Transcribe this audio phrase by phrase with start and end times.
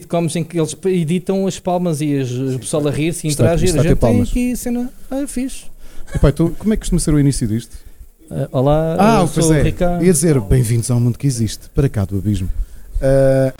[0.00, 3.44] sitcoms em que eles editam as palmas e as, o pessoal a rir-se e Está-
[3.44, 3.68] interagir.
[3.68, 4.90] está A gente tem aqui cena.
[5.10, 5.64] Ah, fixe.
[6.14, 7.76] Epá, então, como é que costuma ser o início disto?
[8.30, 9.62] Ah, olá, Ah, eu sou o é.
[9.62, 10.04] Ricardo.
[10.04, 12.48] Ia dizer, bem-vindos ao mundo que existe, para cá do abismo.
[13.00, 13.52] Ah,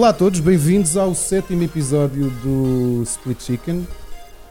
[0.00, 3.86] olá a todos, bem-vindos ao sétimo episódio do Split Chicken.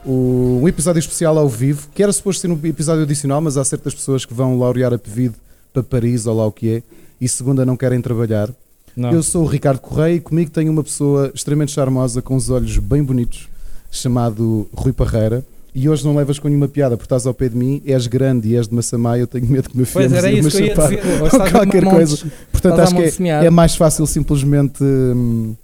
[0.06, 3.92] Um episódio especial ao vivo, que era suposto ser um episódio adicional, mas há certas
[3.92, 5.34] pessoas que vão laurear a pedido
[5.72, 6.82] para Paris, ou lá o que é,
[7.20, 8.48] e segunda não querem trabalhar.
[8.94, 9.10] Não.
[9.10, 12.78] Eu sou o Ricardo Correia e comigo tenho uma pessoa extremamente charmosa, com os olhos
[12.78, 13.48] bem bonitos,
[13.90, 15.44] chamado Rui Parreira.
[15.74, 18.48] E hoje não levas com nenhuma piada porque estás ao pé de mim, és grande
[18.48, 20.56] e és de Massamá, eu tenho medo que me Pois afiemos era e me isso
[20.56, 20.88] que eu ia chapar.
[20.90, 21.22] dizer.
[21.22, 22.32] Ou qualquer montes- coisa.
[22.50, 25.54] Portanto, acho que é, é mais fácil simplesmente hum,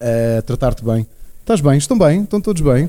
[0.00, 1.06] eh, tratar-te bem.
[1.40, 1.76] Estás bem?
[1.76, 2.22] Estão bem?
[2.22, 2.88] Estão todos bem?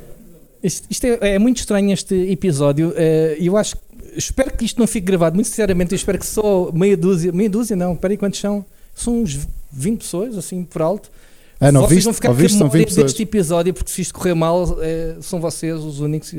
[0.63, 2.93] Isto, isto é, é muito estranho este episódio
[3.39, 3.75] e eu acho
[4.15, 7.49] espero que isto não fique gravado, muito sinceramente, eu espero que só meia dúzia, meia
[7.49, 8.65] dúzia não, peraí, quantos são?
[8.95, 9.37] São uns
[9.71, 11.11] 20 pessoas, assim, por alto.
[11.59, 12.03] Ah, não vocês viste?
[12.05, 12.57] vão ficar Ouviste?
[12.57, 13.05] com a memória 20 pessoas.
[13.11, 16.31] deste episódio, porque se isto correr mal, eh, são vocês os únicos.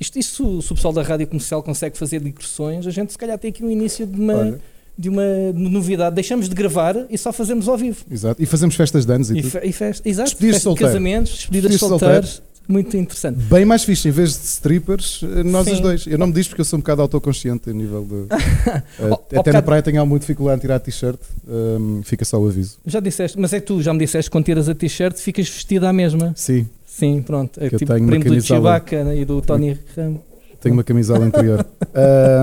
[0.00, 3.38] Isto, isto, se o pessoal da rádio comercial consegue fazer digressões, a gente se calhar
[3.38, 4.60] tem aqui um início de uma, Olha,
[4.96, 6.14] de uma novidade.
[6.14, 8.02] Deixamos de gravar e só fazemos ao vivo.
[8.10, 8.42] exato.
[8.42, 11.70] E fazemos festas de anos e, E, fe, e festa, exato, Despedidas de casamentos, despedidas
[11.70, 12.42] de Despedidas de solteiros.
[12.68, 13.38] Muito interessante.
[13.40, 15.72] Bem mais fixe, em vez de strippers, eh, nós Sim.
[15.74, 16.06] os dois.
[16.06, 18.26] Eu não me diz porque eu sou um bocado autoconsciente a nível de.
[19.04, 22.40] ao até na bocado- praia tenho alguma dificuldade em tirar a t-shirt, hum, fica só
[22.40, 22.78] o aviso.
[22.86, 25.48] Já disseste, mas é que tu já me disseste que quando tiras a t-shirt ficas
[25.48, 26.32] vestida à mesma.
[26.36, 27.58] Sim, Sim, pronto.
[27.62, 28.42] É Que eu tipo primo do camisola.
[28.42, 30.20] Chewbacca né, e do Tony Ramos.
[30.60, 31.66] tenho uma camisola interior.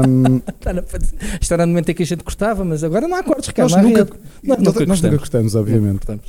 [0.07, 0.99] Hum, Tá, não, ser.
[1.39, 3.69] Isto era no momento em que a gente cortava, mas agora não há cortes, Ricardo.
[3.71, 4.07] nós não nós,
[4.59, 6.05] nunca nós nunca gostamos, obviamente.
[6.05, 6.19] But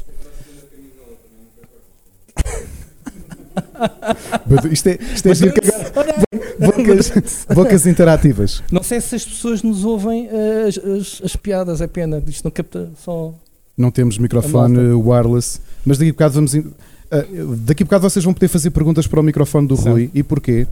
[4.71, 5.55] Isto é, isto é giro.
[5.97, 6.15] Olha,
[6.59, 8.63] Bocas, bocas interativas.
[8.71, 12.23] Não sei se as pessoas nos ouvem eh, as, as- as piadas, é pena.
[12.27, 13.33] Isto não capta só.
[13.77, 16.55] Não temos microfone wireless, mas daqui a bocado vamos.
[16.55, 16.71] in-
[17.11, 17.25] ah,
[17.65, 19.91] daqui a bocado vocês vão poder fazer perguntas para o microfone do Certo.
[19.91, 20.11] Rui.
[20.13, 20.67] E porquê?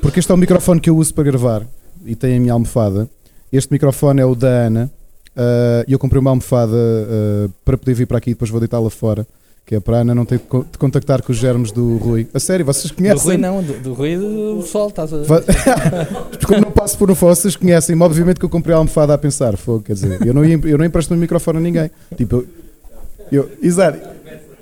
[0.00, 1.66] Porque este é o microfone que eu uso para gravar
[2.06, 3.08] e tem a minha almofada.
[3.52, 4.90] Este microfone é o da Ana.
[5.36, 8.60] ah, E eu comprei uma almofada ah, para poder vir para aqui e depois vou
[8.60, 9.26] deitá-la fora.
[9.68, 11.98] Que é para a Ana não ter de co- de contactar com os germes do
[11.98, 12.26] Rui.
[12.32, 13.26] A sério, vocês Do conhecem?
[13.26, 14.88] Rui não, do, do Rui do Sol.
[14.88, 15.18] Estás a...
[16.30, 18.02] Porque como não passo por um fóssil, vocês conhecem-me.
[18.02, 19.58] Obviamente que eu comprei a almofada a pensar.
[19.58, 21.90] Fogo, quer dizer, eu não, ia, eu não empresto o microfone a ninguém.
[22.16, 22.46] Tipo, eu,
[23.30, 23.98] eu, exato.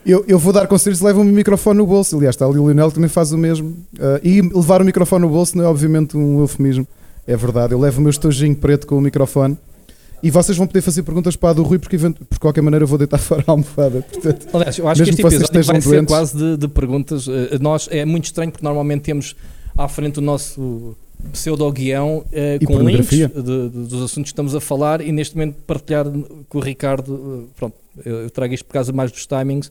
[0.04, 2.16] Eu, eu vou dar conselhos e levo o meu microfone no bolso.
[2.16, 3.76] Aliás, está ali o Lionel também faz o mesmo.
[4.00, 6.84] Ah, e levar o microfone no bolso não é obviamente um eufemismo.
[7.28, 7.72] É verdade.
[7.74, 9.56] Eu levo o meu estojinho preto com o microfone.
[10.22, 12.88] E vocês vão poder fazer perguntas para a do Rui, porque por qualquer maneira eu
[12.88, 14.02] vou deitar fora a almofada.
[14.02, 16.14] Portanto, Aliás, eu acho que que este vocês episódio vai ser doentes.
[16.14, 17.26] quase de, de perguntas.
[17.28, 19.36] Eh, Nós, é muito estranho porque normalmente temos
[19.76, 20.96] à frente o nosso
[21.32, 22.24] pseudo-guião
[22.60, 26.06] E com links de- de- dos assuntos que estamos a falar e neste momento partilhar
[26.48, 27.44] com o Ricardo.
[27.46, 29.70] eh, Pronto, eu, eu trago isto por causa mais dos timings.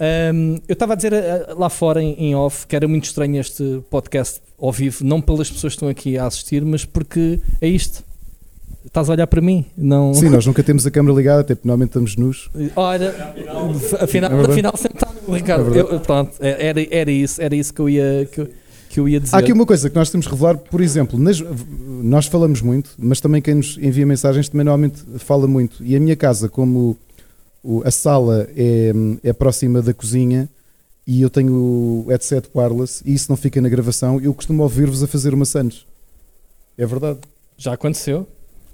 [0.00, 3.40] Ahm, eu estava a dizer eh, lá fora em, em off que era muito estranho
[3.40, 7.68] este podcast ao vivo, não pelas pessoas que estão aqui a assistir, mas porque é
[7.68, 8.04] isto.
[8.88, 9.66] Estás a olhar para mim?
[9.76, 10.14] Não.
[10.14, 12.50] sim, nós nunca temos a câmera ligada, até porque normalmente estamos nus.
[12.74, 13.10] Olha,
[14.00, 15.74] afinal, É afinal sentado, Ricardo.
[15.76, 15.80] É.
[15.80, 18.48] Eu- pronto, era, era isso, era isso que eu ia, que, eu-
[18.88, 19.36] que eu ia dizer.
[19.36, 21.38] Há aqui uma coisa que nós temos que revelar, por exemplo, nas-
[22.02, 25.84] nós falamos muito, mas também quem nos envia mensagens também normalmente fala muito.
[25.84, 26.96] E a minha casa, como
[27.62, 30.48] o- a sala é, é próxima da cozinha
[31.06, 35.02] e eu tenho o headset wireless e isso não fica na gravação, eu costumo ouvir-vos
[35.02, 35.86] a fazer maçãs.
[36.78, 37.18] É verdade.
[37.58, 38.26] Já aconteceu.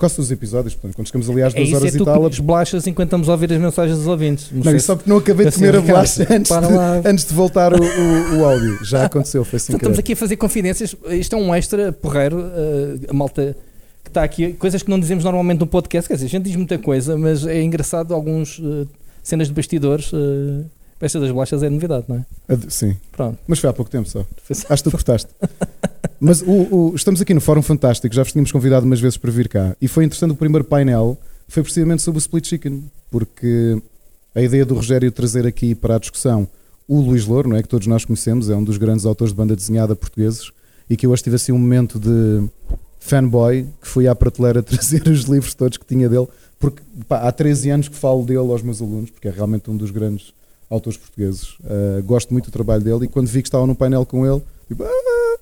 [0.04, 2.04] Quase dos episódios, portanto, quando chegamos ali às É duas isso, é horas tu e
[2.04, 2.20] tal.
[2.20, 4.50] comes bolachas enquanto estamos a ouvir as mensagens dos ouvintes.
[4.52, 6.50] Não, Não, só porque não acabei de Assim, comer a bolacha antes,
[7.06, 8.84] antes de voltar o, o- o áudio.
[8.84, 10.94] Já aconteceu, foi sem Portanto, estamos aqui a fazer confidências.
[11.08, 12.38] Isto é um extra porreiro.
[12.54, 13.56] eh, a malta
[14.02, 16.06] que está aqui, coisas que não dizemos normalmente no podcast.
[16.06, 18.86] Quer dizer, a gente diz muita coisa, mas é engraçado alguns eh,
[19.22, 20.12] cenas de bastidores.
[20.12, 20.64] Uh,
[21.00, 22.24] esta das bolachas é novidade, não é?
[22.68, 23.38] Sim, Pronto.
[23.46, 25.28] mas foi há pouco tempo só- Acho que tu cortaste.
[26.26, 29.30] Mas o- o- estamos aqui no Fórum Fantástico, já vos tínhamos convidado umas vezes para
[29.30, 29.76] vir cá.
[29.78, 33.78] E foi interessante o primeiro painel, foi precisamente sobre o Split Chicken, porque
[34.34, 36.48] a ideia do Rogério trazer aqui para a discussão
[36.88, 37.62] o Luís Louro, não é?
[37.62, 40.50] que todos nós conhecemos, é um dos grandes autores de banda desenhada portugueses,
[40.88, 42.48] e que eu hoje tive assim um momento de
[42.98, 46.26] fanboy, que fui à prateleira trazer os livros todos que tinha dele,
[46.58, 49.76] porque pá, há 13 anos que falo dele aos meus alunos, porque é realmente um
[49.76, 50.32] dos grandes
[50.70, 51.50] autores portugueses.
[51.60, 54.42] Uh, gosto muito do trabalho dele e quando vi que estava no painel com ele,
[54.66, 55.36] tipo, "Ah!"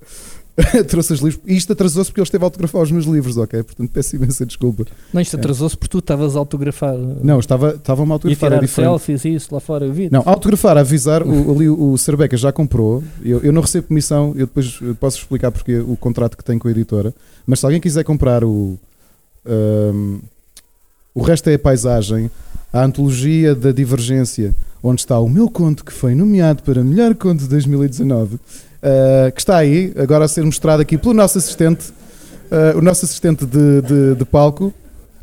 [0.87, 1.41] trouxe os livros.
[1.45, 3.63] E isto atrasou-se porque ele esteve a autografar os meus livros, ok?
[3.63, 4.85] Portanto, peço imensa desculpa.
[5.11, 6.95] Não, isto atrasou-se porque tu estavas a autografar.
[6.95, 8.89] Não, estava, estava-me a e autografar, é tirar diferente.
[8.89, 10.09] selfies e isso lá fora, eu vi.
[10.11, 13.03] Não, autografar, avisar, o, ali o, Cerbeca já comprou.
[13.23, 16.67] Eu, eu não recebo comissão, eu depois posso explicar porque o contrato que tenho com
[16.67, 17.13] a editora.
[17.47, 18.77] Mas se alguém quiser comprar o.
[19.45, 20.19] ahm,
[21.15, 22.29] o resto é a paisagem,
[22.71, 27.41] a antologia da divergência, onde está o meu conto que foi nomeado para melhor conto
[27.41, 28.39] de 2019,
[28.83, 31.91] ah, que está aí, agora a ser mostrado aqui pelo nosso assistente,
[32.51, 34.73] ah, o nosso assistente de, de- de palco.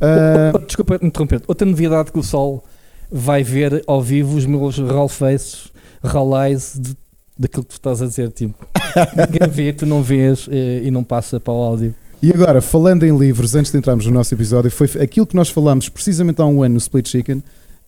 [0.00, 1.42] Ah, Oh, Desculpa interromper.
[1.46, 2.64] Outra novidade que o Sol
[3.12, 5.70] vai ver ao vivo os meus roll faces,
[6.02, 6.96] roll eyes de,
[7.38, 8.54] daquilo que tu estás a dizer, tipo.
[9.16, 11.94] Ninguém vê, tu não vês e não passa para o áudio.
[12.22, 15.48] E agora, falando em livros, antes de entrarmos no nosso episódio, foi aquilo que nós
[15.48, 17.42] falámos precisamente há um ano no Split Chicken,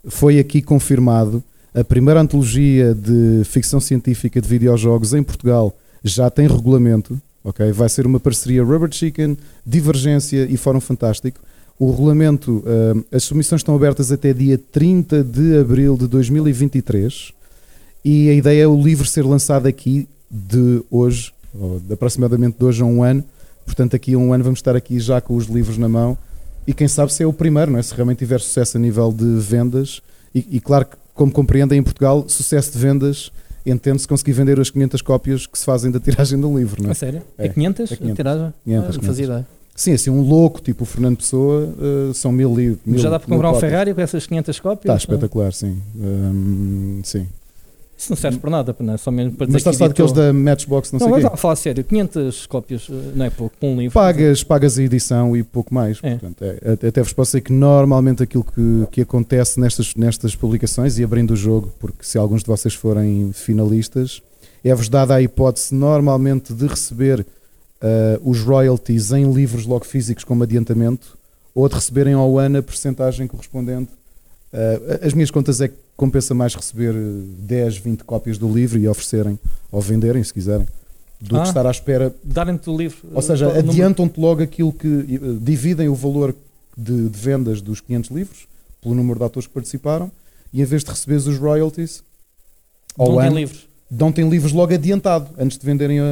[0.08, 1.42] foi aqui confirmado.
[1.74, 5.74] A primeira antologia de ficção científica de videojogos em Portugal
[6.04, 7.72] já tem regulamento, ok?
[7.72, 11.40] Vai ser uma parceria Rubber Chicken, Divergência e Fórum Fantástico.
[11.78, 17.32] O regulamento, ah, as submissões estão abertas até dia 30 de abril de 2023
[18.04, 22.64] e a ideia é o livro ser lançado aqui de hoje, ou de aproximadamente de
[22.66, 23.24] hoje a um ano.
[23.64, 26.18] Portanto, aqui a um ano vamos estar aqui já com os livros na mão
[26.66, 27.82] e quem sabe se é o primeiro, não é?
[27.82, 30.02] Se realmente tiver sucesso a nível de vendas
[30.34, 33.30] e, e claro que, como compreendem, em Portugal, sucesso de vendas
[33.64, 36.88] entende-se conseguir vender as 500 cópias que se fazem da tiragem de um livro, não
[36.88, 36.94] A é?
[36.94, 37.22] sério?
[37.38, 37.46] É.
[37.46, 37.92] É, 500?
[37.92, 38.12] É 500.
[38.12, 38.54] A tiragem?
[38.64, 39.06] 500, Ah, não 500.
[39.06, 39.46] fazia ideia.
[39.74, 43.00] Sim, assim, um louco, tipo o Fernando Pessoa, eh, são mil livros.
[43.00, 44.84] Já dá para comprar um Ferrari com essas 500 cópias?
[44.84, 45.78] Está espetacular, sim.
[45.96, 47.26] Hum, sim.
[48.02, 48.96] Isso não serve para nada, não é?
[48.96, 51.12] Só mesmo para dizer Mas está que a falar daqueles da Matchbox, não, Não, sei
[51.12, 51.36] o mas quê.
[51.36, 53.94] falar sério, 500 cópias eh, não é pouco para um livro.
[53.94, 56.00] Pagas, pagas a edição e pouco mais.
[56.02, 56.10] É.
[56.16, 60.34] Portanto, é, até- até vos posso dizer que normalmente aquilo que, que acontece nestas, nestas
[60.34, 64.20] publicações, e abrindo o jogo, porque se alguns de vocês forem finalistas,
[64.64, 67.24] é-vos dada a hipótese normalmente de receber
[67.80, 71.16] ah, os royalties em livros logo físicos como adiantamento,
[71.54, 73.90] ou de receberem ao ano a percentagem correspondente.
[74.52, 76.98] Ah, as minhas contas é que compensa mais receber eh,
[77.38, 79.38] 10, 20 cópias do livro e oferecerem,
[79.70, 80.66] ou venderem, se quiserem,
[81.20, 81.42] do Ah.
[81.42, 82.98] que estar à espera Darem-te o livro.
[83.14, 84.86] ou seja, eh, adiantam-te logo aquilo que.
[84.88, 86.34] eh, dividem o valor
[86.76, 88.46] de, de vendas dos 500 livros
[88.80, 90.10] pelo número de autores que participaram
[90.52, 92.02] e em vez de receberes os royalties
[92.98, 93.66] ano, livros.
[93.90, 96.04] dão-te livros logo adiantado antes de venderem a,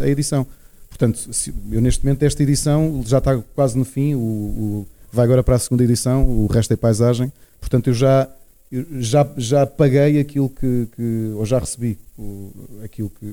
[0.00, 0.46] a- a edição.
[0.88, 5.24] Portanto, se- eu neste momento, esta edição já está quase no fim, o, o- vai
[5.24, 7.32] agora para a segunda edição, o resto é paisagem.
[7.60, 8.28] Portanto, eu já.
[8.72, 12.50] eu já, já paguei aquilo que, que- ou já recebi o-
[12.84, 13.26] aquilo que,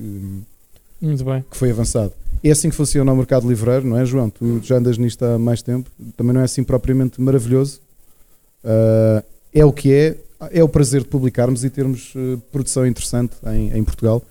[1.50, 2.12] que foi avançado.
[2.42, 4.30] É assim que funciona o mercado livreiro, não é, João?
[4.30, 7.80] Tu já andas nisto há mais tempo, também não é assim propriamente maravilhoso.
[8.64, 9.22] Ah,
[9.54, 10.16] é o que é,
[10.52, 14.22] é o prazer de publicarmos e termos eh, produção interessante em, em Portugal.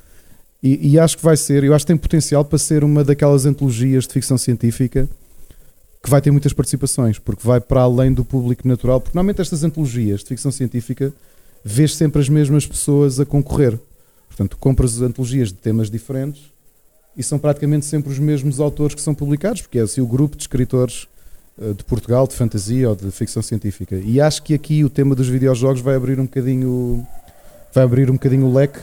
[0.63, 3.45] E, e acho que vai ser, eu acho que tem potencial para ser uma daquelas
[3.45, 5.07] antologias de ficção científica
[6.01, 9.01] que vai ter muitas participações, porque vai para além do público natural.
[9.01, 11.13] Porque normalmente estas antologias de ficção científica
[11.63, 13.77] vês sempre as mesmas pessoas a concorrer.
[14.27, 16.43] Portanto, compras antologias de temas diferentes
[17.15, 20.37] e são praticamente sempre os mesmos autores que são publicados, porque é assim o grupo
[20.37, 21.07] de escritores
[21.59, 23.95] eh, de Portugal, de fantasia ou de ficção científica.
[23.95, 27.05] E acho que aqui o tema dos videojogos vai abrir um bocadinho
[27.73, 28.79] vai abrir um bocadinho o leque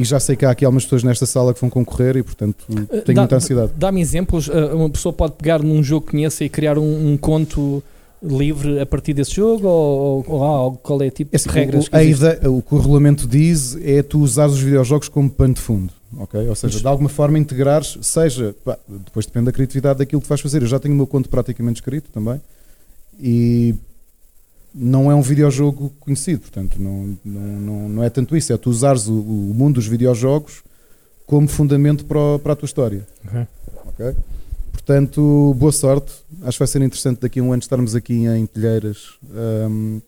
[0.00, 2.64] e já sei que há aqui algumas pessoas nesta sala que vão concorrer e portanto
[2.90, 3.72] Eh, tenho dá- muita ansiedade.
[3.76, 4.48] Dá-me exemplos.
[4.48, 7.82] eh, Uma pessoa pode pegar num jogo que conheça e criar um, um conto
[8.22, 9.66] livre a partir desse jogo?
[9.66, 12.46] Ou, ou, ou qual é o tipo É assim, de regras o, que existe?
[12.48, 16.48] o que o regulamento diz é tu usares os videojogos como pano de fundo, ok?
[16.48, 20.28] Ou seja, Mas- de alguma forma integrares, seja, pá, depois depende da criatividade daquilo que
[20.28, 20.60] vais fazer.
[20.62, 22.40] Eu já tenho o meu conto praticamente escrito também
[23.18, 23.74] e
[24.74, 28.70] não é um videojogo conhecido, portanto, não, não, não, não é tanto isso, é tu
[28.70, 30.62] usares o, o mundo dos videojogos
[31.26, 33.06] como fundamento para, o- para a tua história.
[33.26, 33.46] Ok.
[33.86, 34.14] ok?
[34.72, 36.12] Portanto, boa sorte.
[36.42, 39.14] Acho que vai ser interessante daqui a um ano estarmos aqui em Telheiras
[39.68, 40.00] hum,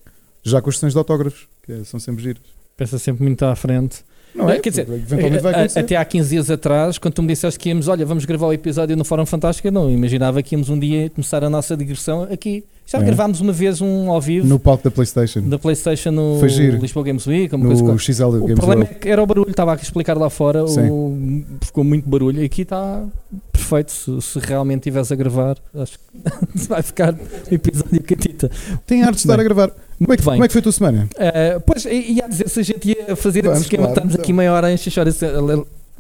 [0.43, 2.43] já com as sessões de autógrafos, que são sempre giras.
[2.77, 4.05] Pensa sempre muito à frente.
[4.35, 4.59] Não é?
[4.59, 5.79] Quer dizer, eventualmente vai A- acontecer.
[5.81, 8.53] Até há 15 dias atrás, quando tu me disseste que íamos, olha, vamos gravar o
[8.53, 12.23] episódio no Fórum Fantástico, eu não imaginava que íamos um dia começar a nossa digressão
[12.23, 12.65] aqui.
[12.93, 13.05] Já É.
[13.05, 16.77] gravámos uma vez um ao vivo No palco da PlayStation, da PlayStation no Foi giro.
[16.79, 18.03] Lisboa Games Week, uma coisa no qualquer.
[18.13, 18.91] XL O Games problema World.
[18.91, 22.43] é que era o barulho, estava a explicar lá fora, o, ficou muito barulho.
[22.43, 23.03] E aqui está
[23.51, 23.91] perfeito.
[23.93, 28.51] Se, se realmente estivesse a gravar, acho que vai ficar um episódio catita.
[28.87, 29.71] Tem arte de estar a gravar.
[29.99, 31.09] Como é, que, como é que foi a tua semana?
[31.15, 34.23] Uh, pois, ia dizer, se a gente ia fazer Vamos, esse esquema, claro, estamos então.
[34.25, 34.91] aqui meia hora a encher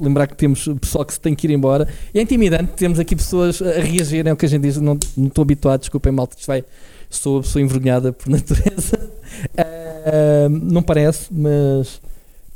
[0.02, 1.87] lembrar que temos pessoal que se tem que ir embora.
[2.12, 4.99] E é intimidante, temos aqui pessoas a reagirem, é o que a gente diz, não,
[5.16, 6.64] não estou habituado, desculpem malta, isto vai,
[7.09, 8.99] sou a pessoa envergonhada por natureza.
[9.59, 12.00] Uh, não parece, mas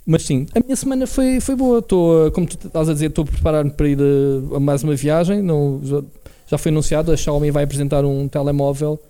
[0.07, 1.79] Mas sim, a minha semana foi, foi boa.
[1.81, 4.83] Estou, a- como tu estás a dizer, estou a preparar-me para ir eh, a, mais
[4.85, 5.43] uma viagem.
[5.43, 6.03] Não, já,
[6.47, 9.01] já foi anunciado, a Xiaomi vai apresentar um telemóvel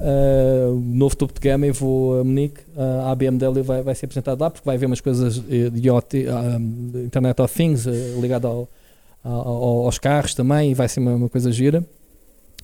[0.00, 1.66] eh, novo topo de gama.
[1.66, 4.86] Eu vou a Munique, eh, a BMW vai, vai ser apresentado lá porque vai haver
[4.86, 5.70] umas coisas de,
[6.28, 6.58] ah,
[7.04, 8.68] Internet of Things eh, ligado ao,
[9.22, 11.84] ao- aos carros também e vai ser uma, uma coisa gira.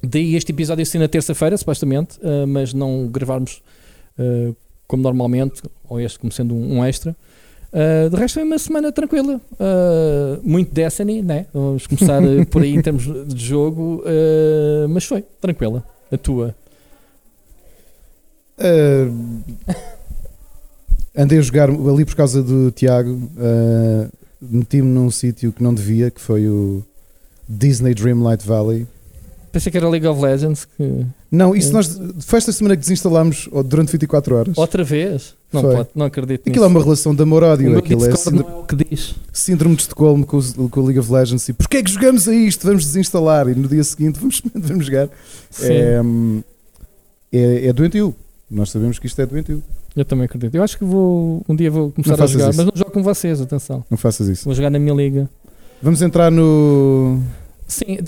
[0.03, 3.63] Daí este episódio ser na terça-feira, supostamente, eh, mas não gravarmos
[4.19, 4.53] eh,
[4.87, 7.15] como normalmente, ou este como sendo um, um extra.
[7.73, 11.47] Uh, de resto foi uma semana tranquila, Uh, muito Destiny, né?
[11.55, 15.85] Vamos começar uh, por aí em termos de jogo, uh, mas foi tranquila.
[16.11, 16.53] A tua,
[18.61, 19.75] Ah,
[21.17, 23.19] andei a jogar ali por causa do Tiago.
[23.39, 24.09] ah,
[24.43, 26.83] Meti-me num sítio que não devia, que foi o
[27.47, 28.87] Disney Dreamlight Valley.
[29.53, 30.65] pensei que era League of Legends.
[30.65, 31.05] Que...
[31.31, 31.73] Não, isso É.
[31.75, 34.57] nós foi esta semana que desinstalámos durante 24 horas.
[34.57, 35.35] Outra vez?
[35.53, 36.49] Não, pode, não acredito.
[36.49, 36.79] Aquilo é nisso.
[36.79, 37.77] uma relação de O amor-ódio.
[37.77, 39.15] Aquilo é síndrome, não é o que diz.
[39.31, 41.47] síndrome de Estocolmo com, os- com o League of Legends.
[41.49, 42.67] E porquê é que jogamos a isto?
[42.67, 43.47] Vamos desinstalar.
[43.49, 45.11] E no dia seguinte vamos, vamos jogar.
[45.51, 46.01] Sim, É,
[47.33, 48.15] é, é doentio.
[48.51, 49.63] Nós sabemos que isto é doentio.
[49.95, 50.55] eu também acredito.
[50.55, 52.57] Eu acho que vou um dia vou começar Não a jogar, isso.
[52.57, 53.85] mas não jogo com vocês, atenção.
[53.89, 54.45] Não faças isso.
[54.45, 55.31] Vou jogar na minha liga.
[55.83, 57.21] Vamos entrar no.
[57.69, 57.99] Sim,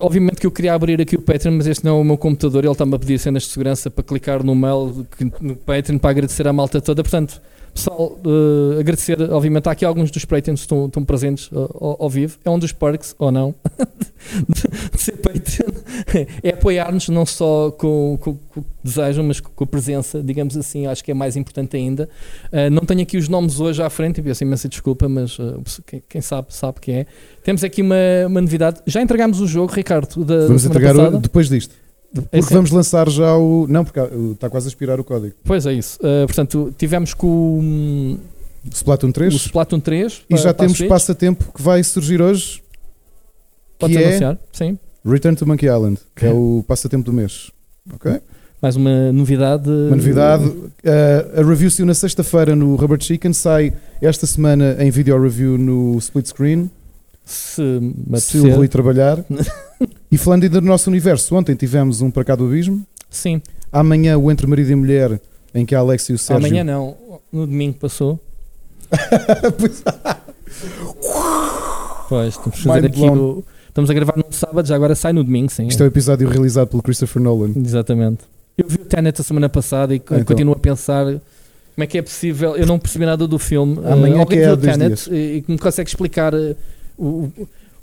[0.00, 2.64] obviamente que eu queria abrir aqui o Patreon, mas este não é o meu computador,
[2.64, 5.06] ele está-me a pedir cenas de segurança para clicar no mail
[5.38, 7.02] no Patreon para agradecer à malta toda.
[7.02, 7.40] Portanto,
[7.74, 12.02] pessoal, eh, agradecer, obviamente, há aqui alguns dos Patreons que estão, estão presentes eh, ao,
[12.04, 12.38] ao vivo.
[12.44, 13.54] É um dos perks, ou não,
[14.48, 14.62] de,
[14.94, 15.70] de ser Patreon.
[16.42, 20.56] É apoiar-nos não só com, com- com o que desejam, mas com, a presença, digamos
[20.56, 22.08] assim, acho que é mais importante ainda.
[22.50, 25.38] Eh, não tenho aqui os nomes hoje à frente, e peço imensa desculpa, mas
[25.86, 27.06] quem, quem sabe, sabe que é.
[27.42, 28.80] Temos aqui uma, uma novidade.
[28.86, 31.74] Já entregámos o jogo, Ricardo, da, Vamos entregar o- depois disto.
[32.14, 32.56] É Porque sério?
[32.56, 33.66] vamos lançar já o.
[33.68, 33.98] Não, porque
[34.32, 35.34] está quase a expirar o código.
[35.44, 35.98] Pois é isso.
[35.98, 38.18] Uh, portanto, tivemos com o,
[38.70, 39.34] Splatoon o 3.
[39.34, 40.22] Splatoon 3.
[40.28, 42.62] E já temos passatempo que vai surgir hoje.
[43.78, 44.38] Podes que é anunciar?
[44.52, 44.78] Sim.
[45.04, 46.38] Return to Monkey Island, que é Ok.
[46.40, 47.50] o passatempo do mês.
[47.92, 48.20] Ok?
[48.60, 49.68] Mais uma novidade.
[49.68, 50.44] Uma novidade.
[50.44, 55.58] Uh, a review saiu na sexta-feira no Rubber Chicken, sai esta semana em video review
[55.58, 56.70] no split screen.
[57.32, 58.54] Se me Se o.
[58.56, 59.24] Rui trabalhar.
[60.10, 62.84] e falando ainda do nosso universo, ontem tivemos um para cá do abismo.
[63.10, 63.40] Sim.
[63.72, 65.20] Amanhã o Entre Marido e Mulher,
[65.54, 66.46] em que a Alex e o Sérgio.
[66.46, 66.96] Amanhã não.
[67.32, 68.20] No domingo passou.
[69.58, 69.82] Pois-
[72.08, 73.16] Pois, estamos a, fazer aqui blown.
[73.38, 75.66] o- estamos a gravar no sábado, já agora sai no domingo, sim.
[75.66, 77.52] Isto é o episódio realizado pelo Christopher Nolan.
[77.56, 78.20] Exatamente.
[78.58, 80.22] Eu vi o Tenet a semana passada e então.
[80.24, 81.20] continuo a pensar como
[81.78, 82.54] é que é possível.
[82.54, 83.78] Eu não percebi nada do filme.
[83.86, 85.06] Amanhã Eh, alguém é viu o Tenet dias.
[85.10, 86.54] e, e que me consegue explicar eh,
[86.98, 87.30] o,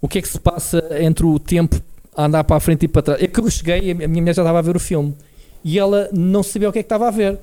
[0.02, 1.82] o, que é que se passa entre o tempo
[2.16, 3.22] a andar para a frente e para trás.
[3.24, 5.16] É que eu cheguei a minha mulher já estava a ver o filme
[5.64, 7.38] e ela não sabia o que é que estava a ver.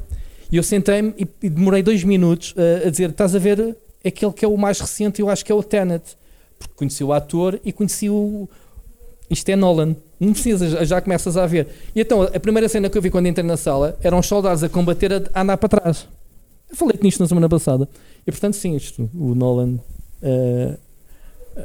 [0.50, 4.32] E eu sentei-me e, e demorei dois minutos eh, a dizer: Estás a ver aquele
[4.32, 5.20] que é o mais recente?
[5.20, 6.16] Eu acho que é o Tenet.
[6.58, 8.48] Porque conheci o ator e conheci o.
[9.28, 9.96] Isto é Nolan.
[10.18, 11.68] Não precisas, já- começas a ver.
[11.94, 14.62] E então, a primeira cena que eu vi quando entrei na sala eram os soldados
[14.62, 16.08] a combater a, andar para trás.
[16.70, 17.88] Eu falei nisto na semana passada.
[18.26, 19.78] E portanto, sim, isto, o Nolan
[20.22, 20.78] eh,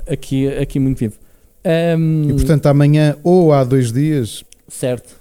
[0.10, 1.15] aqui, aqui muito vivo.
[1.63, 5.12] Ahm, E portanto, amanhã ou há dois dias, certo.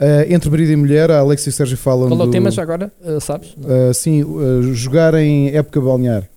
[0.00, 2.50] uh, entre marido e mulher, a Alex e o Sérgio falam Qual é o tema
[2.50, 2.92] já agora?
[3.04, 3.50] Eh, sabes?
[3.58, 6.28] uh, sim, uh, jogar em época balnear.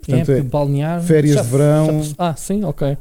[0.00, 1.02] Portanto, é, é balnear.
[1.02, 2.02] férias já- de verão.
[2.02, 2.88] já- ah, sim, ok.
[2.88, 2.96] É,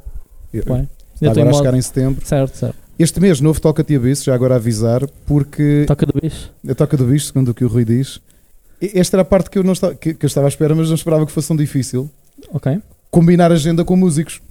[0.62, 0.90] Bem.
[1.16, 2.26] está agora a modo- chegar em setembro.
[2.26, 2.76] Certo, certo.
[3.00, 6.52] Este mês, novo Toca de Abisso, já agora a avisar, porque Toca do bicho.
[6.68, 8.20] a Toca do Bicho, segundo o que o Rui diz,
[8.82, 10.88] esta era a parte que eu, não estava, que, que eu estava à espera, mas
[10.90, 12.10] não esperava que fosse tão difícil.
[12.52, 12.80] Ok.
[13.12, 14.42] Combinar agenda com músicos.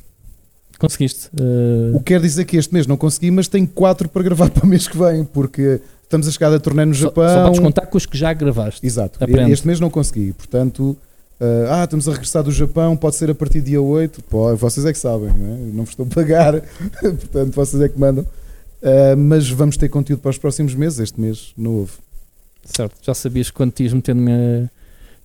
[0.79, 1.31] Conseguiste.
[1.39, 4.51] eh, O que quer dizer que este mês não consegui, mas tenho quatro para gravar
[4.51, 7.27] para o mês que vem, porque estamos a chegar a turnê no Japão.
[7.29, 8.85] só podes contar com os que já gravaste.
[8.87, 9.23] Exato.
[9.23, 9.53] Aprende.
[9.53, 10.33] Este mês não consegui.
[10.33, 10.97] Portanto,
[11.41, 14.23] ah, ah, estamos a regressar do Japão, pode ser a partir do dia 8.
[14.25, 15.59] Pô, vocês é que sabem, não, é?
[15.73, 16.61] Não vos estou a pagar.
[17.01, 18.27] Portanto, vocês é que mandam.
[18.83, 20.99] Ah, mas vamos ter conteúdo para os próximos meses.
[20.99, 21.93] Este mês não houve.
[22.65, 22.95] Certo.
[23.01, 24.69] Já sabias que quando meter-me eh,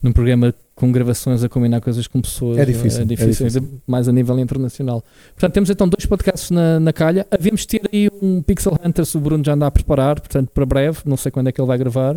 [0.02, 2.58] num programa com gravações a combinar coisas com pessoas.
[2.58, 3.62] É difícil, É é difícil, difícil.
[3.62, 5.04] ainda mais a nível internacional.
[5.36, 7.28] Portanto, temos então dois podcasts na, na calha.
[7.30, 11.02] Havíamos ter aí um Pixel Hunter, o Bruno já anda a preparar, portanto, para breve.
[11.06, 12.16] Não sei quando é que ele vai gravar.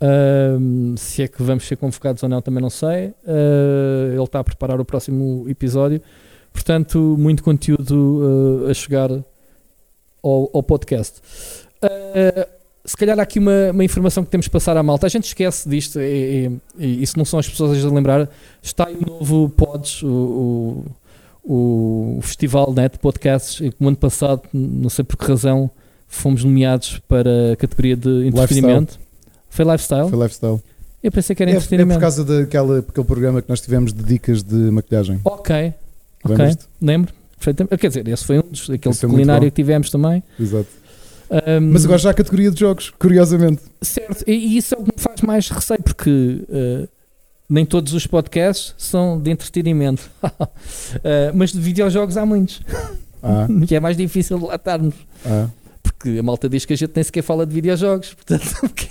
[0.00, 3.12] Ahm, se é que vamos ser convocados ou não, também não sei.
[3.26, 6.00] Ah, ele está a preparar o próximo episódio.
[6.54, 9.10] Portanto, muito conteúdo ah, a chegar
[10.22, 11.20] ao, ao podcast.
[11.82, 12.48] Ah,
[12.84, 15.06] se calhar há aqui uma, uma informação que temos que passar à malta.
[15.06, 18.28] A gente esquece disto, e, e, e isso não são as pessoas a lembrar.
[18.62, 20.84] Está aí o novo Pods, o,
[21.44, 23.60] o, o festival né, de podcasts.
[23.60, 25.70] E como ano passado, não sei por que razão,
[26.08, 28.98] fomos nomeados para a categoria de entretenimento.
[29.48, 30.08] Foi lifestyle.
[30.08, 30.60] Foi lifestyle.
[31.02, 32.00] Eu pensei que era É, é por entretenimento.
[32.00, 35.20] causa daquela, aquele programa que nós tivemos de dicas de maquilhagem.
[35.24, 35.74] Ok,
[36.24, 36.56] ok.
[36.80, 37.14] Lembro.
[37.78, 40.22] Quer dizer, esse foi um dos aquele é culinário que tivemos também.
[40.38, 40.68] Exato.
[41.30, 43.62] Ahm, Mas agora já há a categoria de jogos, curiosamente.
[43.80, 46.88] Certo, e, isso é o que me faz mais receio, porque eh,
[47.48, 50.10] nem todos os podcasts são de entretenimento.
[51.04, 52.60] Eh, mas de videojogos há muitos.
[53.22, 54.94] Ah, E é mais difícil de lá estarmos.
[55.26, 55.46] ah.
[55.82, 58.14] Porque a malta diz que a gente nem sequer fala de videojogos.
[58.14, 58.44] Portanto,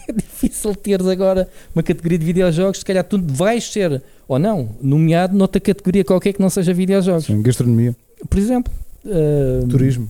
[0.07, 2.77] é difícil teres agora uma categoria de videojogos.
[2.77, 7.25] Se calhar tu vais ser, ou não, nomeado noutra categoria qualquer que não seja videojogos.
[7.25, 7.95] Sim, gastronomia,
[8.29, 8.71] Por exemplo,
[9.07, 10.07] eh, turismo,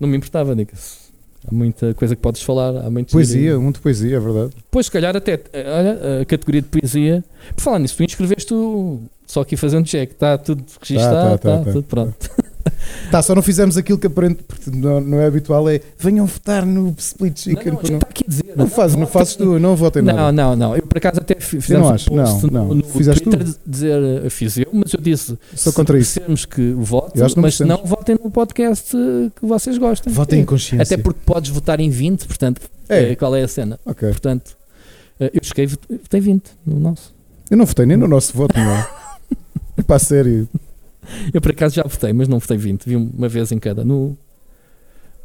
[0.00, 1.08] não me importava, diga-se.
[1.46, 2.76] Há muita coisa que podes falar.
[2.84, 4.52] Há muito poesia, muito poesia, é verdade.
[4.70, 7.24] Pois, se calhar até, olha, a categoria de poesia.
[7.54, 9.00] Por falar nisso, tu inscreveste o.
[9.26, 11.72] Só aqui fazendo check, está tudo registado, Tá, está tá, tá, tá.
[11.72, 12.30] tudo pronto.
[13.10, 16.66] Tá, só não fizemos aquilo que aparente, porque não, não é habitual, é venham votar
[16.66, 17.72] no Split Não, Chicken.
[17.72, 18.52] não, não, está aqui a dizer.
[18.54, 20.32] não, fazes, não fazes tu, não votem Não, nada.
[20.32, 20.76] não, não.
[20.76, 22.74] Eu por acaso até fi- Eu fizemos não acho, não, no, não.
[22.74, 26.12] no Fizeste Twitter dizer eh, fiz eu, mas eu disse Sou contra isso.
[26.14, 30.12] precisamos que votem, não mas não votem no podcast eh, que vocês gostem.
[30.12, 30.82] Votem em consciência.
[30.82, 33.12] Até porque podes votar em 20, portanto, É.
[33.12, 33.78] eh, qual é a cena?
[33.86, 34.08] Ok.
[34.08, 34.56] Portanto,
[35.18, 37.14] eu cheguei, votei 20 no nosso.
[37.50, 38.86] Eu não votei nem no nosso voto, não é?
[39.86, 40.46] Pá, sério.
[41.32, 43.84] Eu por acaso já votei, mas não votei 20, vi uma vez em cada.
[43.84, 44.16] No,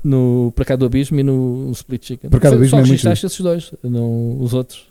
[0.03, 2.29] no Para cá do Abismo e no Split Chicken.
[2.29, 4.87] Para cá do Abismo Só é muito esses dois, não os outros.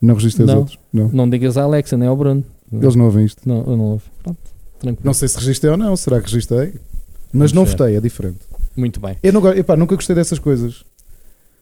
[0.00, 0.78] Não registrei os outros.
[0.92, 1.08] Não.
[1.08, 2.44] Não digas à Alexa, nem ao Bruno.
[2.72, 3.46] Eles não ouvem isto.
[3.46, 4.04] Não, eu não ouvi.
[4.22, 4.38] Pronto,
[4.78, 5.04] tranquilo.
[5.04, 5.94] Não sei se registrei ou não.
[5.96, 6.74] Será que registrei?
[7.32, 7.70] Mas Vamos não ver.
[7.70, 8.38] votei, é diferente.
[8.76, 9.16] Muito bem.
[9.22, 10.84] Eu não, epá, nunca gostei dessas coisas.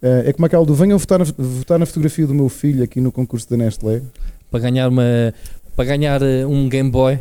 [0.00, 3.00] É, é como aquela do venham votar na, votar na fotografia do meu filho aqui
[3.00, 4.02] no concurso da Nestlé.
[4.50, 5.34] Para ganhar uma.
[5.74, 7.18] Para ganhar eh, um Game Boy.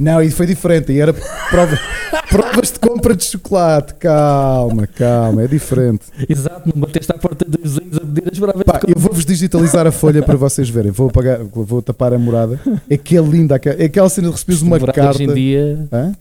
[0.00, 0.90] Não, e foi diferente.
[0.92, 1.78] E era prova-
[2.30, 3.92] provas de compra de chocolate.
[3.94, 6.06] Calma, calma, é diferente.
[6.26, 9.86] Exato, não bateste à porta dos vizinhos a pedir as bravas Pá, eu vou-vos digitalizar
[9.86, 10.90] a folha para vocês verem.
[10.90, 12.58] Vou, apagar, vou tapar a morada.
[12.88, 13.56] É que é linda.
[13.56, 15.10] aquela- É aquela cena de receberes uma Morada carta.
[15.22, 15.88] Hoje em dia.
[15.92, 16.12] Hã?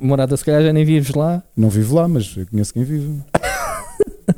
[0.00, 1.42] Morada, se calhar já nem vives lá.
[1.56, 3.20] Não vivo lá, mas eu conheço quem vive.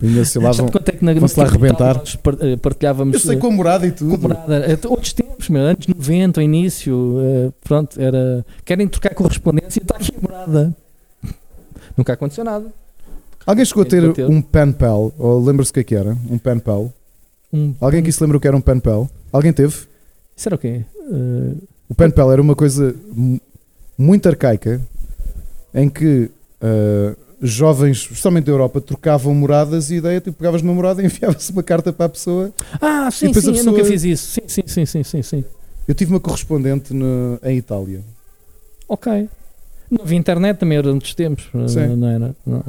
[0.00, 0.68] Ainda se lá vão.
[0.68, 1.96] Quanto é que na, vão-se lá capital arrebentar?
[1.98, 3.14] nós eh, partilhávamos.
[3.14, 4.22] Eu sei eh, com a morada e com tudo.
[4.22, 4.56] morada.
[4.72, 7.16] Eh, Outros tempos, meu, anos 90, ao início.
[7.20, 8.44] eh, pronto, era.
[8.64, 10.76] Querem trocar correspondência está aqui a morada.
[11.96, 12.66] Nunca aconteceu nada.
[13.44, 14.26] Alguém chegou a ter que ter.
[14.28, 15.12] um pen pal?
[15.18, 16.16] Ou lembra-se o que é que era?
[16.30, 16.92] Um pen pal?
[17.52, 19.10] Um, Alguém aqui se lembra o que era um pen pal?
[19.32, 19.74] Alguém teve?
[20.36, 20.82] Isso era o quê?
[21.10, 21.54] Eh,
[21.88, 23.40] O pen pal era uma coisa mu-
[23.98, 24.80] muito arcaica
[25.74, 26.30] em que
[26.62, 31.06] ah, jovens, especialmente da Europa, trocavam moradas e a ideia, tu pegavas numa morada e
[31.06, 32.52] enviavas uma carta para a pessoa.
[32.80, 34.40] Ah, sim, sim, a eu nunca pessoa- fiz isso.
[34.40, 35.44] Sim, sim, sim, sim, sim, sim.
[35.88, 38.00] Eu tive uma correspondente no- em Itália.
[38.88, 39.28] Ok.
[39.90, 41.48] Não havia internet também era dos tempos.
[41.68, 41.96] Sim.
[41.96, 42.36] Não era.
[42.46, 42.64] Não.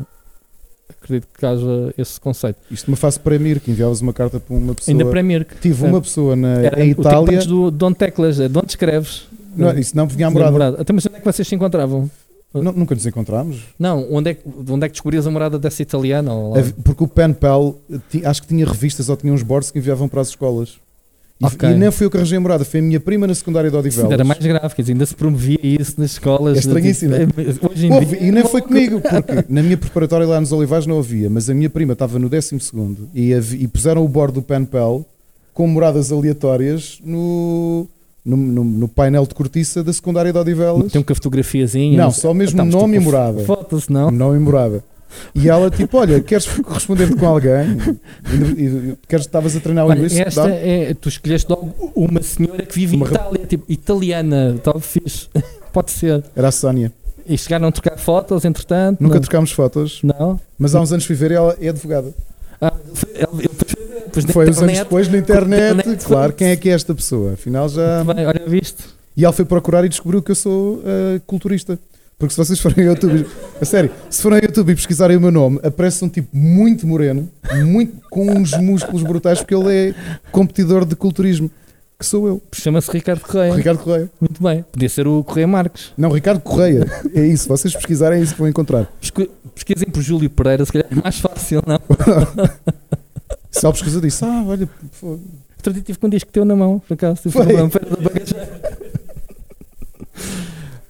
[0.90, 2.58] Acredito que haja esse conceito.
[2.72, 4.94] Isto numa fase Premier, que enviavas uma carta para uma pessoa.
[4.94, 5.46] Ainda Premier.
[5.62, 7.36] Tive uma pessoa na, Era em o Itália.
[7.38, 9.28] antes do de onde teclas, é de onde escreves.
[9.56, 10.52] Não, isso não vinha à Da morada.
[10.52, 10.82] morada.
[10.82, 12.10] Até mas onde é que vocês se encontravam?
[12.54, 13.62] Não, nunca nos encontramos.
[13.80, 14.38] Não, onde é,
[14.70, 16.32] onde é que descobrias a morada dessa italiana?
[16.56, 17.80] Hav- Porque o pen pal
[18.26, 20.76] acho que tinha revistas ou tinha uns boards que enviavam para as escolas.
[21.42, 21.68] E, Ok.
[21.68, 23.76] e nem fui eu que arranjei a morada, foi a minha prima na secundária de
[23.76, 24.12] Odivelas.
[24.12, 26.58] era mais grave, quer dizer, ainda se promovia isso nas escolas.
[26.58, 27.16] É estranhíssimo.
[27.18, 28.28] Tipo, Hoje em Houve, dia.
[28.28, 31.54] e nem foi comigo, porque na minha preparatória lá nos Olivais não havia, mas a
[31.56, 32.56] minha prima estava no 12
[33.16, 35.04] e, e puseram o board do pen pal
[35.54, 37.88] com moradas aleatórias no,
[38.26, 40.92] no, no- no painel de cortiça da secundária de Odivelas.
[40.92, 41.98] Tem uma fotografiazinha.
[41.98, 43.44] Não, só mesmo Tá, nome e tipo, morada.
[43.44, 44.10] Foto-se, não?
[44.12, 44.84] Nome e morada.
[45.36, 47.78] E ela tipo, olha, queres corresponder com alguém?
[48.32, 50.18] E, e, e, queres, estavas a treinar o Olha, inglês?
[50.20, 54.80] esta é, tu escolheste logo uma senhora que vive Uma em Itália, tipo, italiana, tal
[54.80, 55.28] fixe.
[55.72, 56.24] Pode ser.
[56.36, 56.92] Era a Sónia.
[57.28, 59.02] E chegaram a trocar fotos, entretanto.
[59.02, 59.22] Nunca não.
[59.22, 60.40] trocámos fotos, Não.
[60.58, 62.14] mas há uns anos fui ver e ela é advogada.
[62.68, 66.70] Ah, foi- ele- ele depois- uns anos depois na internet, internet, claro, quem é que
[66.70, 67.34] é esta pessoa?
[67.34, 68.04] Afinal já.
[68.04, 68.84] Bem, olha, viste?
[69.18, 71.78] E ela foi procurar e descobriu que eu sou ah, culturista.
[72.18, 73.26] Porque se vocês forem ao YouTube,
[73.60, 76.88] a sério, se forem ao YouTube e pesquisarem o meu nome, aparece um tipo muito
[76.88, 77.28] moreno,
[77.66, 79.96] muito, com uns músculos brutais, porque ele é
[80.32, 81.52] competidor de culturismo,
[82.00, 83.54] que sou eu, Chama-se Ricardo Correia.
[83.56, 84.10] Ricardo Correia.
[84.22, 84.64] Muito bem.
[84.72, 85.92] Podia ser o Correia Marques.
[85.98, 88.88] Não, Ricardo Correia, é isso, vocês pesquisarem é isso que vão encontrar.
[89.02, 91.80] Pesqu- Pesquisem por Júlio Pereira, se calhar é mais fácil, não?
[93.52, 94.68] Se ela pesquisa disse, ah, olha,
[95.00, 95.20] pô,
[95.64, 97.32] Outro dia tive com um disco teu na mão, por acaso.
[97.32, 97.46] Foi.
[97.46, 98.62] bagageira.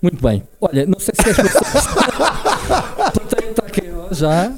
[0.01, 0.41] Muito bem.
[0.59, 3.11] Olha, não sei se queres passar.
[3.11, 4.51] Plateia está aqui, já.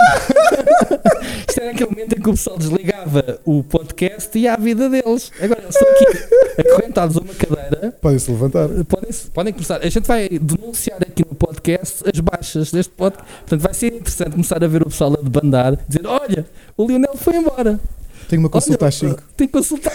[1.48, 5.32] Isto era aquele momento em que o pessoal desligava o podcast e à vida deles.
[5.42, 7.92] Agora eles estão aqui acorrentados a uma cadeira.
[8.02, 8.68] podem-se levantar.
[8.88, 9.82] Podem, podem começar.
[9.82, 13.28] A gente vai denunciar aqui no podcast as baixas deste podcast.
[13.42, 16.46] Portanto, vai ser interessante começar a ver o pessoal a debandar, dizer: Olha,
[16.78, 17.80] o Lionel foi embora.
[18.28, 19.22] Tenho uma consulta Olha, às 5.
[19.38, 19.94] Tem que consultar.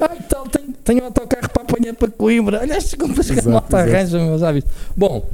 [0.00, 2.60] ah, então, tenho, tenho um autocarro para apanhar para Coimbra.
[2.60, 4.70] Olha estas compras que a Exato, malta arranja, meus hábitos.
[4.96, 5.28] Bom,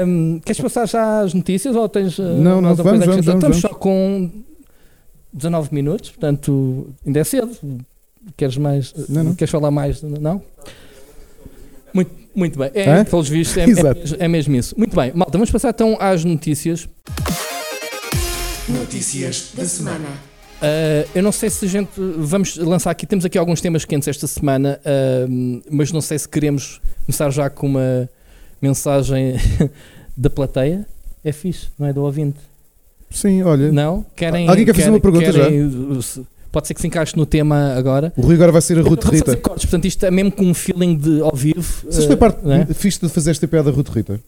[0.00, 2.18] ahm, queres passar já às notícias ou tens.
[2.18, 3.40] ah, Não, não, vamos, coisa a acrescentar?
[3.40, 4.30] vamos, Estamos só com
[5.32, 7.50] 19 minutos, portanto, ainda é cedo.
[8.36, 8.94] Queres mais?
[9.08, 9.34] Não, não.
[9.34, 10.00] Queres falar mais?
[10.02, 10.40] Não?
[11.92, 12.70] Muito, muito bem.
[12.74, 13.04] É, Hã?
[13.04, 13.62] pelos vistos, é,
[14.20, 14.74] é, é mesmo isso.
[14.78, 16.88] Muito bem, malta, vamos passar então às notícias.
[18.68, 20.08] Notícias da semana.
[20.62, 21.90] Uh, eu não sei se a gente.
[21.96, 23.06] Vamos lançar aqui.
[23.06, 27.50] Temos aqui alguns temas quentes esta semana, uh, mas não sei se queremos começar já
[27.50, 28.08] com uma
[28.60, 29.34] mensagem
[30.16, 30.86] da plateia.
[31.24, 32.38] É fixe, não é do ouvinte?
[33.10, 33.72] Sim, olha.
[33.72, 34.04] Não?
[34.14, 34.48] Querem.
[34.48, 38.12] Alguém quer fazer uma pergunta querem- se- Pode ser que se encaixe no tema agora.
[38.16, 39.36] O Rui agora vai ser a Ruth Rita.
[39.38, 41.60] cortes, portanto, isto é mesmo com um feeling de ao vivo.
[41.84, 42.66] Vocês uh, foi parte não é?
[42.66, 44.20] fixe de fazer esta piada da Ruth Rita?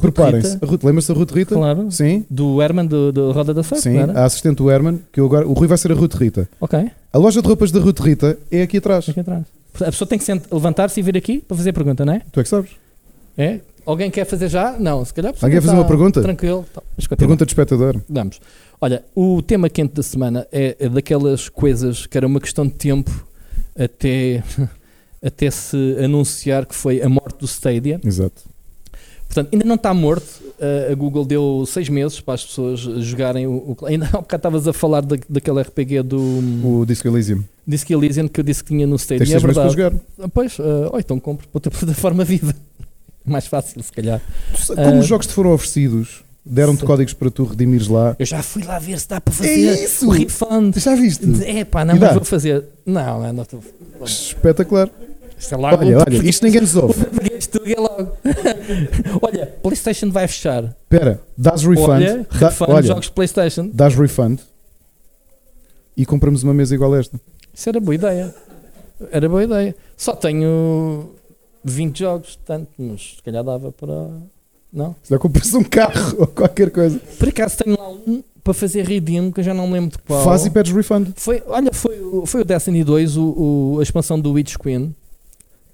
[0.00, 0.58] Preparem-se.
[0.82, 1.54] Lembra-se da Ruth Rita?
[1.54, 1.90] Claro.
[1.90, 3.98] Sim, Do Herman do, do Roda da Sorte, sim.
[3.98, 5.46] A assistente do Herman, que eu agora.
[5.46, 6.48] O Rui vai ser a Ruth Rita.
[6.60, 9.08] Ok, A loja de roupas da Ruth Rita é aqui atrás.
[9.08, 9.44] aqui atrás.
[9.80, 12.22] A pessoa tem que levantar-se e vir aqui para fazer a pergunta, não é?
[12.32, 12.70] Tu é que sabes?
[13.36, 13.60] É?
[13.84, 14.72] Alguém quer fazer já?
[14.78, 15.32] Não, se calhar.
[15.40, 16.20] Alguém quer fazer uma pergunta?
[16.22, 16.64] Tranquilo.
[16.74, 16.82] Tá.
[17.16, 18.00] Pergunta de espectador.
[18.08, 18.40] Vamos.
[18.80, 22.74] Olha, o tema quente da semana é, é daquelas coisas que era uma questão de
[22.74, 23.26] tempo
[23.78, 24.42] até,
[25.22, 28.00] até se anunciar que foi a morte do Stadia.
[28.04, 28.42] Exato.
[29.26, 30.44] Portanto, ainda não está morto.
[30.90, 33.76] A Google deu seis meses para as pessoas jogarem o.
[33.80, 36.18] o ainda há bocado estavas a falar da, daquele RPG do
[36.64, 37.42] O Disco Elysium.
[37.66, 39.18] Disque Elysian que eu disse que tinha no Stadia.
[39.26, 39.76] Tens É meses para verdade.
[39.76, 40.00] jogar.
[40.20, 42.54] Ah, Pois, uh, ou então compro para outra plataforma viva.
[43.30, 44.20] Mais fácil, se calhar.
[44.66, 44.98] Como Ah.
[45.00, 48.14] os jogos te foram oferecidos, deram-te códigos para tu redimires lá.
[48.18, 50.06] Eu já fui lá ver se dá para É fazer isso!
[50.06, 50.78] o refund.
[50.78, 51.24] Já viste?
[51.44, 52.64] É pá, não, mas vou fazer.
[52.86, 53.62] Não, não, não estou.
[54.04, 54.88] Espetacular.
[55.38, 56.94] Isto é logo Olha, olha, isto ninguém nos ouve.
[57.02, 58.12] é logo.
[59.20, 60.64] olha, PlayStation vai fechar.
[60.64, 61.88] Espera, dás refund.
[61.90, 63.70] Olha, dá- refund olha, jogos PlayStation.
[63.72, 64.38] dás refund
[65.96, 67.20] e compramos uma mesa igual a esta.
[67.52, 68.34] Isso era boa ideia.
[69.10, 69.76] Era boa ideia.
[69.96, 71.10] Só tenho
[71.72, 74.08] 20 jogos, tanto, mas se calhar dava para.
[74.72, 74.94] Não?
[75.02, 78.84] Se não compras um carro ou qualquer coisa, Por acaso tenho lá um para fazer
[78.86, 80.22] redeem, que eu já não me lembro de qual.
[80.24, 81.08] faz e pedes refund.
[81.16, 83.22] Foi, olha, foi, o- foi o Destiny 2, o,
[83.74, 84.94] o- a expansão do Witch Queen.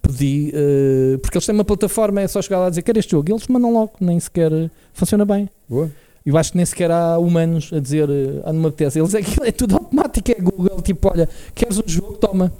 [0.00, 3.12] Pedi, eh, porque eles têm uma plataforma, é só chegar lá e dizer quero este
[3.12, 3.28] jogo.
[3.28, 4.50] E eles mandam logo, nem sequer
[4.92, 5.48] funciona bem.
[5.68, 5.90] Boa.
[6.24, 8.08] Eu acho que nem sequer há humanos a dizer,
[8.44, 8.98] ah, não me apetece.
[8.98, 12.52] Eles aquilo é tudo automático, é Google, tipo, olha, queres um jogo, toma.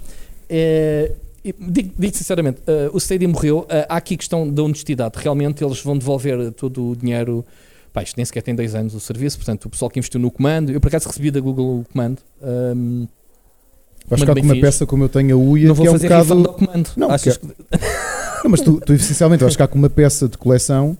[0.49, 1.11] É,
[1.43, 5.15] digo, digo sinceramente, eh, o Stadia morreu, eh, há aqui questão da honestidade.
[5.17, 7.43] Realmente eles vão devolver todo o dinheiro.
[7.91, 10.31] Pá, isto nem sequer tem dois anos o serviço, portanto, o pessoal que investiu no
[10.31, 12.17] comando, eu por acaso recebi da Google o comando.
[12.41, 13.05] ahm,
[14.05, 14.61] Vais Mas ficar com uma fixe.
[14.65, 16.27] peça como eu tenho a UIA, não vou é um fazer bocado.
[16.29, 16.89] refund ao comando.
[16.97, 17.45] Não, Achas que...
[18.43, 20.97] Não, mas tu, tu essencialmente vais ficar com uma peça de coleção.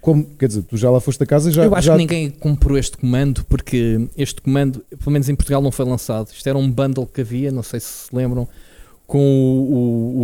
[0.00, 1.64] Como, quer dizer, tu já lá foste a casa e já.
[1.64, 5.60] eu acho já que ninguém comprou este comando porque este comando, pelo menos em Portugal,
[5.62, 6.28] não foi lançado.
[6.32, 8.48] Isto era um bundle que havia, não sei se se lembram,
[9.10, 10.22] com o.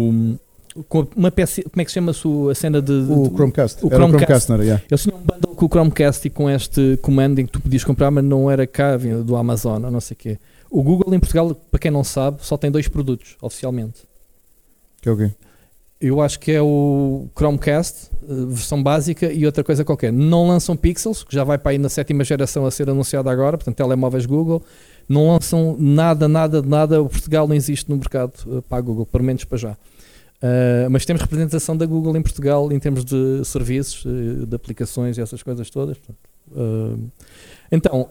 [0.76, 1.62] o- o- com uma peça.
[1.62, 2.92] Como é que se chama a cena de.
[2.92, 3.84] O de- Chromecast.
[3.84, 4.24] o Era o Chromecast.
[4.26, 4.64] Chromecast, não era?
[4.64, 4.84] Yeah.
[4.90, 7.82] Eles tinham um bundle com o Chromecast e com este comando em que tu podias
[7.82, 10.38] comprar, mas não era cá, vinha do Amazon ou não sei o quê.
[10.70, 14.02] O Google em Portugal, para quem não sabe, só tem dois produtos oficialmente.
[15.00, 15.30] Que é o quê?
[15.98, 20.12] Eu acho que é o Chromecast, eh, versão básica, e outra coisa qualquer.
[20.12, 23.56] Não lançam Pixels, que já vai para aí na sétima geração a ser anunciada agora,
[23.56, 24.62] portanto, telemóveis Google.
[25.08, 27.02] Não lançam nada, nada, nada.
[27.02, 29.72] O Portugal não existe no mercado eh, para a Google, pelo menos para já.
[29.72, 35.16] Uh, mas temos representação da Google em Portugal em termos de serviços, eh, de aplicações
[35.16, 35.96] e essas coisas todas.
[37.72, 38.10] então,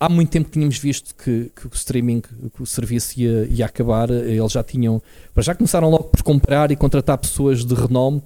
[0.00, 3.66] há muito tempo que tínhamos visto que, que o streaming, que o serviço ia, ia
[3.66, 4.10] acabar.
[4.10, 5.00] Eles já tinham,
[5.38, 8.20] já começaram logo por comprar e contratar pessoas de renome.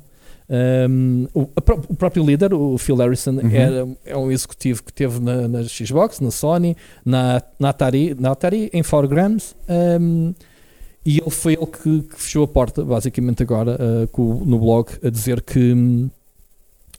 [0.48, 1.40] Um, o,
[1.88, 3.50] o próprio líder, o Phil Harrison, Uhum.
[3.50, 8.30] era, é um executivo que teve na, na Xbox, na Sony, na, na, Atari, na
[8.30, 9.54] Atari, em 4Grams.
[10.00, 10.32] Um,
[11.04, 14.88] e ele foi ele que, que fechou a porta, basicamente agora, uh, com- no blog,
[15.04, 16.08] a dizer que,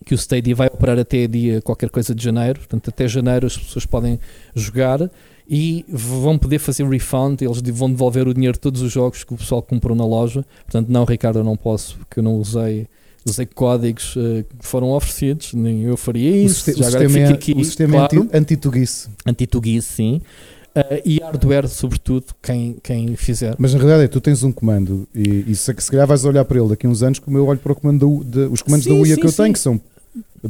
[0.06, 2.60] que o Stadia vai operar até dia qualquer coisa de janeiro.
[2.60, 4.20] Portanto, até janeiro as pessoas podem
[4.56, 5.10] jogar
[5.50, 7.42] e vão poder fazer refund.
[7.42, 10.46] Eles vão devolver o dinheiro de todos os jogos que o pessoal comprou na loja.
[10.66, 12.88] Portanto, não, Ricardo, eu não posso, porque eu não usei.
[13.28, 16.70] Usei códigos uh, que foram oferecidos, nem eu faria O, isso.
[16.72, 18.16] o Já agora sistema, é, aqui, o sistema claro.
[18.16, 19.10] é anti- anti-tuguice.
[19.26, 20.22] Anti-tuguice, sim.
[20.76, 23.56] Uh, e hardware, sobretudo, quem, quem fizer.
[23.58, 26.46] Mas na realidade é, tu tens um comando e, e se, se calhar vais olhar
[26.46, 28.62] para ele daqui a uns anos como eu olho para o comando da, de- os
[28.62, 29.42] comandos Sim, da UIA sim, que eu sim.
[29.44, 29.82] tenho, que são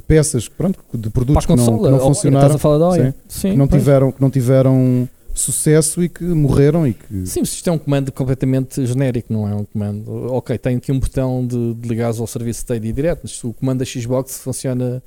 [0.05, 2.57] peças pronto, de produtos que não, que não funcionaram,
[2.89, 3.15] Oia?
[3.27, 3.81] Sim, que, não pois.
[3.81, 5.07] tiveram, que não tiveram
[5.39, 9.47] sucesso e que morreram e que Sim, mas isto é um comando completamente genérico, não
[9.47, 10.33] é um comando.
[10.33, 13.79] Ok, tem aqui um botão de, de ligares ao serviço Stadia direto, mas o comando
[13.79, 15.01] da Xbox funciona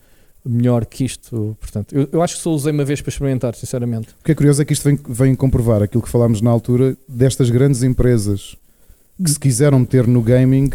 [0.44, 1.56] melhor que isto.
[1.60, 4.08] Portanto, eu, eu acho que só usei uma vez para experimentar, sinceramente.
[4.20, 6.96] O que é curioso é que isto vem, vem comprovar aquilo que falámos na altura
[7.08, 8.56] destas grandes empresas
[9.22, 10.70] que se quiseram meter no gaming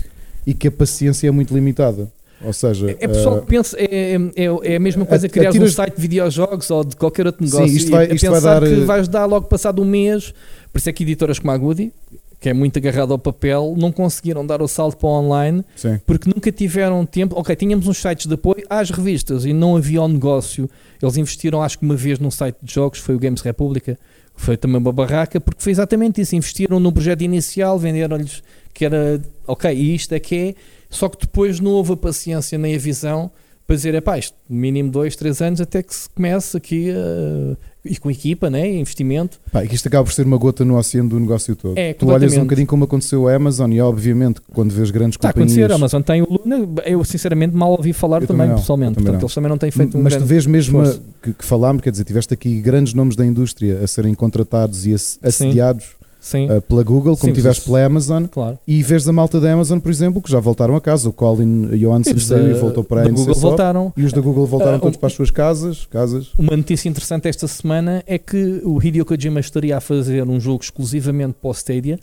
[0.45, 2.11] e que a paciência é muito limitada.
[2.43, 5.49] Ou seja, É pessoal eh, que pensa, é, é, é a mesma coisa que criar
[5.49, 7.65] um atiras- site de videojogos ou de qualquer outro negócio.
[7.67, 10.33] isto vai- a isto vai dar, que eh, vais dar logo passado um mês.
[10.71, 11.91] Por isso é que editoras como a Goody,
[12.39, 15.99] que é muito agarrado ao papel, não conseguiram dar o salto para o online sim.
[16.05, 17.39] porque nunca tiveram tempo.
[17.39, 20.69] Ok, tínhamos uns sites de apoio às revistas e não havia o negócio.
[21.01, 23.97] Eles investiram, acho que uma vez num site de jogos, foi o Games República,
[24.35, 26.35] foi também uma barraca, porque foi exatamente isso.
[26.35, 28.43] Investiram no projeto inicial, venderam-lhes
[28.73, 30.55] que era ok, e isto é que é.
[30.95, 33.29] Só que depois não houve a paciência nem a visão
[33.67, 37.57] para dizer, é pá, isto mínimo dois, três anos até que se comece aqui a-
[37.83, 38.67] e com equipa, né?
[38.71, 39.39] investimento.
[39.51, 41.75] Pá, e que isto acaba por ser uma gota no oceano do negócio todo.
[41.77, 45.29] É, tu olhas um bocadinho como aconteceu a Amazon e obviamente quando vês grandes Está
[45.29, 48.47] a companhias acontecer, a Amazon tem o Luna, eu sinceramente mal ouvi falar também, também
[48.49, 48.93] não, pessoalmente.
[48.95, 49.25] também Portanto, não.
[49.25, 51.89] eles também não têm feito um mas tu vês mesmo a- que, que falámos, quer
[51.91, 56.61] dizer, tiveste aqui grandes nomes da indústria a serem contratados e ass- assediados Sim, uh,
[56.61, 58.57] pela Google, como Sim, pela Amazon, claro.
[58.67, 61.09] e vês a malta da Amazon, por exemplo, que já voltaram a casa.
[61.09, 63.93] O Colin Johansson saiu e voltou para a Google voltaram.
[63.95, 65.85] E os da Google voltaram Ah, todos um- para as suas casas.
[65.85, 66.31] casas.
[66.37, 70.63] Uma notícia interessante esta semana é que o Hideo Kojima estaria a fazer um jogo
[70.63, 71.99] exclusivamente para o Stadia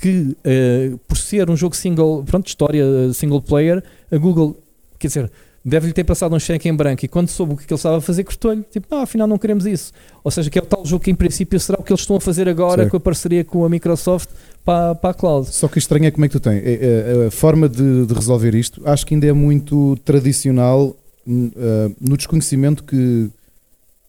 [0.00, 4.56] que, eh, por ser um jogo single, pronto, história single player, a Google,
[4.98, 5.30] quer dizer,
[5.64, 8.00] deve-lhe ter passado um cheque em branco e quando soube o que ele estava a
[8.00, 8.62] fazer, cortou-lhe.
[8.70, 9.92] Tipo, não, afinal não queremos isso.
[10.22, 12.16] Ou seja, que é o tal jogo que em princípio será o que eles estão
[12.16, 12.90] a fazer agora Sim.
[12.90, 14.28] com a parceria com a Microsoft
[14.64, 15.48] para, para a cloud.
[15.48, 16.62] Só que estranho é como é que tu tens.
[16.64, 20.94] É- é- A forma de, de resolver isto acho que ainda é muito tradicional
[21.26, 23.30] n- ah, no desconhecimento que,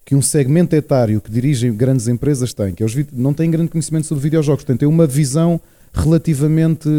[0.04, 3.70] que um segmento etário que dirige grandes empresas tem, que é os não têm grande
[3.70, 5.60] conhecimento sobre videojogos, portanto, tem uma visão
[5.94, 6.90] relativamente.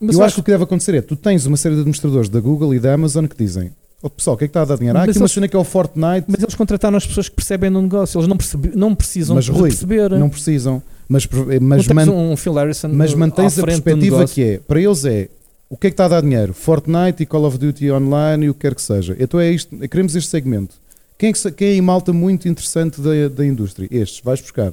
[0.00, 2.28] Mas eu acho que o que deve acontecer é tu tens uma série de administradores
[2.28, 3.72] da Google e da Amazon que dizem.
[4.00, 4.96] Oh, pessoal, o que é que está a dar dinheiro?
[4.96, 7.34] Mas aqui uma eles- cena que é o Fortnite, Mas eles contrataram as pessoas que
[7.34, 10.10] percebem no negócio, eles não, percebi- não precisam Mas, Rui, perceber.
[10.12, 11.26] não precisam, mas,
[11.60, 14.80] mas, Não tens man- um Phil Harrison Mas mantens à a perspectiva que é, para
[14.80, 15.28] eles é
[15.68, 16.54] o que é que está a dar dinheiro?
[16.54, 19.16] Fortnite e Call of Duty Online e o que quer que seja.
[19.18, 20.76] Então é isto, queremos este segmento.
[21.18, 23.88] Quem é, que, quem é em malta muito interessante da, da indústria?
[23.90, 24.72] Estes, vais buscar.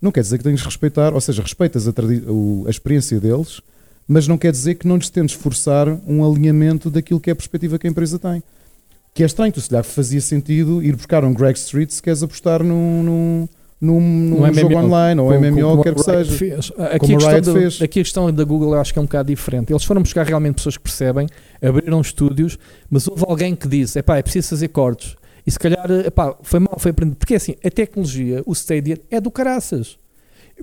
[0.00, 1.92] Não quer dizer que tens de respeitar, ou seja, respeitas a,
[2.32, 3.60] o- a experiência deles,
[4.08, 7.36] mas não quer dizer que não lhes tentes forçar um alinhamento daquilo que é a
[7.36, 8.42] perspectiva que a empresa tem.
[9.14, 12.20] Que é estranho, tu se calhar fazia sentido ir buscar um Greg Street se queres
[12.22, 13.48] apostar num, num,
[13.80, 16.32] num, num Um jogo MMO, online ou como- MMO, como quer que seja.
[16.32, 16.72] fez.
[16.76, 17.80] Aqui, Como a a da, fez.
[17.80, 19.72] aqui a questão da Google eu acho que é um bocado diferente.
[19.72, 21.28] Eles foram buscar realmente pessoas que percebem,
[21.62, 22.58] abriram estúdios,
[22.90, 25.14] mas houve alguém que disse: epá, é preciso fazer cortes.
[25.46, 27.16] E se calhar, epá, foi mal, foi aprendido.
[27.16, 29.96] Porque assim, a tecnologia, o Stadia, é do caraças.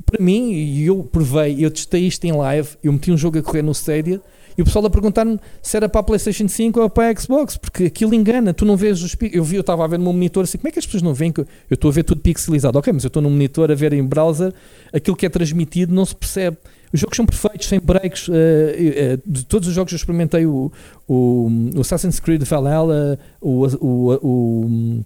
[0.06, 3.42] Para mim, e eu provei, eu testei isto em live, eu meti um jogo a
[3.42, 4.22] correr no Stadia
[4.58, 7.58] e o pessoal a perguntar-me se era para a PlayStation 5 ou para a Xbox,
[7.58, 10.14] porque aquilo engana, tu não vês os Eu vi, eu estava a ver no meu
[10.14, 12.22] monitor assim, como é que as pessoas não veem que eu estou a ver tudo
[12.22, 12.78] pixelizado?
[12.78, 14.54] Ok, mas eu estou no monitor a ver em browser,
[14.94, 16.58] aquilo que é transmitido não se percebe.
[16.94, 18.28] Os jogos são perfeitos, sem breaks.
[18.30, 20.72] eh, eh, de todos os jogos eu experimentei o,
[21.08, 25.06] o, o Assassin's Creed Valhalla, o, o, o,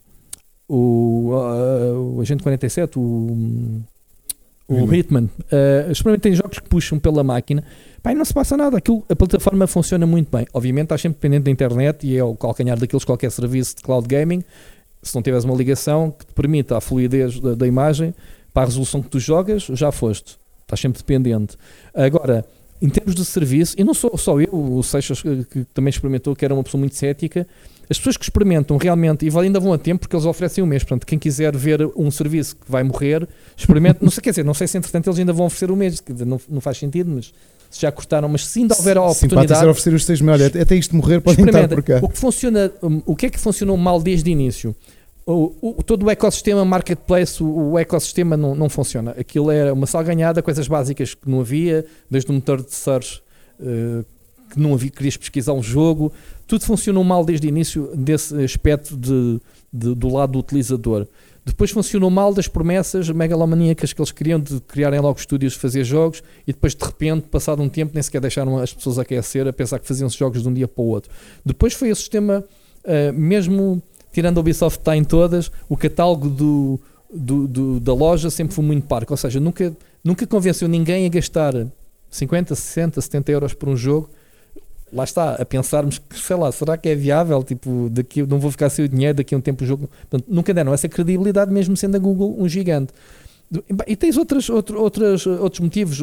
[0.67, 3.83] o, o Agente 47, o,
[4.67, 5.29] o Hitman.
[5.51, 7.63] Eh, experimentei jogos que puxam pela máquina.
[8.05, 8.77] Pá, não se passa nada.
[8.77, 10.45] Aquilo, a plataforma funciona muito bem.
[10.53, 14.07] Obviamente estás sempre dependente da internet e é o calcanhar daqueles qualquer serviço de cloud
[14.07, 14.43] gaming.
[15.01, 18.13] Se não tiveres uma ligação que te permita a fluidez da, da imagem
[18.53, 20.37] para a resolução que tu jogas, já foste.
[20.61, 21.57] Estás sempre dependente.
[21.95, 22.45] Agora,
[22.79, 26.45] em termos de serviço, e não sou só eu, o Seixas que, também experimentou, que
[26.45, 27.47] era uma pessoa muito cética,
[27.89, 30.83] as pessoas que experimentam realmente, e ainda vão a tempo porque eles oferecem um mês,
[30.83, 34.53] portanto, quem quiser ver um serviço que vai morrer, experimente, não sei, quer dizer, não
[34.53, 37.33] sei se entretanto eles ainda vão oferecer um mês, não, não faz sentido, mas
[37.75, 40.21] se já cortaram, mas se ainda houver a Simpático oportunidade, ser oferecer os seis.
[40.21, 41.75] Olha, até isto morrer, estar Experimenta.
[41.75, 41.99] por cá.
[42.01, 44.73] O que funciona, um, o que é que funcionou mal desde o início?
[45.25, 49.11] O, o- todo o ecossistema marketplace, o, o ecossistema não, não funciona.
[49.19, 53.21] Aquilo era uma salganhada, coisas básicas que não havia, desde um motor de search
[53.59, 54.05] eh,
[54.51, 56.13] que não havia, querias pesquisar um jogo,
[56.47, 59.41] tudo funcionou mal desde o início desse aspecto de,
[59.73, 61.07] de- do lado do utilizador.
[61.45, 65.83] Depois funcionou mal das promessas megalomaníacas que eles queriam de criarem logo estúdios de fazer
[65.83, 69.53] jogos e depois de repente, passado um tempo, nem sequer deixaram as pessoas aquecer a
[69.53, 71.11] pensar que faziam jogos de um dia para o outro.
[71.45, 72.43] Depois foi o sistema,
[72.83, 73.81] uh, mesmo
[74.11, 76.79] tirando a Ubisoft está em todas, o catálogo do,
[77.13, 81.09] do- do- da loja sempre foi muito parco, ou seja, nunca, nunca convenceu ninguém a
[81.09, 81.53] gastar
[82.09, 84.09] 50, 60, 70 euros por um jogo.
[84.93, 87.43] Lá está, a pensarmos que, sei lá, será que é viável?
[87.43, 89.89] Tipo, daqui não vou ficar sem o dinheiro, daqui a um tempo o jogo.
[90.09, 92.93] Portanto, nunca deram essa credibilidade, mesmo sendo a Google um gigante.
[93.87, 95.99] E tens outras, outro, outras, outros motivos,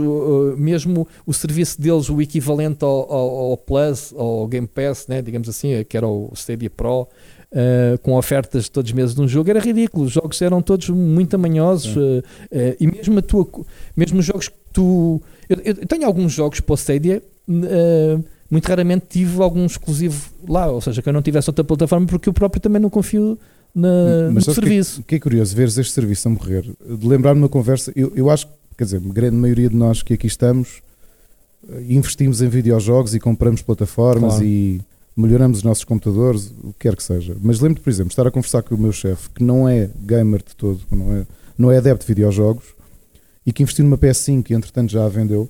[0.56, 5.48] mesmo o serviço deles, o equivalente ao, ao- ao Plus, ao Game Pass, né, digamos
[5.48, 9.50] assim, que era o Stadia Pro, uh, com ofertas todos os meses de um jogo,
[9.50, 10.04] era ridículo.
[10.06, 12.22] Os jogos eram todos muito amanhosos uh, uh,
[12.78, 13.46] e mesmo a tua,
[13.96, 15.20] mesmo os jogos que tu.
[15.48, 17.22] Eu, eu tenho alguns jogos para o Stadia.
[18.52, 22.28] Muito raramente tive algum exclusivo lá, ou seja, que eu não tivesse outra plataforma porque
[22.28, 23.38] eu próprio também não confio
[23.74, 23.88] na,
[24.32, 25.00] Mas no sabes serviço.
[25.00, 27.90] O que, é- que é curioso, veres este serviço a morrer, de lembrar-me uma conversa,
[27.96, 30.82] eu, eu acho, quer dizer, a grande maioria de nós que aqui estamos
[31.68, 34.44] eh, investimos em videojogos e compramos plataformas Claro.
[34.44, 34.80] e
[35.16, 37.34] melhoramos os nossos computadores, o que quer que seja.
[37.42, 40.42] Mas lembro-te, por exemplo, estar a conversar com o meu chefe, que não é gamer
[40.46, 42.64] de todo, não é, não é adepto de videojogos,
[43.46, 45.48] e que investiu numa PS5 e entretanto já a vendeu,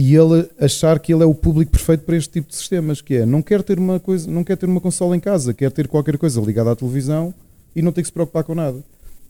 [0.00, 3.16] e ele achar que ele é o público perfeito para este tipo de sistemas, que
[3.16, 5.88] é, não quer ter uma coisa, não quer ter uma consola em casa, quer ter
[5.88, 7.34] qualquer coisa ligada à televisão
[7.74, 8.78] e não ter que se preocupar com nada.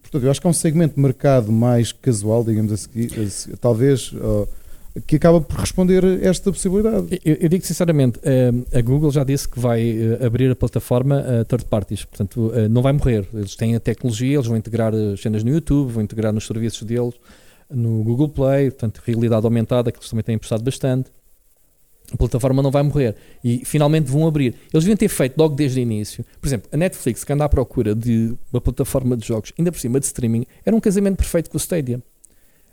[0.02, 3.08] Portanto, eu acho que há um segmento de mercado mais casual, digamos assim,
[3.58, 4.12] talvez,
[5.06, 7.18] que acaba por responder a esta possibilidade.
[7.24, 11.40] Eu, eu digo sinceramente, eh, a Google já disse que vai eh, abrir a plataforma
[11.40, 13.26] a third parties, portanto eh, não vai morrer.
[13.32, 16.82] Eles têm a tecnologia, eles vão integrar as cenas no YouTube, vão integrar nos serviços
[16.82, 17.14] deles,
[17.70, 21.10] no Google Play, portanto realidade aumentada, que eles também têm apostado bastante.
[22.10, 24.54] A plataforma não vai morrer e finalmente vão abrir.
[24.72, 26.24] Eles deviam ter feito logo desde o início.
[26.40, 29.78] Por exemplo, a Netflix, que anda à procura de uma plataforma de jogos, ainda por
[29.78, 32.02] cima de streaming, era um casamento perfeito com o Stadia.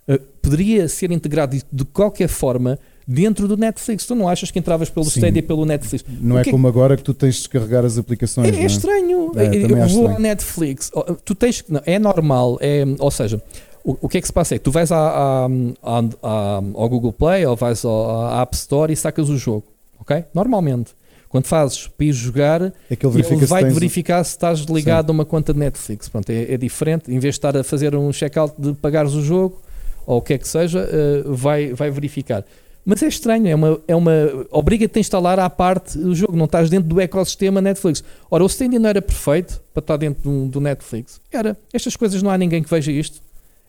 [0.07, 4.05] Uh, poderia ser integrado de- qualquer forma dentro do Netflix.
[4.05, 5.19] Tu não achas que entravas pelo Sim.
[5.19, 6.05] Stadia pelo Netflix?
[6.21, 8.47] Não é é como agora que tu tens de descarregar as aplicações.
[8.47, 9.31] É, não é estranho.
[9.35, 10.15] É, Eu vou estranho.
[10.15, 10.91] à Netflix.
[11.25, 12.57] Tu tens não, é normal.
[12.61, 13.41] É, ou seja,
[13.85, 15.45] o, o que é que se passa é que tu vais à, à-
[15.83, 19.63] à- à- ao Google Play ou vais ao- à App Store e sacas o jogo.
[19.99, 20.23] Ok?
[20.33, 20.91] Normalmente.
[21.29, 25.25] Quando fazes para ir jogar, É ele vai tens- verificar se estás ligado a uma
[25.25, 26.07] conta de Netflix.
[26.07, 27.11] Pronto, é, é diferente.
[27.11, 29.59] Em vez de estar a fazer um check-out de pagares o jogo
[30.05, 32.45] ou o que é que seja, eh, vai, vai verificar.
[32.85, 34.11] Mas é estranho, é uma, é uma
[34.51, 38.03] obriga-te a instalar à parte o jogo, não estás dentro do ecossistema Netflix.
[38.29, 41.19] Ora, o Stadia não era perfeito para estar dentro do, do Netflix.
[41.33, 41.57] Era.
[41.73, 43.24] Estas coisas não há ninguém que veja isto.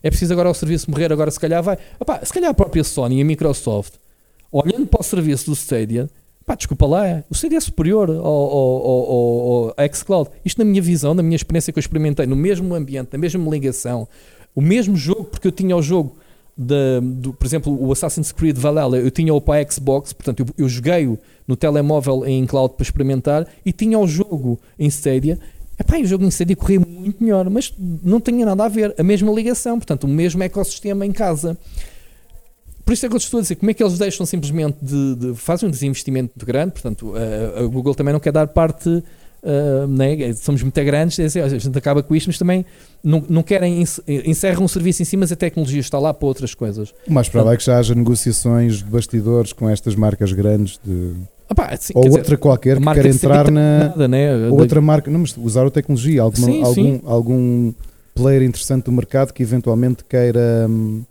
[0.07, 1.77] É preciso agora o serviço morrer, agora se calhar vai.
[1.99, 3.95] Opá, se calhar a própria Sony e a Microsoft,
[4.53, 6.09] olhando para o serviço do Stadia,
[6.47, 10.31] pá, desculpa lá, o Stadia é superior ao, ao, ao, ao, ao xCloud.
[10.45, 13.51] Isto na minha visão, na minha experiência que eu experimentei, no mesmo ambiente, na mesma
[13.51, 14.07] ligação,
[14.55, 16.17] o mesmo jogo, porque eu tinha o jogo
[16.57, 20.69] do, por exemplo, o Assassin's Creed Valhalla, eu tinha-o para a Xbox, portanto, eu, eu
[20.69, 25.37] joguei-o no telemóvel em cloud para experimentar e tinha o jogo em Stadia.
[25.79, 29.03] Epá, o jogo em Stadia corria muito melhor, mas não tinha nada a ver, a
[29.03, 31.57] mesma ligação, portanto, o mesmo ecossistema em casa.
[32.85, 35.15] Por isso é que eu estou a dizer, como é que eles deixam simplesmente de,
[35.17, 39.03] de fazem um desinvestimento grande, portanto, a, a Google também não quer dar parte,
[39.43, 40.33] ah, né?
[40.35, 42.65] somos muito grandes, é assim, a gente acaba com isto, mas também
[43.03, 46.27] não, não querem, ence- encerram um serviço em si, mas a tecnologia está lá para
[46.27, 46.95] outras coisas.
[47.07, 51.13] O mais provável é que já haja negociações de bastidores com estas marcas grandes de...
[51.55, 54.49] Pá, assim, ou quer dizer, outra qualquer que quer entrar na nada, né?
[54.49, 57.01] ou outra marca, não, mas usar a tecnologia, alguma- Sim, algum, sim.
[57.05, 57.73] algum
[58.15, 61.03] player interessante do mercado que eventualmente queira hum,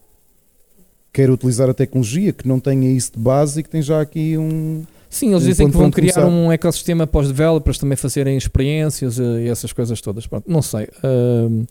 [1.13, 4.37] queira utilizar a tecnologia, que não tenha isso de base e que tem já aqui
[4.37, 6.29] um Sim, eles um dizem que vão criar começar.
[6.29, 10.27] um ecossistema para os developers também fazerem experiências eh, e essas coisas todas.
[10.27, 10.89] Pronto, não sei.
[11.01, 11.63] Ahm,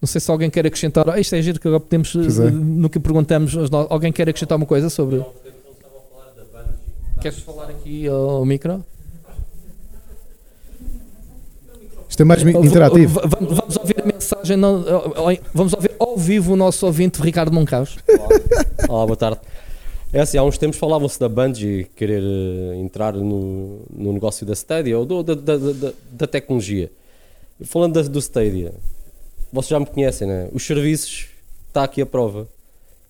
[0.00, 1.06] não sei se alguém quer acrescentar.
[1.10, 2.14] Ah, isto é giro que agora podemos.
[2.16, 2.50] eh, é.
[2.50, 3.54] No que perguntamos,
[3.90, 5.22] alguém quer acrescentar uma coisa sobre.
[7.20, 8.84] Queres falar aqui ao micro?
[12.08, 13.20] isto é mais V- interativo.
[13.28, 14.56] Vamos ouvir a mensagem.
[14.56, 14.82] não-
[15.54, 17.96] vamos ouvir ao vivo o nosso ouvinte Ricardo Moncaus.
[18.88, 19.40] Olá, boa tarde.
[20.12, 24.54] É assim, há uns tempos falavam-se da Bungie querer eh, entrar no, no negócio da
[24.54, 26.90] Stadia ou do- da, da, da, da tecnologia.
[27.64, 28.72] Falando da- do Stadia,
[29.52, 30.48] vocês já me conhecem, né?
[30.52, 31.26] Os serviços,
[31.68, 32.48] está aqui a prova.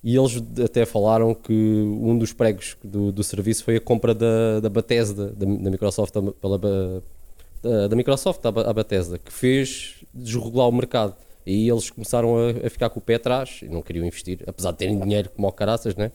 [0.03, 4.61] E eles até falaram que um dos pregos do, do serviço foi a compra da,
[4.61, 10.69] da Bethesda, da, da Microsoft, a- pela, da, da Microsoft à Bethesda, que fez desregular
[10.69, 11.17] o mercado.
[11.45, 14.71] E eles começaram a, a ficar com o pé atrás e não queriam investir, apesar
[14.71, 16.13] de terem dinheiro como o caraças, né?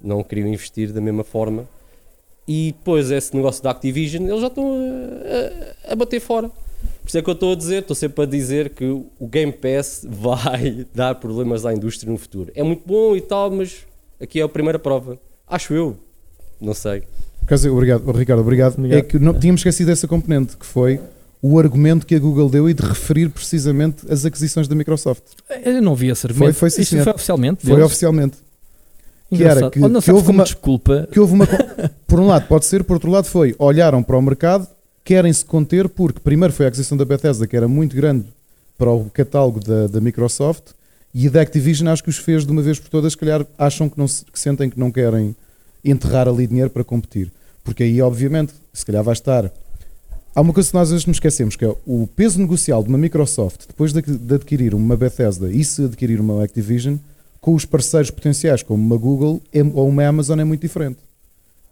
[0.00, 1.68] não queriam investir da mesma forma.
[2.46, 6.50] E depois esse negócio da Activision, eles já estão a, a- a bater fora.
[7.10, 9.50] Por isso é que eu estou a dizer, estou sempre a dizer que o Game
[9.52, 12.52] Pass vai dar problemas à indústria no futuro.
[12.54, 13.78] É muito bom e tal, mas
[14.20, 15.18] aqui é a primeira prova.
[15.44, 15.96] Acho eu.
[16.60, 17.02] Não sei.
[17.68, 18.78] Obrigado, oh, Ricardo, obrigado.
[18.78, 18.96] Obrigado.
[18.98, 21.00] É que não, tínhamos esquecido dessa componente, que foi
[21.42, 25.22] o argumento que a Google deu e de referir precisamente as aquisições da Microsoft.
[25.64, 26.54] Eu não vi esse argumento.
[26.54, 27.66] Foi- foi sim, foi oficialmente.
[27.66, 28.36] Foi oficialmente.
[29.34, 31.08] que era que- Oh, não que houve uma- desculpa.
[31.10, 31.48] Que houve uma.
[32.06, 34.68] por um lado, pode ser, por outro lado, foi olharam para o mercado,
[35.10, 38.26] querem se conter, porque primeiro foi a aquisição da Bethesda, que era muito grande
[38.78, 40.68] para o catálogo da, da Microsoft,
[41.12, 43.88] e da Activision acho que os fez de uma vez por todas, se calhar acham
[43.88, 45.34] que, não se- que sentem que não querem
[45.84, 47.32] enterrar ali dinheiro para competir.
[47.64, 49.50] Porque aí, obviamente, se calhar vai estar
[50.32, 52.88] Há uma coisa que nós às vezes nos esquecemos, que é o peso negocial de
[52.88, 56.98] uma Microsoft depois de, de adquirir uma Bethesda e se adquirir uma Activision,
[57.40, 59.42] com os parceiros potenciais como uma Google
[59.74, 60.98] ou uma Amazon é muito diferente.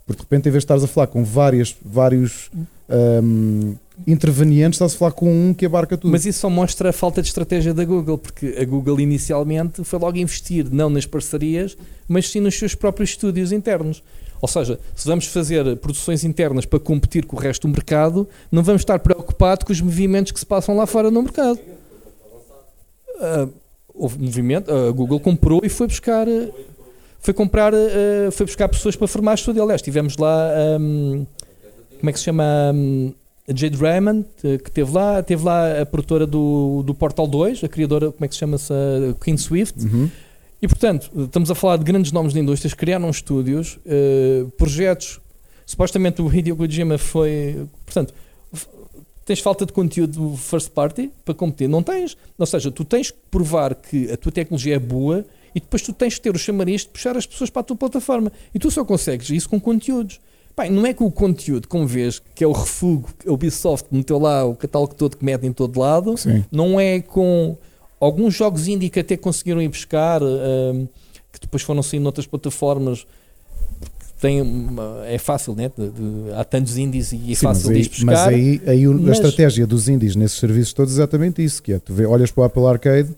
[0.05, 2.51] Porque de repente, em vez de estares a falar com várias, vários
[2.89, 3.76] hum,
[4.07, 6.11] intervenientes, estás a falar com um que abarca tudo.
[6.11, 9.99] Mas isso só mostra a falta de estratégia da Google, porque a Google inicialmente foi
[9.99, 11.76] logo investir não nas parcerias,
[12.07, 14.03] mas sim nos seus próprios estúdios internos.
[14.41, 18.62] Ou seja, se vamos fazer produções internas para competir com o resto do mercado, não
[18.62, 21.59] vamos estar preocupados com os movimentos que se passam lá fora no mercado.
[23.20, 23.49] Ah,
[23.93, 26.51] houve movimento, a Google comprou e foi buscar, eh,
[27.18, 29.62] foi comprar, eh, foi buscar pessoas para formar estúdio.
[29.62, 31.26] Aliás, tivemos lá, hum,
[31.99, 32.45] como é que se chama?
[32.75, 33.13] Hum,
[33.49, 37.65] a Jade Raymond, eh, que teve lá, teve lá a produtora do, do Portal 2,
[37.65, 38.75] a criadora, como é que se chama-se?
[39.23, 39.83] Queen Swift.
[39.85, 40.11] Uhum.
[40.61, 45.21] E portanto, estamos a falar de grandes nomes de indústrias, criaram estúdios, eh, projetos.
[45.65, 47.67] Supostamente o Hideo Kojima foi.
[47.87, 48.13] Portanto,
[49.25, 51.69] tens falta de conteúdo first party para competir?
[51.69, 52.17] Não tens.
[52.37, 55.25] Ou seja, tu tens que provar que a tua tecnologia é boa
[55.55, 57.77] e depois tu tens que ter o chamariz de puxar as pessoas para a tua
[57.77, 58.33] plataforma.
[58.55, 60.21] E tu só consegues isso com conteúdos.
[60.59, 63.87] Pai, não é que o conteúdo, como vês, que é o refúgio, que a Ubisoft
[63.93, 66.45] meteu lá o catálogo todo que mete em todo lado, Sim.
[66.51, 67.57] não é com
[68.01, 70.89] alguns jogos indie que até conseguiram ir buscar, hum,
[71.33, 73.07] que depois foram saindo noutras plataformas.
[74.21, 74.43] Tem
[75.07, 75.71] é fácil, né?
[75.79, 78.05] De- de- há tantos indies e é Sim, mas fácil de ir buscar.
[78.07, 81.63] mas aí, aí o- a mas- estratégia dos indies nesses serviços todos é exatamente isso,
[81.63, 83.11] que é, tu vê, olhas para o Apple Arcade,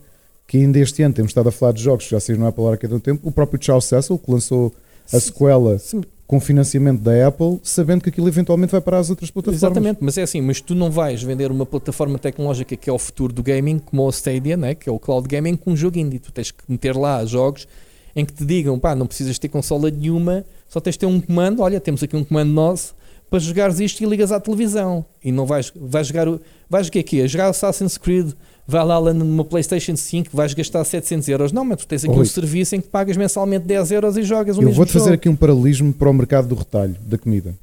[0.47, 2.67] que ainda este ano temos estado a falar de jogos que já saíram no Apple
[2.67, 4.75] Arcade há um tempo, o próprio Charles Cecil, que lançou
[5.11, 9.33] a sequela Sim, com financiamento da Apple, sabendo que aquilo eventualmente vai para as outras
[9.33, 9.61] plataformas.
[9.61, 12.99] Exatamente, mas é assim, mas tu não vais vender uma plataforma tecnológica que é o
[13.01, 15.99] futuro do gaming, como o Stadia, né, que é o cloud gaming, com um jogo
[15.99, 16.21] indie.
[16.21, 17.67] Tu tens que meter lá jogos
[18.15, 21.21] em que te digam, pá, não precisas ter consola nenhuma, só tens de ter um
[21.21, 22.95] comando, olha, temos aqui um comando nosso
[23.29, 25.05] para jogares isto e ligas à televisão.
[25.25, 26.29] E não vais, vais jogar,
[26.69, 27.27] vais é que é?
[27.27, 28.35] Jogar Assassin's Creed,
[28.71, 31.53] vai lá, lá numa Playstation 5, vais gastar 700 euros.
[31.53, 32.21] Não, mas tu tens aqui Oi.
[32.21, 35.29] um serviço em que pagas mensalmente 10 euros e jogas o Eu vou-te fazer aqui
[35.29, 37.55] um paralelismo para o mercado do retalho, da comida.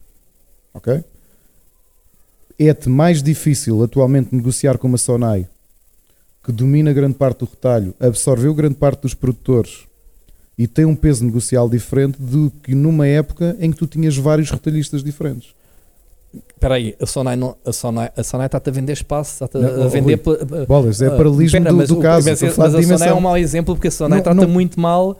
[0.73, 1.03] Ok?
[2.59, 5.47] É-te mais difícil atualmente negociar com uma Sonai
[6.43, 9.85] que domina grande parte do retalho, absorveu grande parte dos produtores
[10.57, 14.49] e tem um peso negocial diferente do que numa época em que tu tinhas vários
[14.49, 15.53] retalhistas diferentes.
[16.57, 19.85] Espera aí, a Sonai, não, a Sonai, a Sonai está-te a vender espaço, está-te a
[19.85, 20.19] oh, vender...
[20.25, 22.27] Rui, Bolas, é Ah, paralelismo do, do o- caso.
[22.27, 24.79] Mas, a mas a de Sonai é um mau exemplo porque a Sonai trata muito
[24.79, 25.19] mal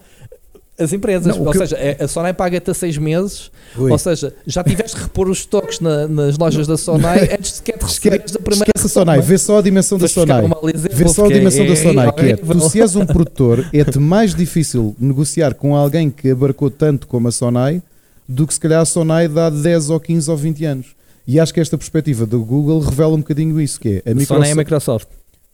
[0.80, 1.38] as empresas.
[1.38, 3.92] Não, ou que seja, é- a Sonai paga-te a seis meses, Ui.
[3.92, 7.78] ou seja, já tiveste que repor os estoques na- nas lojas da Sonai antes sequer
[7.78, 10.42] de receberes da primeira Esquece a Sonai, vê só a dimensão da Sonai.
[10.92, 13.64] Vê só a dimensão é- da Sonai, que é, é- tu se és um produtor,
[13.72, 17.82] é-te mais difícil negociar com alguém que abarcou tanto como a Sonai
[18.28, 20.97] do que se calhar a Sonai dá 10 ou 15 ou 20 anos.
[21.28, 24.26] E acho que esta perspectiva do Google revela um bocadinho isso, que é a A
[24.26, 25.08] Sonai é a Microsoft, Microsoft.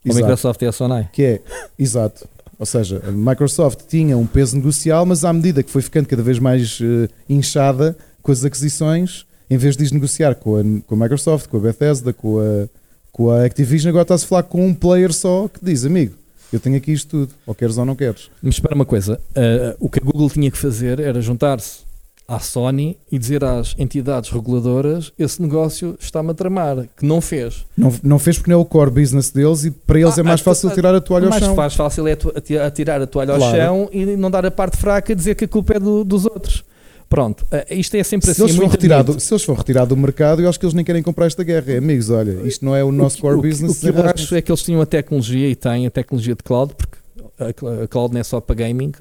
[0.05, 0.21] A Exato.
[0.25, 1.09] Microsoft é a Sonai.
[1.11, 1.41] que é,
[1.79, 2.27] exato,
[2.59, 6.21] ou seja, a Microsoft tinha um peso negocial, mas à medida que foi ficando cada
[6.21, 10.97] vez mais eh, inchada com as aquisições, em vez de negociar com a, com a
[10.97, 12.69] Microsoft, com a Bethesda, com a,
[13.11, 16.13] com a Activision, agora está-se a falar com um player só que diz, amigo,
[16.51, 18.29] eu tenho aqui isto tudo, ou queres ou não queres.
[18.41, 21.79] Mas espera uma coisa, uh, o que a Google tinha que fazer era juntar-se
[22.27, 27.65] à Sony e dizer às entidades reguladoras esse negócio está-me a tramar, que não fez.
[27.77, 30.23] Não, não fez porque não é o core business deles e para eles Ah, é
[30.23, 31.55] mais ah, fácil ah, tirar a toalha o ao mais chão.
[31.55, 32.17] faz fácil é
[32.65, 33.57] atirar a toalha ao Claro.
[33.57, 36.25] chão e não dar a parte fraca e dizer que a culpa é do- dos
[36.25, 36.63] outros.
[37.09, 38.43] Pronto, uh, isto é sempre Se assim.
[38.43, 41.03] eles, muito retirado, se eles for retirado do mercado, eu acho que eles nem querem
[41.03, 41.73] comprar esta guerra.
[41.73, 43.77] É, amigos, olha, isto não é o nosso que- core o que- business.
[43.77, 44.23] O que eu desenrasca-se.
[44.23, 46.97] acho é que eles tinham a tecnologia e têm a tecnologia de cloud, porque
[47.39, 48.91] a cl- a cloud não é só para gaming,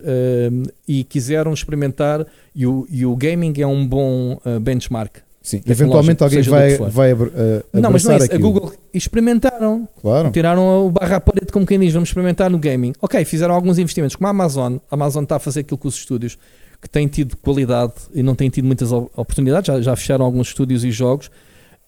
[0.51, 2.27] um, e quiseram experimentar.
[2.55, 5.17] E o, e o gaming é um bom uh, benchmark.
[5.43, 7.17] Sim, eventualmente alguém vai, vai a-
[7.81, 8.33] não, mas não é isso.
[8.33, 8.39] A.
[8.39, 9.89] Google experimentaram.
[10.01, 10.31] Claro.
[10.31, 12.93] Tiraram o barra à parede, como quem diz, vamos experimentar no gaming.
[13.03, 14.77] Ok, fizeram alguns investimentos, como a Amazon.
[14.91, 16.39] A Amazon está a fazer aquilo com os estúdios
[16.81, 19.67] que têm tido qualidade e não têm tido muitas op- oportunidades.
[19.67, 21.31] Já, já fecharam alguns estúdios e jogos.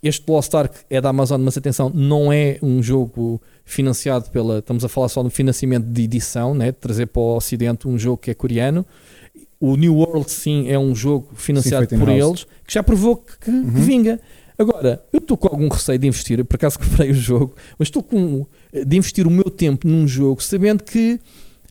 [0.07, 4.59] Este Lost Ark é da Amazon, mas atenção, não é um jogo financiado pela.
[4.59, 6.67] Estamos a falar só do financiamento de edição, né?
[6.67, 8.85] de trazer para o Ocidente um jogo que é coreano.
[9.59, 13.39] O New World, sim, é um jogo financiado feito por eles, que já provou que,
[13.39, 13.65] que Uhum.
[13.71, 14.21] vinga.
[14.59, 18.03] Agora, eu estou com algum receio de investir, por acaso comprei o jogo, mas estou
[18.03, 21.19] com de investir o meu tempo num jogo, sabendo que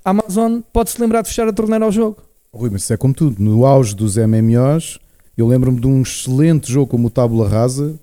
[0.03, 2.17] a Amazon pode se lembrar de fechar a torneira ao jogo.
[2.51, 3.41] Rui, mas isso é como tudo.
[3.41, 4.99] No auge dos MMOs,
[5.37, 7.99] eu lembro-me de um excelente jogo como o Tábula Rasa,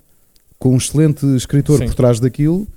[0.61, 1.87] com um excelente escritor Sim.
[1.87, 2.67] por trás daquilo.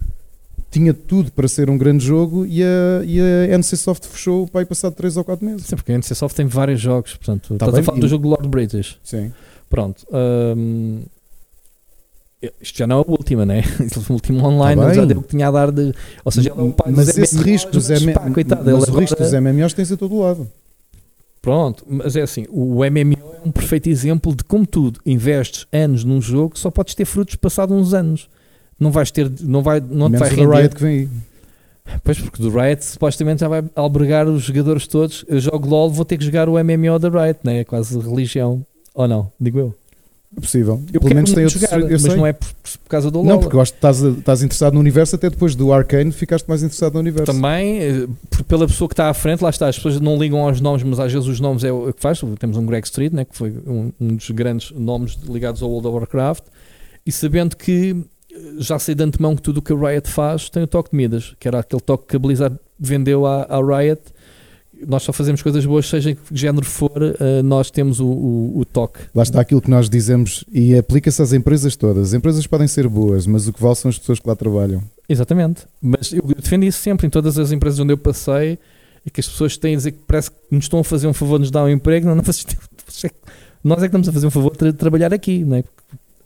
[0.71, 4.63] Tinha tudo para ser um grande jogo e a, e a NC Soft fechou para
[4.63, 5.67] aí passado 3 ou 4 meses.
[5.67, 8.09] Sim, porque a NC Soft tem vários jogos, portanto, estás bem, a falar e- do
[8.09, 8.99] jogo do Lord British.
[9.05, 9.31] Sim.
[9.69, 10.05] Pronto.
[10.57, 11.03] hum,
[12.61, 13.63] Isto já não é a última, né?
[14.09, 15.93] O último online Tá já deu o que tinha a dar de.
[16.25, 18.13] Ou seja, ele é o pai dos mas esse MMOs, risco dos, mas, M...
[18.15, 20.51] pá, coitado, mas o risco dos MMOs tens a todo lado.
[21.45, 26.03] Pronto, mas é assim, o MMO é um perfeito exemplo de como tudo, investes anos
[26.03, 28.31] num jogo, só podes ter frutos passados uns anos.
[28.81, 30.57] Não vais ter, não vai, não te Menos vai da render.
[30.57, 31.09] Riot que vem aí.
[32.03, 35.23] Pois, porque do Riot supostamente já vai albergar os jogadores todos.
[35.29, 37.59] Eu jogo LOL, vou ter que jogar o MMO da Riot, né?
[37.59, 38.65] É quase religião.
[38.95, 39.31] Ou não?
[39.39, 39.75] Digo eu.
[40.41, 40.83] Possível.
[40.93, 41.59] Eu Pelo menos tem outro.
[41.59, 42.17] jogar, eu mas sei.
[42.17, 43.27] não é por, por causa do LOL.
[43.27, 46.47] Não, porque eu acho que estás, estás interessado no universo, até depois do Arcane ficaste
[46.47, 47.33] mais interessado no universo.
[47.33, 48.09] Também, eh,
[48.49, 50.99] pela pessoa que está à frente, lá está, as pessoas não ligam aos nomes, mas
[50.99, 52.21] às vezes os nomes é o que faz.
[52.39, 55.89] Temos um Greg Street, né, que foi um, um dos grandes nomes ligados ao World
[55.89, 56.45] of Warcraft,
[57.07, 57.97] e sabendo que
[58.33, 60.91] eh, já sei de antemão que tudo o que a Riot faz tem o toque
[60.91, 64.01] de Midas, que era aquele toque que a Blizzard vendeu à, à Riot.
[64.87, 68.59] Nós só fazemos coisas boas, seja em que género for, eh, nós temos o, o-
[68.61, 69.01] o toque.
[69.15, 72.09] Lá está aquilo que nós dizemos e aplica-se às empresas todas.
[72.09, 74.83] As empresas podem ser boas, mas o que vale são as pessoas que lá trabalham.
[75.09, 75.63] Exatamente.
[75.81, 78.59] Mas eu defendo isso sempre em todas as empresas onde eu passei
[79.07, 81.13] e que as pessoas têm a dizer que parece que nos estão a fazer um
[81.13, 82.07] favor nos dar um emprego.
[82.07, 82.47] Não, não, vocês
[83.05, 83.11] é
[83.63, 85.63] nós é que estamos a fazer um favor de tra- trabalhar aqui, não é?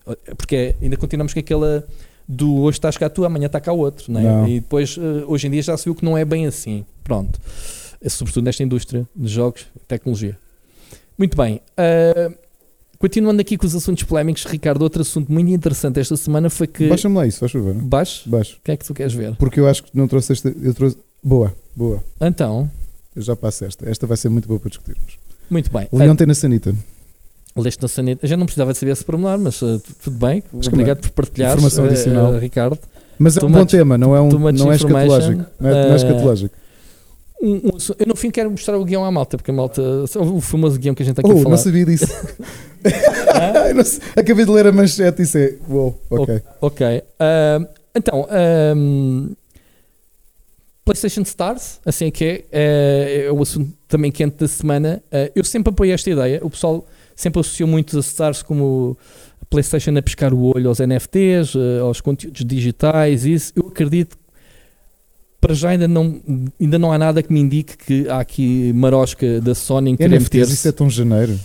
[0.05, 1.85] Porque, porque ainda continuamos com aquela
[2.31, 4.25] do hoje estás cá tu, amanhã está cá outro, não é?
[4.25, 4.49] Não.
[4.49, 6.85] E depois, eh, hoje em dia já se viu que não é bem assim.
[7.03, 7.41] Pronto.
[8.01, 10.39] É sobretudo nesta indústria de jogos, tecnologia.
[11.17, 11.61] Muito bem.
[11.77, 12.31] ah,
[12.99, 16.89] continuando aqui com os assuntos polémicos, Ricardo, outro assunto muito interessante esta semana foi que.
[16.89, 17.75] Baixa-me lá isso, faz favor.
[17.75, 18.29] Baixo?
[18.29, 18.57] Baixo.
[18.59, 19.35] O que é que tu queres ver?
[19.37, 20.49] Porque eu acho que não trouxe esta.
[20.49, 20.97] Eu trouxe.
[21.23, 22.03] Boa, boa.
[22.21, 22.71] Então,
[23.17, 23.89] Eu já passo esta.
[23.91, 25.19] Esta vai ser muito boa para discutirmos.
[25.51, 25.89] muito bem.
[25.93, 26.73] Leão tem na sanita.
[27.57, 28.25] Leste na sanita.
[28.25, 30.45] Gente não precisava de saber esse pormenor, mas tu- tudo bem.
[30.61, 31.51] Acho Obrigado por partilhar.
[31.55, 32.39] Informação adicional.
[32.39, 32.79] Ricardo.
[33.19, 35.45] Mas é um bom much- tema, não é, um, não é escatológico.
[35.59, 36.55] Não é, não é Uh, escatológico.
[37.41, 39.81] Um- um eu no fim quero mostrar o guião à malta, porque a malta.
[39.81, 41.57] O famoso guião que a gente está aqui a Oh, falar.
[41.57, 42.07] não sabia disso.
[42.85, 43.83] Não.
[44.17, 45.55] Acabei de ler a manchete e é.
[45.69, 46.43] Uou, ok.
[46.61, 47.03] Ok.
[47.21, 49.33] Ahm, então, ahm,
[50.85, 55.03] PlayStation Stars, assim é que é, é, é o assunto também quente da semana.
[55.13, 56.41] Ah, eu sempre apoio esta ideia.
[56.43, 58.97] O pessoal sempre associou muito a Stars como
[59.41, 63.25] a PlayStation a pescar o olho aos NFTs, ah, aos conteúdos digitais.
[63.27, 64.17] Isso eu acredito.
[65.41, 66.21] Que Para já ainda não,
[66.61, 70.19] ainda não há nada que me indique que há aqui marosca da Sony em querer
[70.21, 71.39] NFTs, isso é tão janeiro.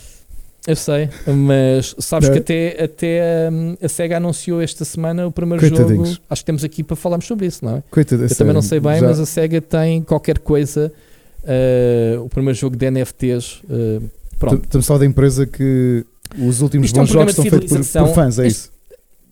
[0.66, 2.74] Eu sei, mas sabes Não que é?
[2.76, 6.10] até, até hum, a SEGA anunciou esta semana o primeiro Coitadinhos.
[6.12, 6.22] jogo.
[6.30, 7.84] Acho que temos aqui para falarmos sobre isso, não é?
[7.92, 10.92] Coitado, Eu também não sei bem, mas a SEGA tem qualquer coisa.
[11.44, 13.62] uh, o primeiro jogo de NFTs.
[13.66, 14.64] uh, pronto.
[14.64, 16.06] Estamos só da empresa que
[16.40, 18.72] os últimos Isto é um bons jogos são feitos por, por fãs, é isso.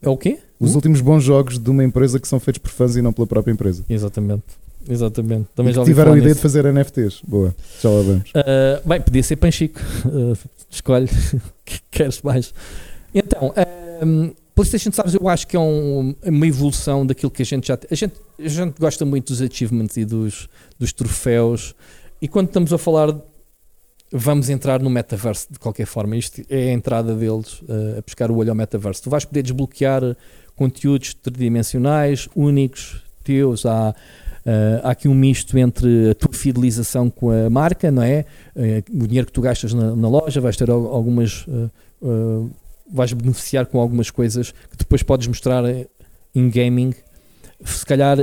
[0.01, 0.39] É o quê?
[0.59, 3.27] Os últimos bons jogos de uma empresa que são feitos por fãs e não pela
[3.27, 3.83] própria empresa.
[3.89, 4.43] Exatamente.
[4.89, 5.47] Exatamente.
[5.55, 6.37] Também já tiveram a ideia nisso.
[6.37, 7.21] de fazer NFTs.
[7.27, 8.29] Boa, já lá vamos.
[8.31, 9.79] Uh, bem, podia ser Panchico.
[10.05, 10.35] Uh,
[10.69, 12.53] escolhe o que queres mais.
[13.13, 13.53] Então,
[14.03, 17.77] um, PlayStation Stars eu acho que é um- uma evolução daquilo que a gente já.
[17.89, 20.47] A gente, a gente gosta muito dos achievements e dos,
[20.79, 21.75] dos troféus.
[22.21, 23.15] E quando estamos a falar.
[24.11, 26.17] Vamos entrar no metaverso de qualquer forma.
[26.17, 29.03] Isto é a entrada deles uh, a pescar o olho ao metaverso.
[29.03, 30.17] Tu vais poder desbloquear
[30.55, 33.65] conteúdos tridimensionais, únicos, teus.
[33.65, 33.95] Há,
[34.43, 38.25] Uh, há aqui um misto entre a tua fidelização com a marca, não é?
[38.55, 41.45] Uh, o dinheiro que tu gastas na, na loja, vais ter al- algumas.
[42.91, 45.85] vais beneficiar com algumas coisas que depois podes mostrar eh,
[46.33, 46.91] em gaming,
[47.63, 48.17] se calhar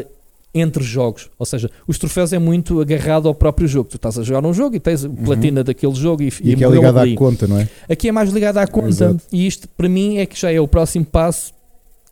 [0.61, 1.29] entre jogos.
[1.39, 3.89] Ou seja, os troféus é muito agarrado ao próprio jogo.
[3.89, 6.65] Tu estás a jogar um jogo e tens a platina daquele jogo e, E aqui
[6.65, 7.15] é ligado ali.
[7.15, 7.69] à conta, não é?
[7.89, 8.89] Aqui é mais ligado à conta.
[8.89, 9.21] Exato.
[9.33, 11.53] E isto, para mim, é que já é o próximo passo,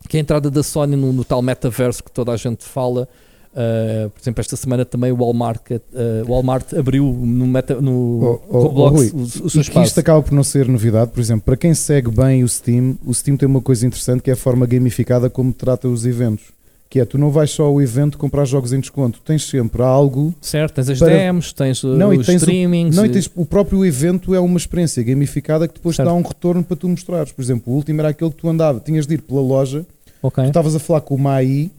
[0.09, 3.07] que é a entrada da Sony no, no tal metaverso que toda a gente fala.
[3.53, 5.79] Uh, por exemplo, esta semana também o Walmart, uh,
[6.27, 9.57] Walmart abriu no, meta, no Oh, oh, Roblox oh, Rui, o, o E seu que
[9.61, 9.87] espaço.
[9.87, 13.11] isto acaba por não ser novidade, por exemplo, para quem segue bem o Steam, o
[13.11, 16.45] Steam tem uma coisa interessante que é a forma gamificada como trata os eventos.
[16.89, 20.33] Que é, tu não vais só ao evento comprar jogos em desconto, tens sempre algo.
[20.39, 22.95] Certo, tens as para- demos, tens uh, Não, os tens o- streamings.
[22.95, 26.07] Não, e tens, o próprio evento é uma experiência gamificada que depois te Certo.
[26.09, 27.31] dá um retorno para tu mostrares.
[27.33, 29.85] Por exemplo, o último era aquele que tu andava, tinhas de ir pela loja,
[30.23, 30.43] Ok.
[30.45, 31.69] tu estavas a falar com uma AI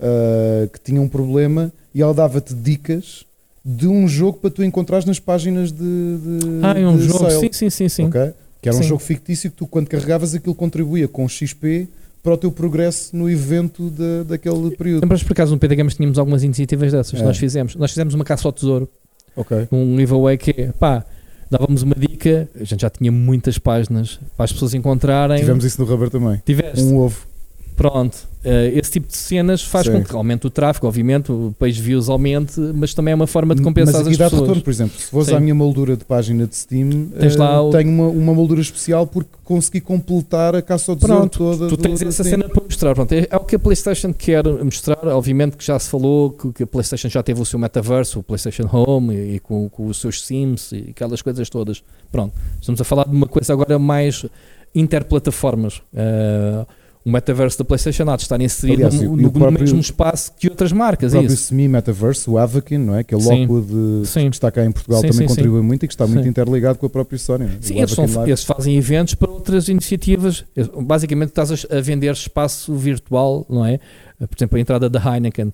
[0.00, 3.24] ah, que tinha um problema e ela dava-te dicas
[3.64, 7.18] de um jogo para tu encontrares nas páginas de, de, Ah, é um jogo.
[7.20, 7.40] sale.
[7.40, 7.88] Sim, sim, sim.
[7.88, 8.04] sim.
[8.06, 8.32] ok?
[8.60, 8.88] Que era um Sim.
[8.88, 11.88] jogo fictício que tu, quando carregavas, aquilo contribuía com XP
[12.22, 15.02] para o teu progresso no evento de- daquele período.
[15.02, 17.24] Lembras por acaso no PD Games tínhamos algumas iniciativas dessas É.
[17.24, 17.74] nós fizemos?
[17.76, 18.88] Nós fizemos uma caça ao tesouro,
[19.72, 21.04] um giveaway que pá,
[21.50, 25.38] dávamos uma dica, a gente já tinha muitas páginas para as pessoas encontrarem.
[25.38, 26.40] Tivemos isso no Rubber também.
[26.44, 26.80] Tiveste?
[26.82, 27.26] Um ovo.
[27.74, 29.92] Pronto, eh, esse tipo de cenas faz Sim.
[29.94, 33.54] com que aumente o tráfego, obviamente, o page views aumente, mas também é uma forma
[33.54, 34.40] de compensar Mas as pessoas.
[34.42, 37.62] retorno, por exemplo, se fores à minha moldura de página de Steam, Tens eh, lá
[37.62, 41.68] o- tenho uma, uma moldura especial porque consegui completar a caça ao tesouro toda.
[41.68, 42.40] Tu tens essa Steam.
[42.40, 42.94] cena para mostrar.
[42.94, 44.98] Pronto, é, é o que a PlayStation quer mostrar.
[45.08, 48.22] Obviamente que já se falou que, que a PlayStation já teve o seu metaverso, o
[48.22, 51.82] PlayStation Home e, e com, com os seus Sims e aquelas coisas todas.
[52.12, 54.24] Pronto, estamos a falar de uma coisa agora mais
[54.74, 55.78] interplataformas.
[55.92, 56.66] Uh,
[57.04, 59.80] o metaverso da PlayStation há de estar inserido Aliás, no, no- o no próprio- mesmo
[59.80, 61.12] espaço que outras O marcas.
[61.14, 63.02] é próprio semi-metaverse, o Avakin, não é?
[63.02, 63.46] que é Sim.
[63.46, 64.30] logo de, Sim.
[64.30, 66.78] que está cá em Portugal, Sim, também sim, contribui muito e que está muito interligado
[66.78, 67.44] com a própria Sony.
[67.46, 67.56] não é?
[67.60, 70.44] Sim, O eles, são- eles fazem eventos para outras iniciativas.
[70.80, 73.78] Basicamente, estás a vender espaço virtual, não é?
[74.18, 75.52] Por exemplo, a entrada da Heineken.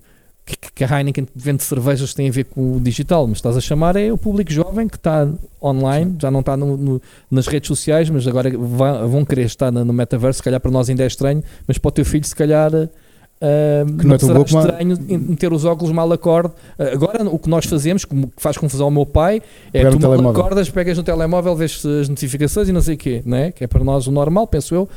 [0.49, 3.61] Que, que a Heineken vende cervejas tem a ver com o digital, mas estás a
[3.61, 5.27] chamar é o público jovem que está
[5.61, 9.85] online, já não está no- no- nas redes sociais, mas agora vão querer estar no,
[9.85, 10.37] no metaverso.
[10.37, 12.71] Se calhar para nós ainda é estranho, mas para o teu filho, se calhar.
[12.73, 16.51] ah, Que não é será estranho em- meter os óculos mal acorde.
[16.79, 19.41] Ah, agora, o que nós fazemos, como que faz confusão ao meu pai,
[19.71, 20.41] é Pegar tu mal telemóvel.
[20.41, 23.51] acordas, pegas no telemóvel, vês as notificações e não sei o quê, não é?
[23.51, 24.89] que é para nós o normal, penso eu,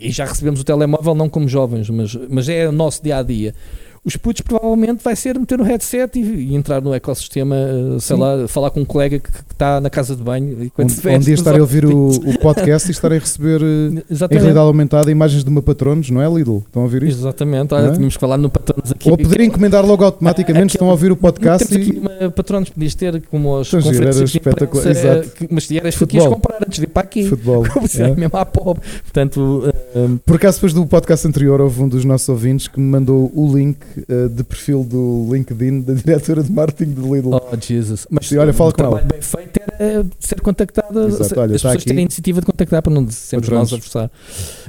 [0.00, 3.22] e já recebemos o telemóvel não como jovens, mas, mas é o nosso dia a
[3.22, 3.54] dia.
[4.06, 8.16] Os putos provavelmente vai ser meter no headset e, e entrar no ecossistema, eh, sei
[8.16, 8.22] Sim.
[8.22, 11.00] lá, falar com um colega que, está na casa de banho e quando Onde, se
[11.02, 13.64] veste onde ia nos estar a ouvir o, o podcast e estar a receber eh,
[13.98, 14.42] em Exatamente.
[14.42, 16.58] realidade aumentada imagens de uma patronos, não é Lidl?
[16.58, 17.18] Estão a ouvir isto?
[17.20, 17.92] Exatamente, olha, é?
[17.92, 19.10] tínhamos que falar no patronos aqui.
[19.10, 22.30] Ou poder encomendar logo automaticamente, Aquele- estão a ouvir o podcast Temos aqui e uma
[22.30, 25.18] patronos, podias ter como os conferências de imprensa, exato.
[25.42, 26.30] eh, que- mas Futebol.
[26.32, 27.28] comprar antes de vir para aqui.
[27.28, 27.64] futebol.
[27.72, 28.10] Como se É.
[28.10, 28.82] é mesmo à pobre.
[29.02, 32.86] Portanto, eh, Por acaso, depois do podcast anterior, houve um dos nossos ouvintes que me
[32.86, 33.78] mandou o link
[34.08, 37.34] eh, de perfil do LinkedIn da diretora de marketing do Lidl.
[37.34, 38.06] Oh, Jesus.
[38.10, 41.62] Mas Sim, olha, fala o com trabalho bem feito era ser contactado, Exato, olha, as
[41.62, 41.84] pessoas aqui.
[41.84, 44.10] terem a iniciativa de contactar para não sermos nós a forçar.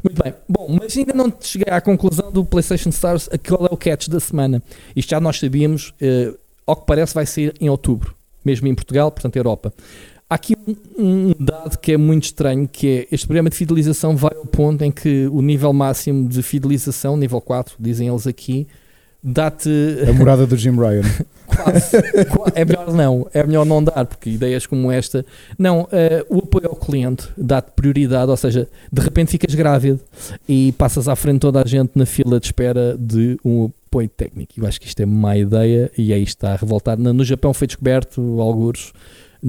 [0.03, 0.33] Muito bem.
[0.47, 4.07] Bom, mas ainda não cheguei à conclusão do PlayStation Stars, a qual é o catch
[4.07, 4.61] da semana.
[4.95, 6.33] Isto já nós sabíamos, eh,
[6.65, 9.73] ao que parece vai sair em outubro, mesmo em Portugal, portanto Europa.
[10.29, 14.13] Há aqui um, um dado que é muito estranho, que é este programa de fidelização
[14.17, 18.67] vai ao ponto em que o nível máximo de fidelização, nível 4, dizem eles aqui,
[19.31, 19.69] dá-te
[20.07, 21.01] A morada do Jim Ryan.
[21.47, 21.97] Quase.
[22.25, 25.25] Qua- é melhor não, é melhor não dar, porque ideias como esta.
[25.57, 29.99] Não, eh, o apoio ao cliente dá-te prioridade, ou seja, de repente ficas grávido
[30.47, 34.53] e passas à frente toda a gente na fila de espera de um apoio técnico.
[34.57, 36.97] Eu acho que isto é má ideia e aí está a revoltar.
[36.97, 38.91] No, Japão foi descoberto, algures.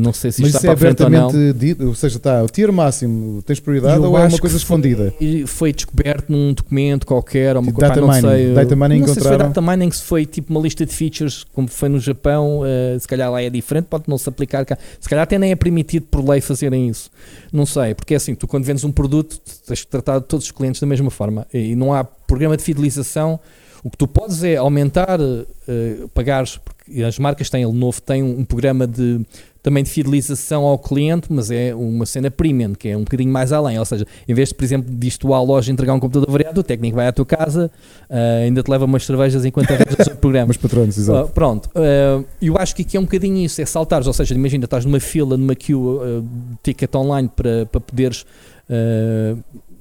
[0.01, 1.53] Não sei se Mas isto isso é está para frente ou não.
[1.53, 4.57] dito, ou seja, está, o tier máximo, tens prioridade ou é uma coisa que foi-
[4.57, 5.13] escondida?
[5.47, 8.29] Foi descoberto num documento qualquer, ou uma coisa, pá, data não mining.
[8.45, 8.55] sei.
[8.55, 11.43] Data mining não sei se foi data mining, se foi tipo uma lista de features,
[11.53, 14.79] como foi no Japão, eh, se calhar lá é diferente, pode não se aplicar cá.
[15.01, 17.11] Se calhar até nem é permitido por lei fazerem isso.
[17.53, 20.53] Não sei, porque é assim, tu quando vendes um produto, tens que tratar todos os
[20.53, 21.45] clientes da mesma forma.
[21.53, 23.41] E não há programa de fidelização.
[23.83, 28.25] O que tu podes é aumentar, eh, pagares, porque as marcas têm, ele novo tem
[28.25, 29.21] um, um programa de
[29.63, 33.53] também de fidelização ao cliente, mas é uma cena premium, que é um bocadinho mais
[33.53, 33.79] além.
[33.79, 36.61] Ou seja, em vez de, por exemplo, de isto à loja entregar um computador variado,
[36.61, 37.71] o técnico vai à tua casa,
[38.09, 40.49] ah, ainda te leva umas cervejas enquanto arranjas o programa.
[40.49, 41.19] Mas patronos, exato.
[41.19, 44.35] Ah, pronto, Ah, eu acho que aqui é um bocadinho isso, é saltares, ou seja,
[44.35, 46.23] imagina, estás numa fila, numa queue, ah,
[46.63, 48.25] ticket online para, para poderes
[48.71, 49.37] ah,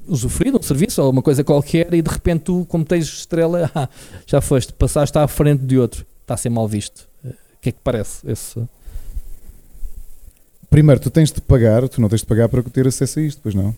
[0.07, 3.69] usufruir de um serviço ou uma coisa qualquer e de repente tu, como tens estrela,
[3.75, 3.87] ah,
[4.25, 7.07] já foste, passaste à frente de outro, está a ser mal visto.
[7.23, 8.59] O que é que parece esse...
[10.69, 13.39] Primeiro, tu tens de pagar, tu não tens de pagar para ter acesso a isto,
[13.41, 13.73] pois não?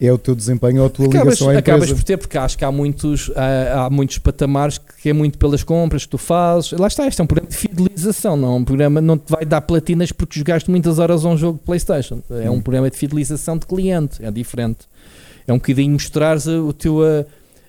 [0.00, 1.94] É o teu desempenho ou a tua Acabas, ligação à acabas empresa.
[1.94, 5.62] por ter, porque acho que há muitos, há, há muitos patamares que é muito pelas
[5.62, 6.72] compras que tu fazes.
[6.72, 9.44] Lá está, isto é um programa de fidelização, não é um programa não te vai
[9.44, 12.20] dar platinas porque jogaste muitas horas a um jogo de Playstation.
[12.30, 12.60] É um Hum.
[12.60, 14.80] programa de fidelização de cliente, é diferente.
[15.46, 16.96] É um bocadinho mostrares o teu.
[16.98, 17.24] Uh,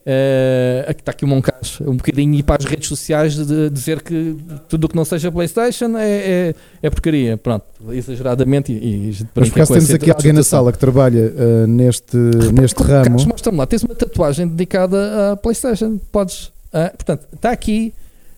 [0.05, 4.01] uh, aqui está aqui o Moncas, um bocadinho ir para as redes sociais de, dizer
[4.01, 4.37] que
[4.69, 7.37] tudo o que não seja Playstation é, é, é porcaria.
[7.37, 8.71] Pronto, exageradamente.
[8.71, 12.17] E, e Mas por acaso temos aqui alguém na sala que trabalha ah, neste,
[12.53, 13.25] neste ramo.
[13.27, 15.99] Mostra-me lá, tens uma tatuagem dedicada à PlayStation.
[16.11, 16.51] Podes.
[16.71, 17.93] ah, portanto, está aqui.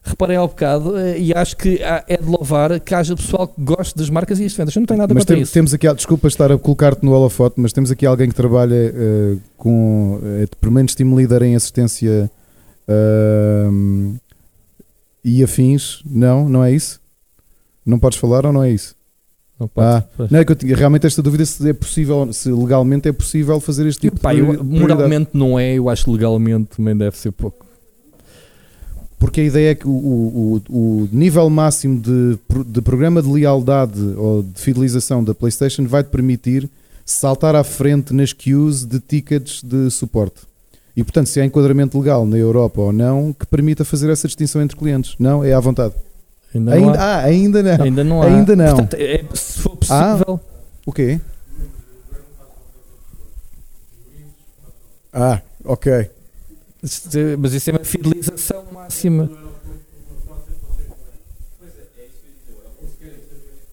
[0.08, 3.96] Reparei ao bocado ah, e acho que é de louvar que haja pessoal que goste
[3.98, 4.76] das marcas e as vendas.
[4.76, 5.54] Eu não tenho nada Mas contra tem- isso.
[5.54, 9.38] temos aqui, desculpa estar a colocar-te no holofote, mas temos aqui alguém que trabalha eh,
[9.58, 12.32] com, eh, pelo menos team leader em assistência
[12.88, 14.16] ahm,
[15.24, 16.02] e afins.
[16.06, 17.00] Não, não é isso?
[17.86, 18.96] Não podes falar ou não é isso?
[19.60, 19.88] Não pode.
[19.88, 20.30] Ah, Pois.
[20.32, 23.60] não é que eu tinha realmente esta dúvida se é possível, se legalmente é possível
[23.60, 27.18] fazer este tipo Pá, de eu- moralmente não é, eu acho que legalmente também deve
[27.18, 27.66] ser pouco.
[29.20, 32.38] Porque a ideia é que o, o, o- nível máximo de,
[32.68, 36.70] de programa de lealdade ou de fidelização da PlayStation vai te permitir
[37.04, 40.42] saltar à frente nas queues de tickets de suporte.
[40.96, 44.62] E portanto, se há enquadramento legal na Europa ou não que permita fazer essa distinção
[44.62, 45.16] entre clientes.
[45.18, 45.94] Não, é à vontade.
[46.54, 47.16] Ainda, não Ainda, há.
[47.16, 47.84] ah, ainda não.
[47.84, 48.26] Ainda não há.
[48.28, 48.66] Ainda não.
[48.76, 50.40] Portanto, é- se for possível.
[50.86, 51.20] O quê?
[55.12, 56.10] Ah, ok.
[57.40, 59.30] Mas isso é uma fidelização máxima.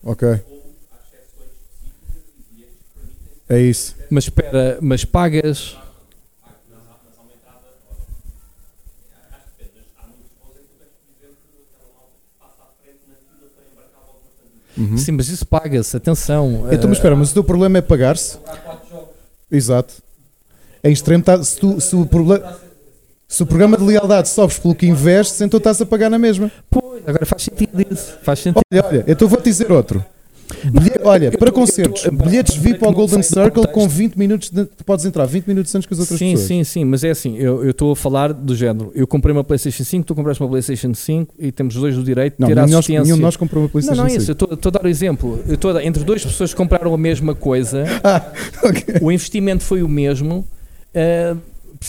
[0.02, 0.40] Ok.
[3.48, 3.94] É isso.
[4.10, 5.76] Mas espera, mas pagas.
[14.76, 14.98] Uhum.
[14.98, 16.66] Sim, mas isso paga-se, atenção.
[16.72, 18.36] Então, mas eh, espera, mas o teu problema é pagar-se?
[19.50, 20.02] Exato.
[20.82, 22.42] Em extremo, tá- se, tu, se, o proble-
[23.28, 26.50] se o programa de lealdade sobes pelo que investes, então estás a pagar na mesma.
[26.70, 28.14] Pois, agora faz sentido isso.
[28.22, 28.60] Faz sentido.
[28.72, 30.04] Olha, olha, então vou-te dizer outro.
[30.62, 33.88] Bilhe- olha, para concertos, bilhetes VIP ao não Golden do Circle com contexto.
[33.96, 36.46] 20 minutos, de, podes entrar 20 minutos antes que as outras sim, pessoas.
[36.48, 38.92] sim, sim, mas é assim, eu estou a falar do género.
[38.94, 42.02] Eu comprei uma PlayStation 5, tu compraste uma PlayStation 5 e temos os dois o
[42.04, 43.02] direito de Não, ter nós, assistência.
[43.04, 44.44] nenhum de nós comprou uma não, PlayStation não é isso, 5.
[44.50, 45.40] eu estou a dar o exemplo.
[45.48, 48.30] Eu dar- entre duas pessoas que compraram a mesma coisa, Ah,
[48.62, 48.96] ok.
[49.00, 50.46] o investimento foi o mesmo.
[50.94, 51.36] ah,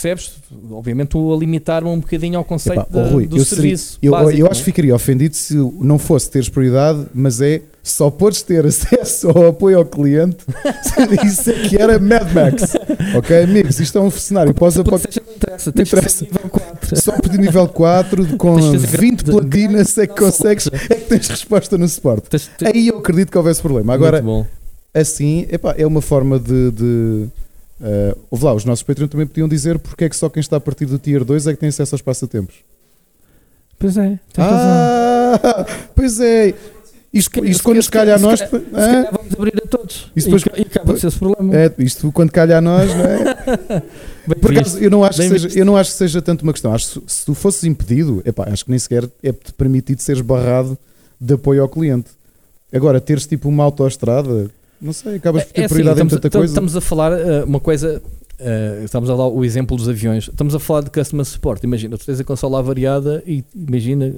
[0.00, 0.32] percebes?
[0.70, 3.98] Obviamente estou a limitar-me um bocadinho ao conceito Epá, da- Rui, do eu, seria- serviço.
[4.02, 8.10] eu, básico, eu acho que ficaria ofendido se não fosse teres prioridade, mas é só
[8.10, 10.38] podes ter acesso ao apoio ao cliente.
[11.24, 12.74] Isso é que era Mad Max.
[13.16, 15.20] Ok, amigos, isto é um cenário pós-apocalipse.
[15.36, 16.24] Interessa, tens interessa.
[16.24, 16.96] nível 4.
[17.00, 20.94] Só por nível 4, com Tens de fazer 20 grande- platinas, é que consegues, é
[20.94, 22.28] que tens resposta no suporte.
[22.64, 23.94] Aí eu acredito que houvesse problema.
[23.94, 24.22] Agora,
[24.92, 26.70] assim, epá, é uma forma de.
[26.72, 27.26] de
[27.80, 30.56] uh, ouve lá, os nossos Patreon também podiam dizer porque é que só quem está
[30.56, 32.56] a partir do Tier 2 é que tem acesso aos passatempos.
[33.78, 35.40] Pois é, tens razão.
[35.42, 36.54] Ah, pois é.
[37.12, 38.40] Isto, isto quando nos calha a nós.
[38.40, 40.10] Se calhar ah, vamos abrir a todos.
[40.14, 41.56] Isso E depois- E acaba de ser esse problema.
[41.56, 43.82] é, isto quando calha a nós, não é?
[44.40, 46.74] Por acaso, eu não, acho que seja, eu não acho que seja tanto uma questão.
[46.74, 50.76] Acho que se, tu fosses impedido, epá, acho que nem sequer é-te permitido seres barrado
[51.18, 52.10] de apoio ao cliente.
[52.72, 54.50] Agora, teres tipo uma autoestrada,
[54.80, 56.52] não sei, acabas por ter É assim, prioridade em estamos, tanta coisa.
[56.52, 58.02] estamos a falar uh, uma coisa.
[58.40, 60.28] uh, estamos a dar o exemplo dos aviões.
[60.28, 61.62] Estamos a falar de customer support.
[61.64, 64.14] Imagina, tu tens a consola avariada e imagina.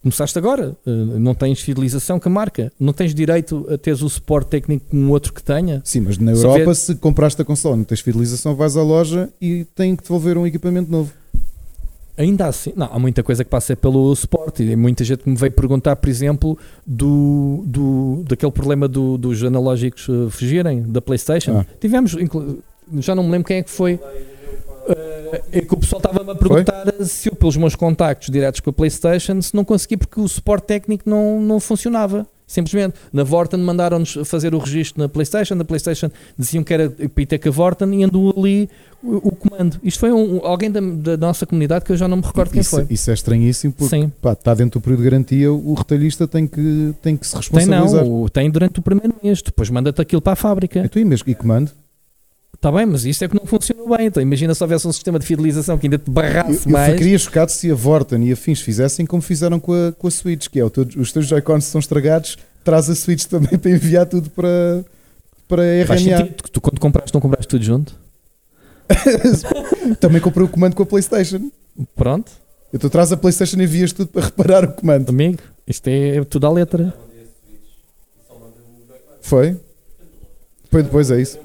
[0.00, 4.08] Começaste agora, uh, não tens fidelização com a marca, não tens direito a teres o
[4.08, 5.80] suporte técnico que um outro que tenha.
[5.84, 8.82] Sim, mas na Se Europa, houver- se compraste a consola, não tens fidelização, vais à
[8.82, 11.12] loja e têm que devolver um equipamento novo.
[12.18, 15.52] Ainda assim, não, há muita coisa que passa pelo suporte e muita gente me veio
[15.52, 21.58] perguntar, por exemplo, do, do, daquele problema do- dos analógicos uh, fugirem da PlayStation.
[21.60, 21.66] Ah.
[21.80, 22.16] Tivemos,
[22.98, 23.94] já não me lembro quem é que foi.
[23.94, 28.70] uh, é que o pessoal estava-me a perguntar se eu, pelos meus contactos diretos com
[28.70, 32.26] a PlayStation, se não consegui porque o suporte técnico não, não funcionava.
[32.48, 32.94] Simplesmente.
[33.12, 37.26] Na Vorten mandaram-nos fazer o registro na PlayStation, na PlayStation diziam que era para ir
[37.26, 38.68] ter com a Vorten e andou ali
[39.02, 39.76] o, o comando.
[39.84, 42.62] Isto foi um- alguém da, da nossa comunidade que eu já não me recordo quem
[42.62, 42.86] isso, foi.
[42.88, 46.94] isso é estranhíssimo porque pá, está dentro do período de garantia, o retalhista tem que,
[47.02, 48.04] tem que se Tem responsabilizar.
[48.04, 50.80] não, o- tem durante o primeiro mês, depois manda-te aquilo para a fábrica.
[50.84, 51.70] Então, e mesmo e comando?
[52.58, 54.06] Está bem, mas isto é que não funcionou bem.
[54.08, 56.92] Então, imagina se houvesse um sistema de fidelização que ainda te Eu, barrasse eu mais.
[56.92, 60.10] ficaria chocado se a Vorten e a Fins fizessem como fizeram com a, com a
[60.10, 63.70] Switch, que é o teu- os teus Joy-Cons são estragados, traz a Switch também para
[63.70, 64.84] enviar tudo para,
[65.46, 65.98] para RMA.
[65.98, 66.34] sentido.
[66.52, 67.94] Tu, quando compraste, não compraste tudo junto?
[70.00, 71.50] também comprei o comando com a Playstation.
[71.94, 72.32] Pronto,
[72.74, 75.10] Então traz a Playstation e envias tudo para reparar o comando.
[75.10, 76.92] amigo, isto é tudo à letra.
[79.20, 79.56] Foi?
[80.70, 81.38] Foi depois, é isso.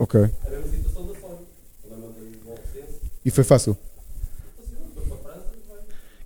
[0.00, 0.28] Ok.
[3.24, 3.76] E foi fácil.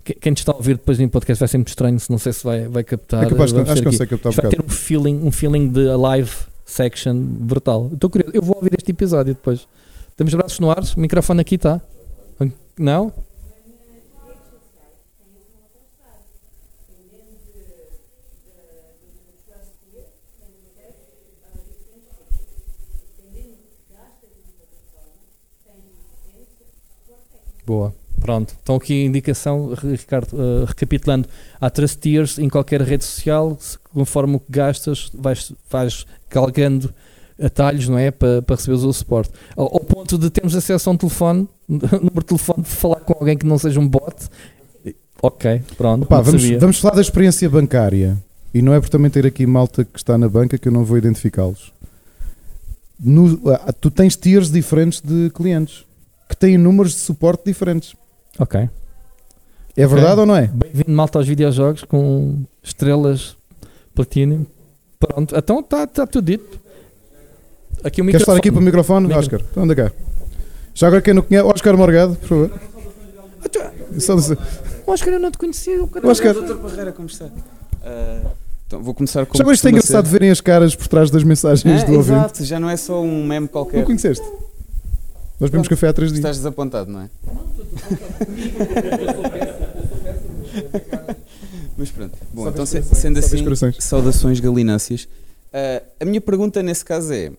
[0.03, 2.17] Que- Quem te está a ouvir depois em podcast vai ser muito estranho, se não
[2.17, 3.25] sei se vai, vai captar.
[3.25, 3.83] É capaz acho que aqui.
[3.83, 4.63] consegue captar um vai bocado.
[4.63, 6.31] ter um feeling, um feeling de live
[6.65, 7.89] section brutal.
[7.93, 9.67] Estou curioso, eu vou ouvir este episódio depois.
[10.15, 11.81] Temos braços no ar, o microfone aqui está.
[12.77, 13.11] Não?
[27.65, 27.93] Boa.
[28.19, 28.55] Pronto.
[28.61, 31.27] Então aqui a indicação, Ricardo, eh, recapitulando,
[31.59, 33.57] há trust tiers em qualquer rede social,
[33.93, 36.93] conforme o que gastas, vais, vais calcando
[37.41, 38.11] atalhos, não é?
[38.11, 39.31] Para, para receberes o suporte.
[39.55, 43.13] Ao, ao ponto de termos acesso a um telefone, número de telefone, de falar com
[43.13, 44.15] alguém que não seja um bot.
[45.21, 46.03] Ok, pronto.
[46.03, 46.59] Opa, vamos, sabia.
[46.59, 48.17] vamos falar da experiência bancária.
[48.53, 50.85] E não é por também ter aqui malta que está na banca que eu não
[50.85, 51.73] vou identificá-los.
[53.81, 55.85] Tu tens tiers diferentes de clientes
[56.35, 57.95] que têm números de suporte diferentes.
[58.37, 58.69] Ok.
[59.77, 60.47] É verdade ou não é?
[60.47, 63.37] Bem-vindo malta aos videojogos com estrelas
[63.93, 64.45] Platinum.
[64.99, 66.59] Pronto, então está tá tudo dito.
[67.83, 69.41] Aqui o Queres estar aqui para o microfone, Micro- Oscar?
[69.49, 69.91] Então anda cá.
[70.73, 72.51] Já agora quem não conhece, Oscar Morgado, por favor.
[73.91, 74.37] Dizer-
[74.87, 75.77] Oscar, eu não te conhecia.
[76.03, 77.29] Oscar, Doutor Parreira, como está?
[77.81, 78.21] Ah,
[78.67, 81.23] então, vou começar com já agora isto é engraçado verem as caras por trás das
[81.23, 82.17] mensagens Ah, do ouvinte.
[82.17, 83.85] exato, já não é só um meme Não qualquer.
[83.85, 84.25] conheceste?
[85.39, 86.19] Nós bebemos café há três dias.
[86.19, 87.09] Estás desapontado, não é?
[91.77, 92.17] Mas pronto.
[92.33, 93.45] Bom, então sendo assim,
[93.79, 95.07] saudações galináceas.
[95.51, 97.31] Ah, a minha pergunta nesse caso é: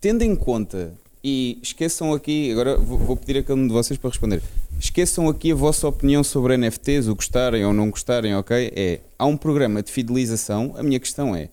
[0.00, 3.98] tendo em conta, e esqueçam aqui, agora vou, vou pedir a cada um de vocês
[3.98, 4.40] para responder.
[4.78, 8.72] Esqueçam aqui a vossa opinião sobre NFTs, o gostarem ou não gostarem, ok?
[8.76, 10.74] É, há um programa de fidelização.
[10.76, 11.48] A minha questão é: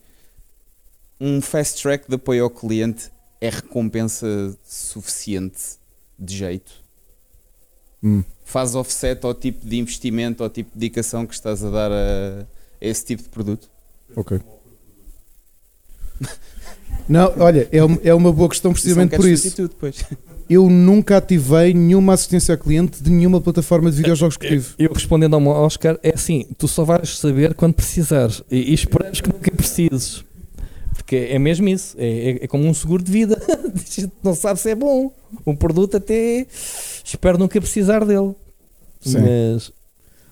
[1.20, 3.10] um fast track de apoio ao cliente
[3.44, 5.60] é recompensa suficiente
[6.18, 6.72] de jeito?
[8.02, 8.22] Hum.
[8.44, 12.42] Faz offset ao tipo de investimento, ao tipo de dedicação que estás a dar a,
[12.42, 12.46] a
[12.80, 13.70] esse tipo de produto?
[14.14, 14.40] Ok.
[17.08, 20.06] Não, olha, é, uma- é uma boa questão precisamente Isso não por isso.
[20.48, 24.68] Eu nunca ativei nenhuma assistência ao cliente de nenhuma plataforma de videojogos que tive.
[24.78, 28.42] Eu respondendo ao Oscar, é assim: tu só vais saber quando precisares.
[28.50, 30.22] E, e esperamos que nunca precises.
[30.94, 31.94] Porque é mesmo isso.
[31.98, 33.40] É, é- é como um seguro de vida.
[34.22, 35.12] Não sabe se é bom.
[35.46, 36.46] Um produto até
[37.04, 38.32] espero nunca precisar dele.
[39.00, 39.18] Sim.
[39.20, 39.72] Mas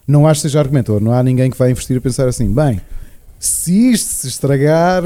[0.06, 0.98] Não acho que seja argumento.
[1.00, 2.80] Não há ninguém que vai investir a pensar assim: bem,
[3.38, 5.02] se isto se estragar,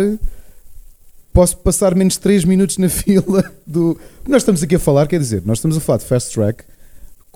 [1.32, 3.98] posso passar menos 3 minutos na fila do.
[4.28, 6.64] Nós estamos aqui a falar, quer dizer, nós estamos a falar de fast track.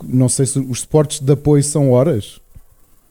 [0.02, 2.40] Não sei se os suportes de apoio são horas.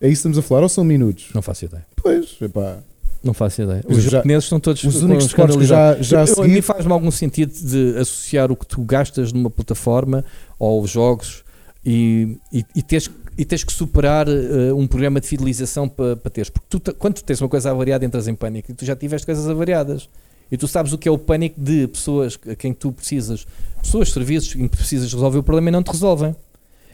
[0.01, 1.29] É isso que estamos a falar ou são minutos?
[1.35, 1.85] não faço ideia.
[1.95, 2.79] Pois, epá.
[3.23, 3.83] Não faço ideia.
[3.87, 7.11] Os japoneses estão todos Os únicos que já, já a Eu- a mim faz-me algum
[7.11, 10.23] sentido de associar o que tu gastas numa plataforma
[10.57, 11.43] ou os jogos
[11.85, 16.29] e, e, e tens, e tens que superar eh, um programa de fidelização para para
[16.31, 16.49] teres.
[16.49, 19.25] Porque tu, quando tu tens uma coisa avariada, entras em pânico e tu já tiveste
[19.25, 20.09] coisas avariadas.
[20.51, 23.45] E tu sabes o que é o pânico de pessoas a quem tu precisas,
[23.81, 26.35] pessoas, serviços em que precisas resolver o problema e não te resolvem.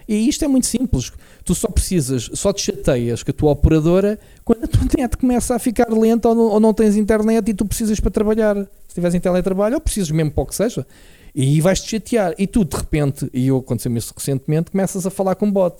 [0.08, 1.12] E isto é muito simples.
[1.43, 5.56] Tu só precisas, só te chateias com a tua operadora quando a tua internet começa
[5.56, 8.56] a ficar lenta ou não, ou não tens internet e tu precisas para trabalhar.
[8.56, 10.86] Se estiveres em teletrabalho, ou precisas mesmo para o que seja.
[11.34, 12.34] E vais-te chatear.
[12.38, 15.76] E tu, de repente, e eu aconteceu-me isso recentemente, começas a falar com um bot.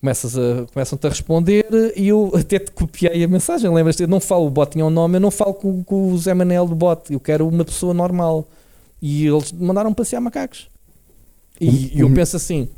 [0.00, 1.66] Começas a, começam-te a responder
[1.96, 3.72] e eu até te copiei a mensagem.
[3.72, 4.02] Lembras-te?
[4.02, 6.34] Eu não falo, o bot tinha um nome, eu não falo com, com o Zé
[6.34, 7.12] Manel do bot.
[7.12, 8.46] Eu quero uma pessoa normal.
[9.00, 10.68] E eles mandaram passear macacos.
[11.60, 12.68] E, e eu o- penso assim: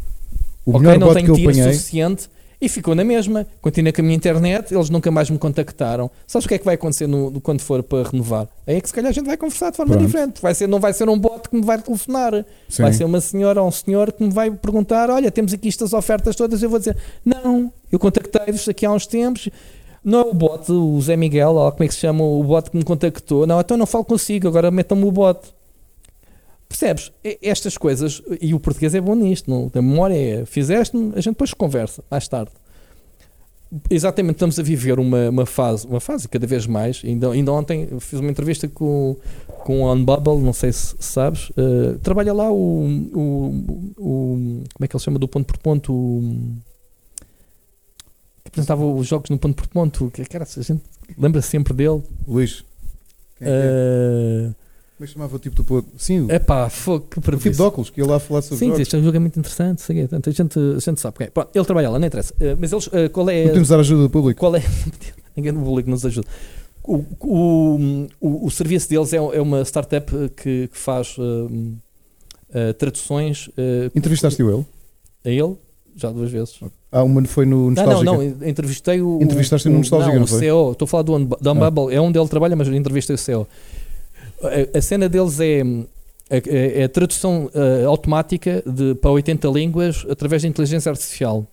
[0.64, 1.72] O ok, melhor não bot que tenho eu tiro apanhei.
[1.72, 2.28] suficiente
[2.60, 3.46] e ficou na mesma.
[3.60, 6.10] Continuei com a minha internet, eles nunca mais me contactaram.
[6.26, 8.48] Sabes o que é que vai acontecer no, quando for para renovar?
[8.66, 10.06] É que se calhar a gente vai conversar de forma Pronto.
[10.06, 10.40] diferente.
[10.40, 12.44] Vai ser, não vai ser um bot que me vai telefonar.
[12.68, 12.82] Sim.
[12.82, 15.92] Vai ser uma senhora ou um senhor que me vai perguntar: Olha, temos aqui estas
[15.92, 16.62] ofertas todas.
[16.62, 19.48] Eu vou dizer: Não, eu contactei-vos aqui há uns tempos.
[20.02, 22.70] Não é o bot, o Zé Miguel, ou como é que se chama, o bot
[22.70, 23.46] que me contactou.
[23.46, 25.40] Não, então eu não falo consigo, agora metam-me o bot.
[26.76, 27.12] Percebes?
[27.40, 29.70] Estas coisas, e o português é bom nisto, não?
[29.72, 32.50] a memória é, fizeste a gente depois conversa, mais tarde.
[33.88, 37.00] Exatamente, estamos a viver uma, uma fase, uma fase cada vez mais.
[37.04, 39.16] Ainda, ainda ontem fiz uma entrevista com,
[39.46, 41.52] com o Unbubble, não sei se sabes.
[41.56, 45.18] eh, trabalha lá o, o, o- Como é que ele chama?
[45.18, 45.92] Do ponto por ponto.
[45.92, 46.22] O,
[48.42, 50.10] que apresentava os jogos no ponto por ponto.
[50.10, 50.82] Que, cara, a gente
[51.16, 52.02] lembra sempre dele.
[52.26, 52.64] Luís.
[53.38, 54.50] Quem é que é?
[54.50, 54.63] Eh,
[54.96, 57.50] Como é chamava o tipo do pod- Sim, o, É pá, fogo, que o tipo
[57.56, 58.80] de óculos que ia lá falar sobre Sim, jogos.
[58.80, 59.82] este jogo é muito interessante.
[59.82, 61.30] sei quê, Portanto, a, gente, a gente sabe quem é.
[61.30, 62.32] Pronto, ele trabalha lá, não interessa.
[62.38, 63.48] Eh, mas eles, eh, qual Não é.
[63.48, 64.38] temos de dar ajuda do público.
[64.38, 64.62] Qual é.
[65.36, 66.28] Ninguém no público nos ajuda.
[66.84, 71.16] O, o, o, o serviço deles é, é uma startup eh, que, que faz
[72.52, 74.64] eh, traduções eh, Entrevistaste o ele?
[75.24, 75.56] a ele,
[75.96, 76.60] já duas vezes.
[76.92, 78.04] Ah, uma foi no Não, Nostálgica.
[78.04, 79.18] não, não, entrevistei o.
[79.20, 80.38] Entrevistaste o, no Nostálgica, não, não o?
[80.38, 80.72] CEO.
[80.72, 83.48] Estou a falar do, Unbu- do Unbubble, é onde ele trabalha, mas entrevistei o CEO.
[84.74, 85.62] A, cena deles é.
[86.30, 91.46] É, é a tradução eh, automática de, para 80 línguas através da inteligência artificial.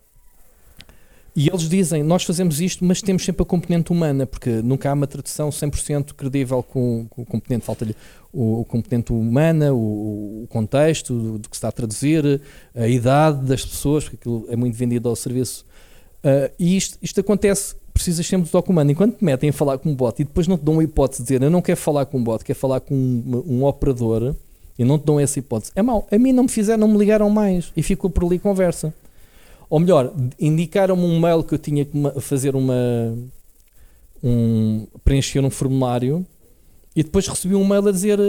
[1.36, 4.93] E eles dizem: Nós fazemos isto, mas temos sempre a componente humana, porque nunca há
[4.93, 7.65] uma tradução 100% credível com, com o componente.
[7.65, 7.95] Falta-lhe
[8.32, 12.41] o, o componente humana, o, o contexto do, do que se está a traduzir,
[12.73, 15.65] a idade das pessoas, porque aquilo é muito vendido ao serviço.
[16.23, 18.92] Ah, e isto, isto acontece, precisas sempre do humano.
[18.92, 21.22] Enquanto te metem a falar com um bot e depois não te dão a hipótese
[21.22, 24.36] de dizer eu não quero falar com um bot, quero falar com um, um operador
[24.78, 26.08] e não te dão essa hipótese, é mau.
[26.12, 28.94] A mim não me fizeram, não me ligaram mais e ficou por ali conversa.
[29.70, 32.74] Ou melhor, indicaram-me um mail que eu tinha que fazer uma.
[34.24, 36.24] Um, preencher um formulário
[36.96, 38.20] e depois recebi um mail a dizer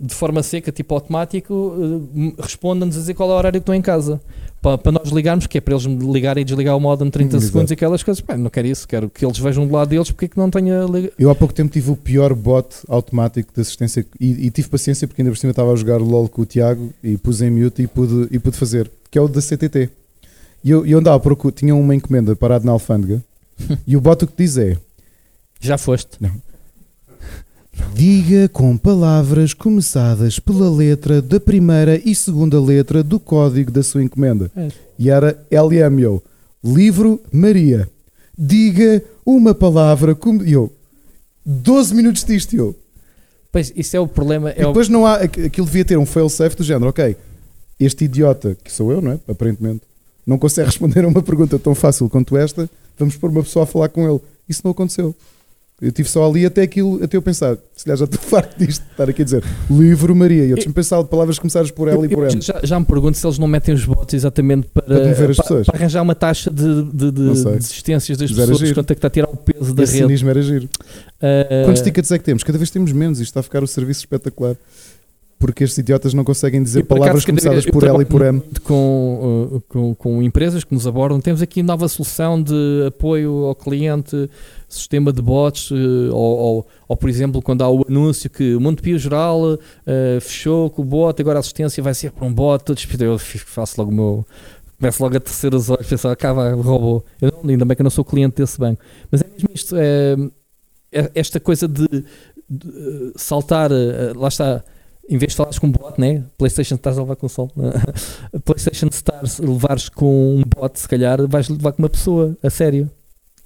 [0.00, 1.74] de forma seca, tipo automático,
[2.16, 4.20] eh, responda-nos a dizer qual é o horário que estão em casa.
[4.62, 7.36] Para, para nós ligarmos, que é para eles me ligarem e desligar o modem 30
[7.36, 7.72] Hum, segundos exato.
[7.72, 8.20] e aquelas coisas.
[8.22, 10.48] Pá, não quero isso, quero que eles vejam do lado deles porque é que não
[10.48, 10.86] tenha.
[11.18, 15.06] Eu há pouco tempo tive o pior bot automático de assistência e, e tive paciência
[15.06, 17.82] porque ainda por cima estava a jogar LOL com o Tiago e pus em mute
[17.82, 19.90] e pude, e pude fazer, que é o da CTT.
[20.64, 21.20] E eu, eu andava
[21.54, 23.22] tinha uma encomenda parada na alfândega
[23.86, 24.78] e o bot o que diz é
[25.60, 26.18] Já foste.
[27.94, 34.02] Diga com palavras começadas pela letra da primeira e segunda letra do código da sua
[34.02, 34.50] encomenda.
[34.56, 34.68] É.
[34.98, 36.22] E era LM, eu.
[36.62, 37.88] Livro Maria.
[38.36, 40.44] Diga uma palavra como.
[40.44, 40.72] E eu.
[41.46, 42.74] 12 minutos disto, eu.
[43.52, 44.50] Pois, isso é o problema.
[44.50, 44.68] E É o...
[44.68, 45.16] depois não há.
[45.16, 47.16] aqu- Aquilo devia ter um fail-safe do género, ok.
[47.78, 49.20] Este idiota, que sou eu, não é?
[49.28, 49.82] Aparentemente,
[50.26, 52.68] não consegue responder a uma pergunta tão fácil quanto esta.
[52.98, 54.20] Vamos pôr uma pessoa a falar com ele.
[54.48, 55.14] Isso não aconteceu.
[55.82, 58.82] Eu estive só ali até aquilo, até eu pensar, se calhar já estou farto disto,
[58.90, 60.44] estar aqui a dizer livro Maria.
[60.46, 62.40] E eu tinha pensado de palavras começadas por ela e por M.
[62.40, 65.76] já, já me pergunto se eles não metem os bots exatamente para, Para para- para
[65.76, 69.10] arranjar uma taxa de, de, de desistências das Mas pessoas quanto é que está a
[69.10, 70.06] tirar o peso da Esse rede.
[70.06, 70.68] cinismo era giro.
[71.20, 72.44] Ah, Quantos tickets é que temos?
[72.44, 73.18] Cada vez temos menos.
[73.18, 74.54] Isto está a ficar o serviço espetacular.
[75.36, 78.40] Porque estes idiotas não conseguem dizer palavras acaso, começadas eu por L e por M.
[78.62, 81.20] Com, uh, com, com empresas que nos abordam.
[81.20, 84.30] Temos aqui nova solução de apoio ao cliente,
[84.74, 85.74] sistema de bots, uh,
[86.12, 89.58] ou, ou, ou, por exemplo, quando há o anúncio que o Montepio Geral uh,
[90.20, 92.64] fechou com o bot, agora a assistência vai ser para um bot.
[93.00, 94.26] Eu faço logo o meu.
[94.78, 97.04] Começo logo a terceiro os olhos, pensar, cá vai, robô.
[97.20, 98.82] Eu não, ainda bem que eu não sou cliente desse banco.
[99.10, 100.16] Mas é mesmo isto, é,
[100.92, 101.86] é esta coisa de,
[102.50, 103.70] de, uh, saltar,
[104.16, 104.62] lá está,
[105.08, 106.24] em vez de falares com um bot, né?
[106.36, 107.50] PlayStation estás a levar com sol.
[108.44, 112.90] PlayStation Stars, levares com um bot, se calhar vais levar com uma pessoa, a sério.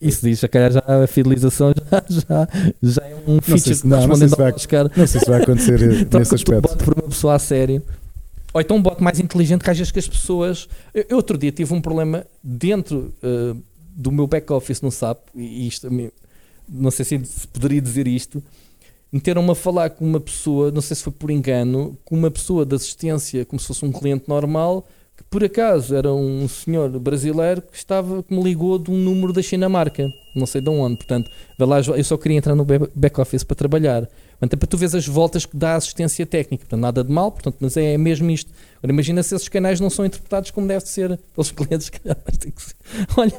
[0.01, 2.49] Isso diz, se calhar já a fidelização já, já,
[2.83, 4.91] já é um feature se- que não, não sei se vai- ao Oscar.
[4.97, 6.61] Não sei se vai acontecer nesse o teu aspecto.
[6.63, 7.83] bot por uma pessoa a sério.
[8.55, 10.69] Ou então um bot mais inteligente que às vezes que as pessoas.
[10.95, 15.89] Eu, outro dia tive um problema dentro uh, do meu back-office no SAP, e isto
[16.69, 18.43] não sei se se poderia dizer isto.
[19.11, 22.65] Meteram-me a falar com uma pessoa, não sei se foi por engano, com uma pessoa
[22.67, 24.87] de assistência, como se fosse um cliente normal,
[25.19, 29.33] que por acaso era um senhor brasileiro que estava que me ligou de um número
[29.33, 30.97] da Chinamarca, não sei de onde.
[30.97, 34.09] Portanto, lá, eu só queria entrar no ba- back-office para trabalhar.
[34.39, 36.65] Portanto, é para tu veres as voltas que dá a assistência técnica.
[36.65, 38.53] Portanto, nada de mal, portanto, mas é mesmo isto.
[38.79, 41.91] Agora, imagina se esses canais não são interpretados como deve ser pelos clientes.
[43.17, 43.33] Olha,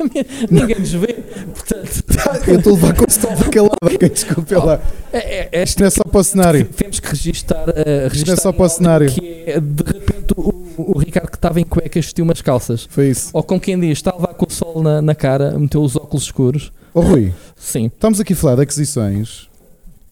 [0.51, 1.13] ninguém nos vê.
[1.13, 2.03] Portanto,
[2.47, 3.75] Eu estou a levar com o stop calado.
[3.81, 4.81] Ok, desculpe lá.
[5.13, 6.65] é, é, é Isto não é só para o cenário.
[6.65, 7.73] temos que registar, uh,
[8.09, 9.11] registrar é só para o cenário.
[9.11, 12.87] que é, de repente o, o Ricardo que estava em cuecas vestiu umas calças.
[12.89, 13.29] Foi isso.
[13.31, 15.95] Ou com quem diz, está a levar com o sol na, na cara, meteu os
[15.95, 16.73] óculos escuros.
[16.93, 17.85] Ô Rui, Sim.
[17.85, 19.48] estamos aqui a falar de aquisições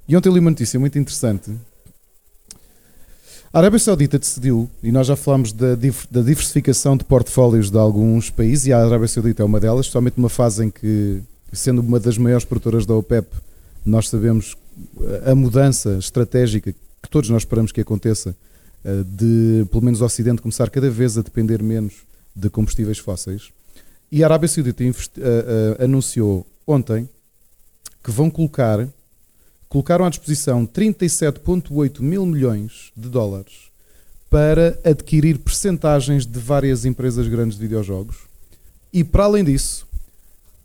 [0.08, 1.52] e ontem li uma notícia muito interessante.
[3.52, 8.30] A Arábia Saudita decidiu, e nós já falámos da, da diversificação de portfólios de alguns
[8.30, 12.00] países, e a Arábia Saudita é uma delas, especialmente numa fase em que, sendo uma
[12.00, 13.28] das maiores produtoras da OPEP,
[13.86, 14.56] nós sabemos
[15.26, 18.36] a mudança estratégica que todos nós esperamos que aconteça,
[18.84, 21.94] eh, de pelo menos o Ocidente começar cada vez a depender menos
[22.36, 23.50] de combustíveis fósseis.
[24.12, 27.10] E a Arábia Saudita eh, eh, anunciou ontem
[28.04, 28.88] que vão colocar,
[29.70, 33.68] colocaram à disposição 37,8 mil milhões de dólares
[34.30, 38.18] para adquirir percentagens de várias empresas grandes de videojogos
[38.92, 39.86] e, para além disso,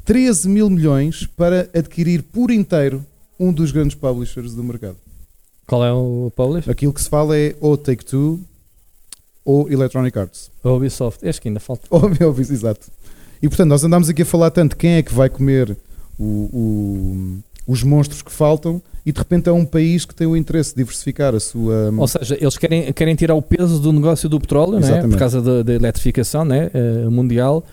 [0.04, 3.04] 13 mil milhões para adquirir por inteiro
[3.38, 4.96] um dos grandes publishers do mercado.
[5.66, 6.68] Qual é o publish?
[6.70, 8.40] Aquilo que se fala é ou Take-Two
[9.44, 10.50] ou Electronic Arts.
[10.62, 11.26] A Ubisoft.
[11.26, 11.86] Acho que ainda falta.
[11.90, 12.88] Oh, meu, exato.
[13.40, 15.76] E portanto, nós andamos aqui a falar tanto quem é que vai comer
[16.18, 20.36] o- o- os monstros que faltam e de repente é um país que tem o
[20.36, 21.92] interesse de diversificar a sua.
[21.96, 25.02] Ou seja, eles querem, querem tirar o peso do negócio do petróleo, né?
[25.02, 26.70] Por causa da, da eletrificação né?
[26.72, 27.64] eh, mundial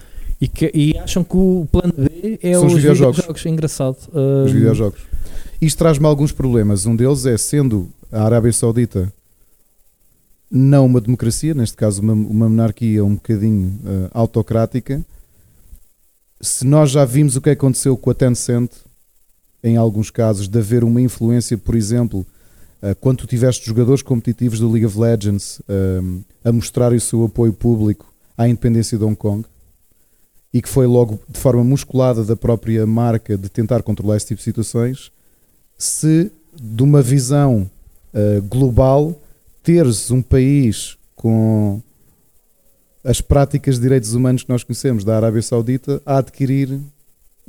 [0.42, 3.18] e, que- e acham que o plano B é São os os videojogos.
[3.18, 3.46] videojogos.
[3.46, 3.98] Engraçado.
[4.46, 5.00] os videojogos.
[5.62, 6.86] Isto traz-me alguns problemas.
[6.86, 9.12] Um deles é sendo a Arábia Saudita
[10.52, 15.00] não uma democracia, neste caso uma, uma monarquia um bocadinho eh, autocrática.
[16.42, 18.72] Se nós já vimos o que aconteceu com a Tencent,
[19.64, 22.26] em alguns casos, de haver uma influência, por exemplo,
[22.82, 26.02] eh, quando tu tiveste jogadores competitivos do League of Legends eh,
[26.44, 29.46] a mostrarem o seu apoio público à independência de Hong Kong,
[30.54, 34.40] e que foi logo de forma musculada da própria marca de tentar controlar esse tipo
[34.40, 35.12] de situações,
[35.78, 37.70] se de uma visão
[38.14, 39.20] eh, global
[39.62, 41.82] teres um país com
[43.04, 46.80] as práticas de direitos humanos que nós conhecemos da Arábia Saudita a adquirir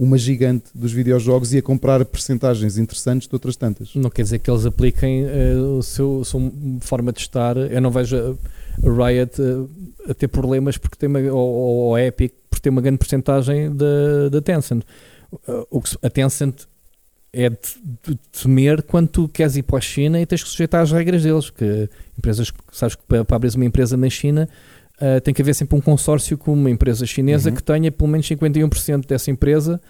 [0.03, 3.95] uma gigante dos videojogos e a comprar percentagens interessantes de outras tantas.
[3.95, 6.41] Não quer dizer que eles apliquem eh, o seu, a sua
[6.81, 7.55] forma de estar.
[7.59, 8.35] Eu não vejo a
[8.83, 12.71] a Riot eh, a ter problemas porque tem uma, ou, ou a Epic por ter
[12.71, 14.85] uma grande porcentagem da, Tencent.
[15.47, 16.67] Uh, a Tencent
[17.33, 17.59] é de,
[18.03, 21.23] de temer quando tu queres ir para a China e tens que sujeitar às regras
[21.23, 21.51] deles.
[21.51, 21.89] Que
[22.19, 24.49] empresas, sabes que para, para abrir uma empresa na China
[25.01, 27.57] uh, tem que haver sempre um consórcio com uma empresa chinesa Uhum.
[27.57, 29.81] que tenha pelo menos 51% dessa empresa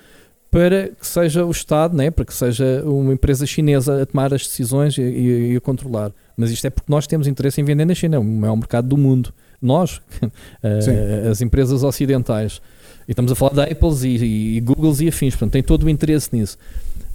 [0.51, 2.11] para que seja o Estado, né?
[2.11, 6.13] para que seja uma empresa chinesa a tomar as decisões e, e- e a controlar.
[6.37, 8.89] Mas isto é porque nós temos interesse em vender na China, é o maior mercado
[8.89, 9.33] do mundo.
[9.63, 10.01] Nós,
[10.83, 11.29] Sim.
[11.31, 12.61] as empresas ocidentais.
[13.07, 14.09] E estamos a falar da Apples e,
[14.57, 16.57] e Googles e afins, portanto, tem todo o interesse nisso.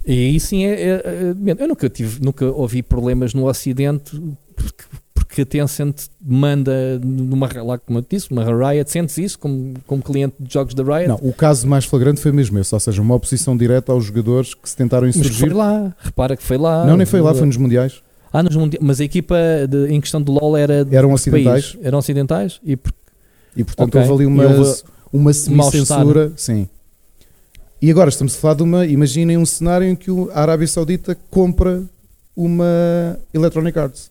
[0.06, 0.72] E aí sim é.
[0.72, 4.18] é- é- eu nunca, tive, nunca ouvi problemas no Ocidente
[5.36, 10.02] porque a Tencent manda numa, lá como eu disse, uma Riot, sentes isso como, como
[10.02, 11.08] cliente de jogos da Riot?
[11.08, 14.54] Não, o caso mais flagrante foi mesmo esse, ou seja, uma oposição direta aos jogadores
[14.54, 15.54] que se tentaram Mas que foi insurgir.
[15.54, 16.86] lá, repara que foi lá.
[16.86, 18.00] Não, nem foi lá, foi nos mundiais.
[18.32, 19.36] Ah, nos mundi- mas a equipa
[19.68, 21.72] de- em questão de LoL era Eram que ocidentais.
[21.72, 21.84] país?
[21.86, 22.60] Eram ocidentais?
[22.64, 22.94] E por-
[23.54, 24.00] E portanto Ok.
[24.10, 24.82] houve ali uma, houve
[25.12, 26.32] uma semi-censura.
[26.36, 26.66] Sim.
[27.82, 28.86] E agora estamos a falar de uma.
[28.86, 31.82] Imaginem um cenário em que a Arábia Saudita compra
[32.34, 34.10] uma Electronic Arts.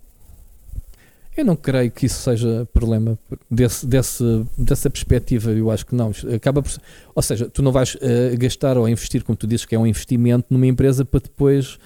[1.36, 3.20] Eu não creio que isso seja problema
[3.52, 5.52] desse, desse, dessa perspectiva.
[5.52, 6.12] Eu acho que não.
[6.34, 6.72] Acaba por,
[7.14, 9.86] ou seja, tu não vais eh, gastar ou investir, como tu dizes, que é um
[9.86, 11.78] investimento numa empresa para depois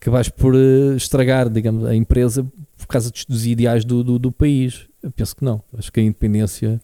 [0.00, 2.46] que vais por eh, estragar, digamos, a empresa
[2.78, 4.86] por causa dos, dos ideais do, do, do país.
[5.02, 5.62] Eu penso que não.
[5.76, 6.80] Acho que a independência,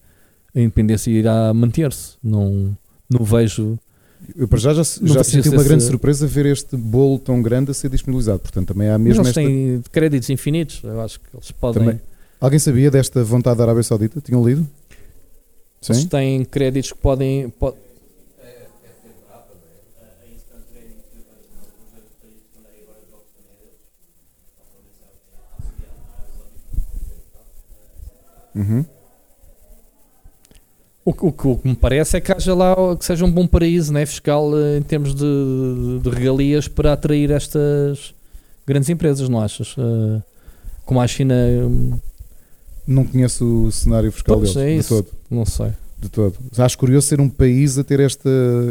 [0.53, 2.17] a independência irá manter-se.
[2.23, 2.77] Não,
[3.09, 3.79] não vejo.
[4.35, 7.71] Eu para já já, Não já senti uma grande surpresa ver este bolo tão grande
[7.71, 8.39] a ser disponibilizado.
[8.39, 9.41] Portanto, também há Mas mesmo eles esta.
[9.41, 10.81] têm créditos infinitos.
[10.83, 11.83] Eu acho que eles podem.
[11.83, 12.01] Também.
[12.39, 14.19] Alguém sabia desta vontade da Arábia Saudita?
[14.21, 14.67] Tinham lido?
[15.87, 16.07] Eles Sim.
[16.07, 17.49] têm créditos que podem.
[17.49, 17.75] po-
[28.55, 28.85] Uhum.
[31.05, 33.45] O, que- o o que me parece é que haja lá que seja um bom
[33.45, 38.13] paraíso né, fiscal eh, em termos de, de regalias para atrair estas
[38.65, 39.75] grandes empresas, não achas?
[39.77, 40.21] Eh,
[40.83, 41.93] como a China, hum,
[42.87, 45.03] Não conheço o cenário fiscal Pois, deles é de isso.
[45.03, 45.07] todo.
[45.29, 45.71] não sei.
[45.99, 46.35] De todo.
[46.57, 48.29] Acho curioso ser um país a ter esta,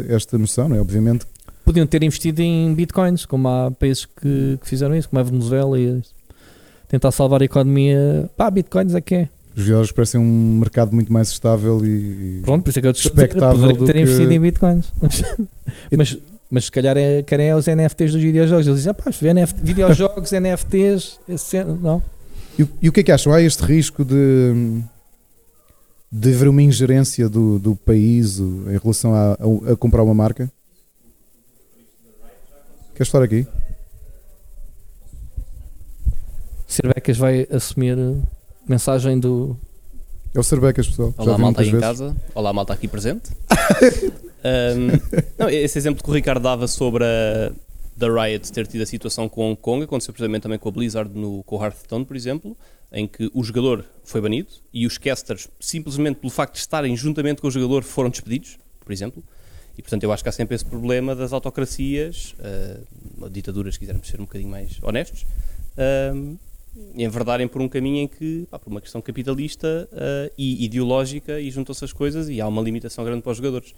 [0.09, 0.81] esta noção, não é?
[0.81, 1.25] Obviamente
[1.63, 5.79] Podiam ter investido em bitcoins, como há países que, que fizeram isso, como a Venezuela,
[5.79, 5.99] e
[6.87, 8.29] tentar salvar a economia.
[8.37, 9.29] Pá, bitcoins é que é.
[9.55, 12.41] Os videojogos parecem um mercado muito mais estável e.
[12.43, 14.91] Pronto, por isso é que eu Expectável do ter que- investido em bitcoins.
[15.97, 16.17] mas,
[16.51, 18.67] mas se calhar é, querem é os NFTs dos videojogos.
[18.67, 22.03] Eles dizem, ah, pá, NFT, videojogos, NFTs, esse, não.
[22.59, 23.31] E, o- e o que é que acham?
[23.33, 24.81] Há este risco de,
[26.11, 30.51] de haver uma ingerência do, do país em relação a, a- a comprar uma marca?
[32.93, 33.45] Queres falar aqui?
[36.67, 37.97] Cervecas vai assumir
[38.67, 39.57] mensagem do.
[40.33, 41.13] É o Cerbecas, pessoal.
[41.17, 41.85] Olá, malta aí muitas em vezes.
[41.85, 42.15] casa.
[42.33, 43.31] Olá, malta aqui presente.
[44.45, 44.99] Ahm,
[45.39, 47.51] não, esse exemplo que o Ricardo dava sobre a
[47.95, 51.17] da Riot ter tido a situação com Hong Kong aconteceu precisamente também com a Blizzard
[51.17, 52.57] no, com o Hearthstone, por exemplo,
[52.91, 57.41] em que o jogador foi banido e os casters, simplesmente pelo facto de estarem juntamente
[57.41, 59.23] com o jogador, foram despedidos, por exemplo.
[59.77, 62.79] E portanto eu acho que há sempre esse problema das autocracias, ah,
[63.21, 65.25] ou ditaduras, se quisermos ser um bocadinho mais honestos,
[65.77, 66.35] ahm,
[66.95, 71.49] enverdarem por um caminho em que, pá, por uma questão capitalista ah, e ideológica, e
[71.49, 73.73] juntam-se as coisas e há uma limitação grande para os jogadores.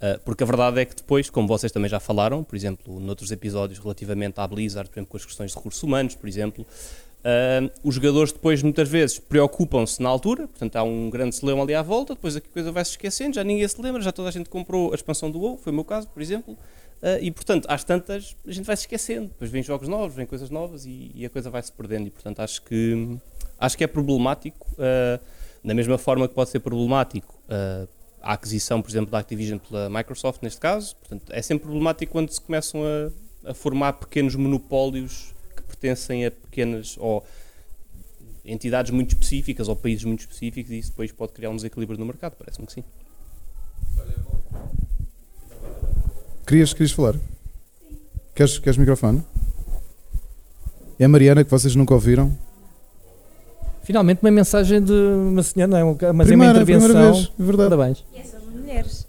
[0.00, 3.30] Ah, porque a verdade é que depois, como vocês também já falaram, por exemplo, noutros
[3.30, 6.66] episódios relativamente à Blizzard, por exemplo, com as questões de recursos humanos, por exemplo,
[7.22, 11.74] ah, os jogadores depois muitas vezes preocupam-se na altura, portanto há um grande celeuma ali
[11.74, 14.32] à volta, depois a coisa vai se esquecendo, já ninguém se lembra, já toda a
[14.32, 16.56] gente comprou a expansão do WoW, foi o meu caso, por exemplo,
[17.02, 20.26] ah, e portanto às tantas a gente vai se esquecendo, depois vêm jogos novos, vêm
[20.26, 23.18] coisas novas e, e a coisa vai se perdendo e portanto acho que
[23.58, 25.20] acho que é problemático, ah,
[25.62, 27.86] da mesma forma que pode ser problemático ah,
[28.22, 30.94] a aquisição, por exemplo, da Activision pela Microsoft, neste caso.
[30.96, 36.30] Portanto, é sempre problemático quando se começam a, a formar pequenos monopólios que pertencem a
[36.30, 37.24] pequenas ou
[38.44, 42.06] entidades muito específicas ou países muito específicos e isso depois pode criar um desequilíbrio no
[42.06, 42.84] mercado, parece-me que sim.
[46.50, 47.14] Querias, querias falar?
[48.34, 49.22] Queres, queres microfone?
[50.98, 52.36] É a Mariana que vocês nunca ouviram?
[53.84, 56.12] Finalmente, uma mensagem de uma senhora, não é?
[56.12, 56.88] Mas primeira, é uma intervenção.
[56.88, 57.70] primeira vez, é verdade.
[57.70, 58.04] Parabéns.
[58.12, 59.06] E é sobre mulheres.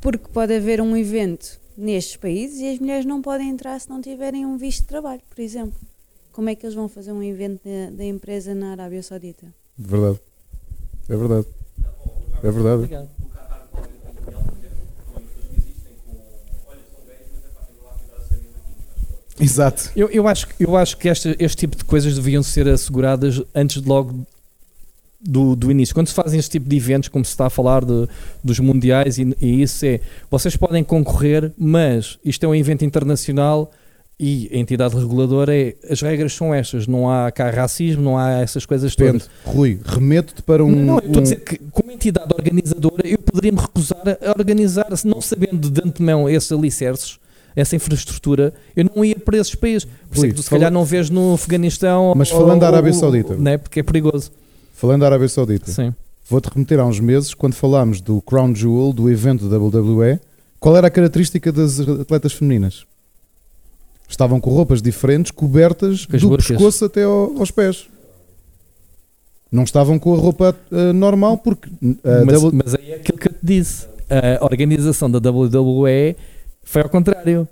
[0.00, 4.00] Porque pode haver um evento nestes países e as mulheres não podem entrar se não
[4.00, 5.78] tiverem um visto de trabalho, por exemplo.
[6.32, 9.46] Como é que eles vão fazer um evento da, da empresa na Arábia Saudita?
[9.78, 10.18] Verdade.
[11.08, 11.46] É verdade.
[12.42, 12.74] É verdade.
[12.74, 13.15] Obrigado.
[19.40, 19.90] Exato.
[19.94, 23.82] Eu, eu acho, eu acho que este, este tipo de coisas deviam ser asseguradas antes
[23.82, 24.26] de logo
[25.20, 25.94] do, do início.
[25.94, 28.08] Quando se fazem este tipo de eventos, como se está a falar de,
[28.42, 30.00] dos mundiais, e, e isso é,
[30.30, 33.70] vocês podem concorrer, mas isto é um evento internacional
[34.18, 38.38] e a entidade reguladora é, as regras são estas, não há cá racismo, não há
[38.40, 39.24] essas coisas Depende.
[39.24, 39.54] todas.
[39.54, 40.70] Rui, remeto-te para um.
[40.70, 44.30] não, eu estou a um- dizer que, como entidade organizadora, eu poderia me recusar a
[44.38, 47.18] organizar, se não sabendo de antemão esses alicerces,
[47.56, 49.84] essa infraestrutura, eu não ia para esses países.
[49.84, 52.12] Por isso é que tu, se calhar, não vês no Afeganistão.
[52.14, 53.34] Mas ou- falando da Arábia ou- Saudita.
[53.34, 54.30] Né, porque é perigoso.
[54.74, 55.94] Falando da Arábia Saudita, Sim.
[56.28, 60.20] vou-te remeter há uns meses, quando falámos do Crown Jewel, do evento da WWE,
[60.60, 62.84] qual era a característica das atletas femininas?
[64.08, 66.46] Estavam com roupas diferentes, cobertas as do burcas.
[66.48, 67.86] pescoço até ao- aos pés.
[69.50, 71.68] Não estavam com a roupa ah, normal porque
[72.04, 73.86] a mas, W- mas aí é aquilo que eu te disse.
[74.40, 76.14] A organização da WWE
[76.66, 77.48] foi ao contrário.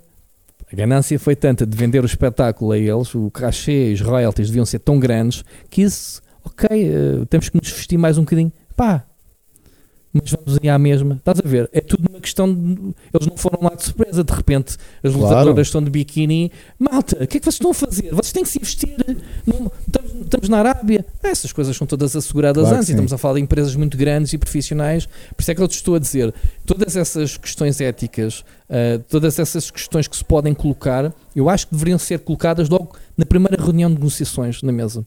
[0.71, 4.65] A ganância foi tanta de vender o espetáculo a eles, o cachê, os royalties deviam
[4.65, 8.51] ser tão grandes que isso, ok, eh, temos que nos vestir mais um bocadinho.
[8.75, 9.05] Pá,
[10.21, 11.15] mas vamos ir à mesma.
[11.15, 11.69] Estás a ver?
[11.73, 12.93] É tudo uma questão de.
[13.13, 14.23] Eles não foram lá de surpresa.
[14.23, 15.19] De repente, as Claro.
[15.39, 16.51] lutadoras estão de biquíni.
[16.79, 18.09] Malta, o que é que vocês estão a fazer?
[18.13, 18.95] Vocês têm que se investir.
[19.45, 21.05] Não- estamos, estamos na Arábia.
[21.21, 22.89] Essas coisas são todas asseguradas Claro antes.
[22.89, 25.05] E estamos a falar de empresas muito grandes e profissionais.
[25.05, 26.33] Por isso é que eu te estou a dizer:
[26.65, 31.73] todas essas questões éticas, ah, todas essas questões que se podem colocar, eu acho que
[31.73, 35.05] deveriam ser colocadas logo na primeira reunião de negociações na mesa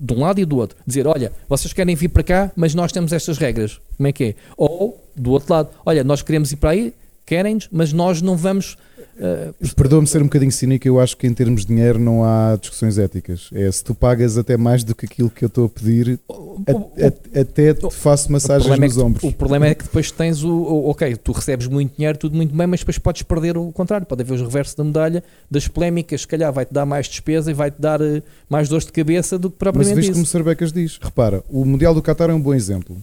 [0.00, 0.78] de um lado e do outro.
[0.86, 3.78] Dizer, olha, vocês querem vir para cá, mas nós temos estas regras.
[3.96, 4.34] Como é que é?
[4.56, 6.94] Ou, do outro lado, olha, nós queremos ir para aí,
[7.26, 8.78] querem-nos, mas nós não vamos.
[9.22, 12.56] Eh, Perdoa-me ser um bocadinho cínico, eu acho que em termos de dinheiro não há
[12.58, 13.50] discussões éticas.
[13.52, 16.60] É se tu pagas até mais do que aquilo que eu estou a pedir, o-
[16.66, 19.22] a- a- até te faço massagens é nos que- ombros.
[19.24, 22.54] O problema é que depois tens o, o- Ok, tu recebes muito dinheiro, tudo muito
[22.56, 24.06] bem, mas depois podes perder o contrário.
[24.06, 27.54] Pode haver o reverso da medalha, das polémicas, se calhar vai-te dar mais despesa e
[27.54, 30.30] vai-te dar eh, mais dores de cabeça do que Mas propriamente viste como isso.
[30.30, 30.98] o Sarbecas diz?
[31.00, 32.96] Repara, o Mundial do Qatar é um bom exemplo.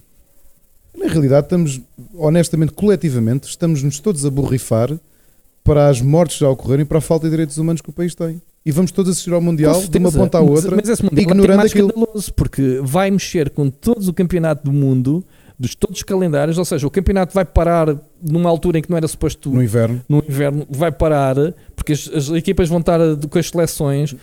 [0.97, 1.79] Na realidade, estamos,
[2.15, 4.91] honestamente, coletivamente, estamos-nos todos a borrifar
[5.67, 8.15] para as mortes já ocorrerem e para a falta de direitos humanos que o país
[8.15, 8.41] tem.
[8.65, 10.75] E vamos todos assistir ao Mundial de uma ponta à outra.
[10.75, 11.93] mas esse mundial ignorando é aquilo.
[12.35, 15.23] porque vai mexer com todos o campeonato do mundo,
[15.59, 18.97] dos todos os calendários, ou seja, o campeonato vai parar numa altura em que não
[18.97, 20.01] era suposto no inverno.
[20.07, 21.35] no inverno, vai parar,
[21.75, 22.99] porque as, as equipas vão estar
[23.29, 24.15] com as seleções.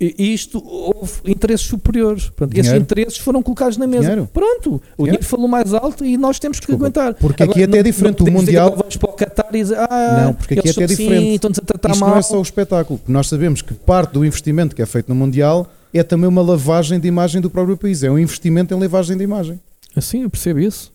[0.00, 2.28] E isto houve interesses superiores.
[2.30, 4.02] Pronto, esses interesses foram colocados na mesa.
[4.02, 4.28] Dinheiro.
[4.32, 5.24] Pronto, o Dinheiro.
[5.24, 7.14] falou mais alto e nós temos que Desculpa, aguentar.
[7.14, 9.76] porque aqui até é diferente, o podemos dizer Mundial- Vamos para o Qatar e dizer,
[9.76, 11.14] ah, Não, porque aqui eles até é diferente.
[11.16, 12.10] Assim, estão-nos a tratar Isto mal.
[12.10, 13.00] não é só o espetáculo.
[13.08, 17.00] Nós sabemos que parte do investimento que é feito no Mundial é também uma lavagem
[17.00, 18.04] de imagem do próprio país.
[18.04, 19.60] É um investimento em lavagem de imagem.
[19.96, 20.92] Assim, eu percebo isso.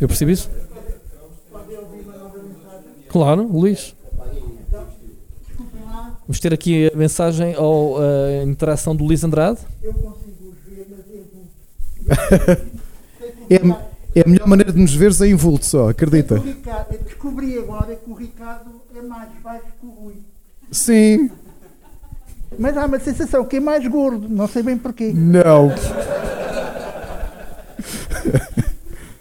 [0.00, 0.48] Eu percebo isso.
[3.08, 3.94] Claro, Luís.
[6.28, 9.58] Vamos ter aqui a mensagem ou a interação do Luís Andrade.
[13.50, 13.56] É,
[14.20, 16.34] é a melhor maneira de nos veres em vulto só, acredita.
[16.34, 20.16] O Ricardo, eu descobri agora que o Ricardo é mais baixo que o Rui.
[20.70, 21.30] Sim.
[22.58, 25.12] Mas há uma sensação que é mais gordo, não sei bem porquê.
[25.14, 25.70] Não.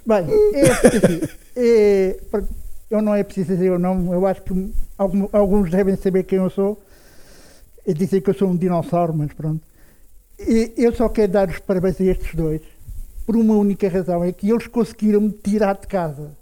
[0.05, 1.21] Bem, é assim,
[1.55, 2.19] é,
[2.89, 6.39] eu não é preciso dizer o nome, eu acho que algum- alguns devem saber quem
[6.39, 6.81] eu sou.
[7.87, 9.65] E dizem que eu sou um dinossauro, mas pronto.
[10.75, 12.61] Eu só quero dar os parabéns a estes dois,
[13.25, 16.37] por uma única razão, é que eles conseguiram me tirar de casa.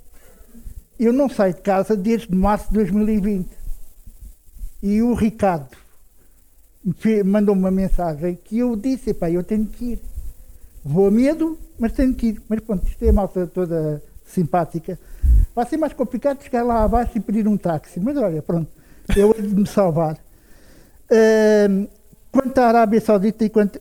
[1.00, 3.48] Eu não saio de casa desde março de 2020.
[4.82, 5.70] E o Ricardo
[7.26, 10.00] mandou-me uma mensagem que eu disse, pá, eu tenho que ir.
[10.84, 12.42] Vou a medo, mas tenho que ir.
[12.50, 15.00] Mas pronto, isto é a malta toda simpática.
[15.54, 18.00] Vai ser mais complicado chegar lá abaixo e pedir um táxi.
[18.00, 18.70] Mas olha, pronto,
[19.16, 20.18] eu hei de me salvar.
[21.12, 21.88] Ahm,
[22.32, 23.80] quanto à Arábia Saudita e quanto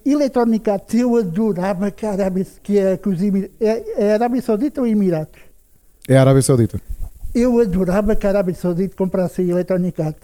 [0.71, 4.43] Arts, eu adorava que a Arábia, que é, que os Emir- é, é a Arábia
[4.43, 5.41] Saudita ou Emirados?
[6.09, 6.81] É a Arábia Saudita.
[7.35, 10.15] Eu adorava que a Arábia Saudita comprasse a Electronic.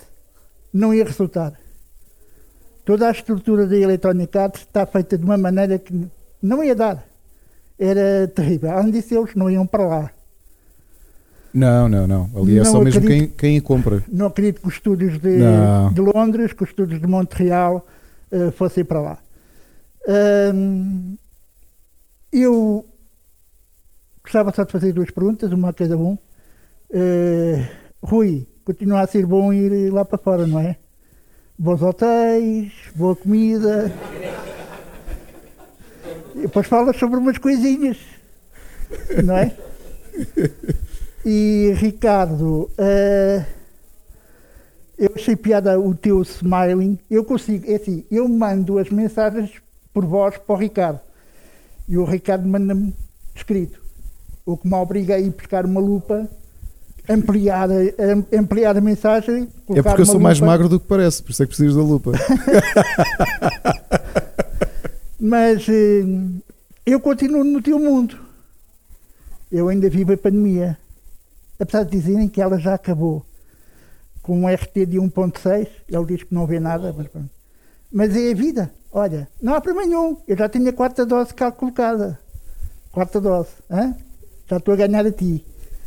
[0.72, 1.55] Não ia resultar.
[2.85, 6.06] Toda a estrutura da Electronic está feita de uma maneira que
[6.43, 7.05] não ia dar.
[7.78, 8.70] Era terrível.
[8.70, 10.10] Além disso, eles não iam para lá.
[11.52, 12.31] Não, não, não.
[12.36, 13.36] Ali é Não só mesmo quem, acredito.
[13.36, 14.05] quem compra.
[14.09, 15.39] Não acredito que os estúdios de,
[15.93, 17.85] de Londres, que os estúdios de Montreal
[18.31, 19.18] eh, fossem para lá.
[20.09, 21.16] Ahm,
[22.32, 22.86] eu
[24.22, 26.16] gostava só de fazer duas perguntas, uma a cada um.
[26.93, 27.66] Eh,
[28.02, 30.77] Rui, continua a ser bom ir lá para fora, não é?
[31.59, 33.93] Bons hotéis, boa comida.
[36.36, 37.98] E depois falas sobre umas coisinhas,
[39.24, 39.55] não é?
[41.25, 43.45] E Ricardo, eh,
[45.01, 46.99] Eu achei piada o teu smiling.
[47.11, 49.51] Eu consigo, é assim, eu mando as mensagens
[49.95, 51.01] por voz para o Ricardo.
[51.89, 52.95] E o Ricardo manda-me
[53.35, 53.81] escrito.
[54.45, 56.29] O que me obriga a ir buscar uma lupa,
[57.09, 57.69] ampliar
[58.31, 59.49] ampliar a mensagem.
[59.71, 60.53] É porque eu sou mais lupa.
[60.53, 62.13] magro do que parece, por isso é que precisas da lupa.
[65.19, 66.05] Mas eh,
[66.85, 68.19] eu continuo no teu mundo.
[69.51, 70.79] Eu ainda vivo a pandemia.
[71.61, 73.24] Apesar de dizerem que ela já acabou.
[74.23, 77.28] Com um RT de 1.6, ele diz que não vê nada, mas pronto.
[77.93, 78.70] Mas é a vida.
[78.93, 80.16] Olha, não há problema nenhum.
[80.27, 82.19] Eu já tenho a quarta dose cá colocada.
[82.93, 83.49] Quarta dose.
[83.70, 83.95] hã?
[84.49, 85.45] Já estou a ganhar a ti.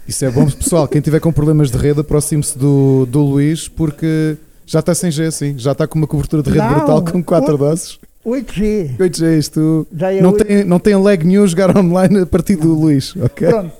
[0.07, 0.87] Isso é bom, pessoal.
[0.87, 5.31] Quem tiver com problemas de rede, aproxime-se do, do Luís, porque já está sem G,
[5.31, 5.57] sim.
[5.57, 7.99] Já está com uma cobertura de rede Não, brutal com 4 o- doses.
[8.25, 8.95] 8G.
[8.99, 12.73] 8G, isto é não oito- tem, não tem lag nenhum jogar online a partir do
[12.73, 13.47] Luís, ok?
[13.49, 13.73] Pronto.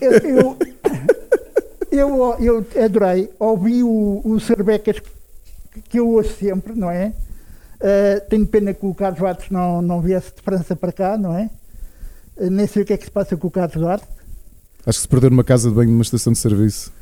[0.00, 0.56] Eu, eu,
[1.90, 3.30] eu, eu adorei.
[3.38, 5.00] Ouvi o, o Cerbecas
[5.90, 7.12] que- eu ouço sempre, não é?
[7.76, 11.36] Uh, tenho pena que o Carlos Duarte não, não viesse de França para cá, não
[11.36, 11.50] é?
[12.36, 14.06] Uh, nem sei o que é que se passa com o Carlos Duarte,
[14.86, 16.92] Acho que se perder numa casa de banho numa estação de serviço.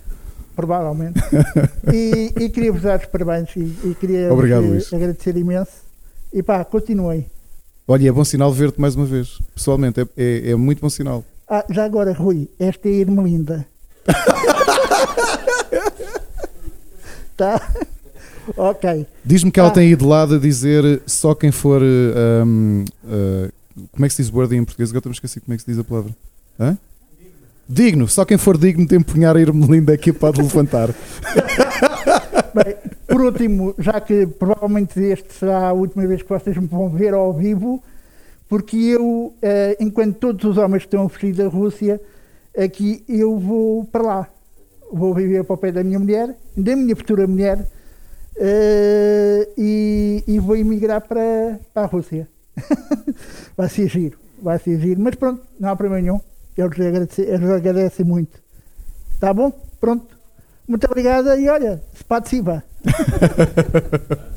[0.57, 1.21] provavelmente.
[1.93, 5.85] e, e queria vos dar os parabéns e, e queria Obrigado, agradecer imenso.
[6.33, 7.27] E pá, continuem.
[7.87, 9.39] Olha, é bom sinal ver-te mais uma vez.
[9.55, 11.23] Pessoalmente, é, é, é muito bom sinal.
[11.47, 13.67] Ah, já agora, Rui, esta é a Irmelinda.
[17.37, 17.61] tá?
[18.57, 19.07] ok.
[19.25, 19.73] Diz-me que ela Ah.
[19.73, 21.83] tem ido lá a dizer só quem for.
[21.83, 23.53] um, uh,
[23.91, 24.91] como é que se diz wording em português?
[24.91, 26.15] Agora estou-me a esquecer como é que se diz a palavra.
[26.61, 26.77] Hã?
[27.69, 30.91] Digno, só quem for digno de empunhar a Irmelinda aqui pode levantar.
[32.55, 32.77] Bem,
[33.09, 37.15] por último, já que provavelmente este será a última vez que vocês me vão ver
[37.15, 37.83] ao vivo,
[38.49, 42.01] porque eu, eh, enquanto todos os homens estão a fugir da Rússia,
[42.57, 44.29] aqui eu vou para lá.
[44.93, 47.67] Vou viver para o pé da minha mulher, da minha futura mulher,
[48.37, 52.29] eh, e, e vou emigrar para, para a Rússia.
[53.57, 56.21] vai ser giro, vai ser giro, mas pronto, não há problema nenhum.
[56.57, 58.39] Eles agradecem, eles agradecem muito.
[59.19, 59.53] Tá bom?
[59.81, 60.17] Pronto.
[60.67, 62.63] Muito obrigada e olha, Spatsiva.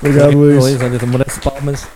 [0.00, 0.64] Obrigado, Luís.
[0.64, 1.86] olha, merece palmas.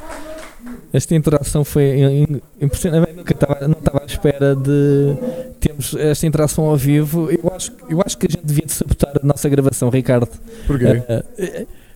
[0.92, 2.26] Esta interação foi
[2.60, 3.10] impressionante.
[3.10, 5.16] Eu nunca estava, não estava à espera de
[5.60, 7.30] termos esta interação ao vivo.
[7.30, 10.28] Eu acho, eu acho que a gente devia de sabotar a nossa gravação, Ricardo.
[10.66, 11.02] Porquê?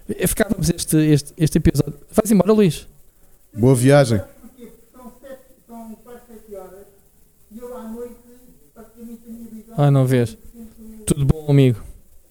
[0.08, 1.94] Eh, ficávamos este, este, este episódio.
[2.10, 2.86] Vais embora, Luís.
[3.54, 4.20] Boa viagem.
[5.66, 6.86] São quase 7 horas
[7.50, 8.14] e eu à noite
[8.74, 9.72] praticamente a minha vida.
[9.76, 10.36] Ah, não vês.
[11.06, 11.82] Tudo bom, amigo.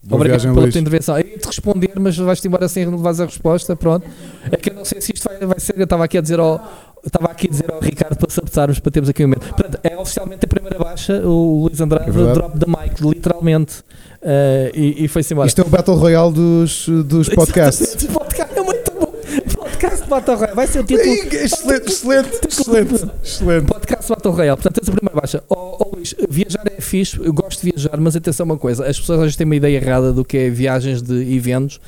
[0.03, 0.73] Boa Obrigado viagem, pela Luís.
[0.73, 1.17] tua intervenção.
[1.19, 3.75] Eu ia te responder, mas vais-te embora sem levares a resposta.
[3.75, 4.07] Pronto.
[4.51, 5.77] É que eu não sei se isto vai, vai ser.
[5.77, 6.59] Eu estava aqui a dizer ao.
[7.05, 9.47] Estava aqui a dizer ao Ricardo para sabotarmos, para termos aqui um momento.
[9.47, 11.21] Portanto, é oficialmente a primeira baixa.
[11.27, 13.83] O Luís Andrade É drop the mic, literalmente.
[14.21, 15.47] Eh, e, e foi-se embora.
[15.47, 17.81] Isto é o Battle Royale dos, dos podcasts.
[17.81, 18.19] Exatamente, o
[19.81, 20.55] Podcast Battle Royale.
[20.55, 21.09] Vai ser o título.
[21.09, 23.65] excelente, excelente, excelente, excelente.
[23.65, 25.43] Podcast Battle Royale, portanto, essa primeira baixa.
[25.49, 28.85] Ó ó, Luís, viajar é fixe, eu gosto de viajar, mas atenção a uma coisa:
[28.85, 31.79] as pessoas às vezes têm uma ideia errada do que é viagens de eventos.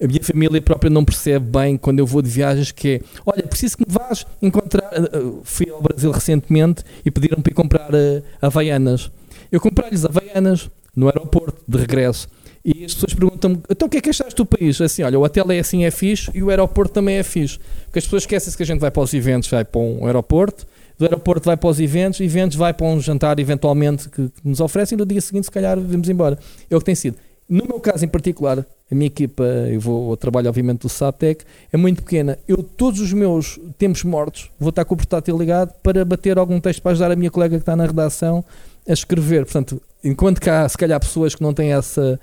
[0.00, 3.42] A minha família própria não percebe bem quando eu vou de viagens que é, olha,
[3.42, 4.88] preciso que me vás encontrar.
[4.94, 9.10] ah, ah, Fui ao Brasil recentemente e pediram para ir comprar ah, havaianas.
[9.50, 12.28] Eu comprei-lhes havaianas no aeroporto de regresso.
[12.64, 14.80] E as pessoas perguntam-me, então o que é que achaste do país?
[14.80, 17.58] Assim, olha, o hotel é assim, é fixe e o aeroporto também é fixe.
[17.86, 20.66] Porque as pessoas esquecem-se que a gente vai para os eventos, vai para um aeroporto,
[20.98, 24.60] do aeroporto vai para os eventos, eventos vai para um jantar eventualmente que, que nos
[24.60, 26.38] oferecem e no dia seguinte se calhar vamos embora.
[26.68, 27.16] É o que tem sido.
[27.48, 31.44] No meu caso em particular, a minha equipa, eu vou ao trabalho obviamente do SAPTEC,
[31.72, 32.38] é muito pequena.
[32.46, 36.60] Eu todos os meus tempos mortos vou estar com o portátil ligado para bater algum
[36.60, 38.44] texto para ajudar a minha colega que está na redação
[38.86, 39.44] a escrever.
[39.44, 42.20] Portanto, enquanto há se calhar pessoas que não têm essa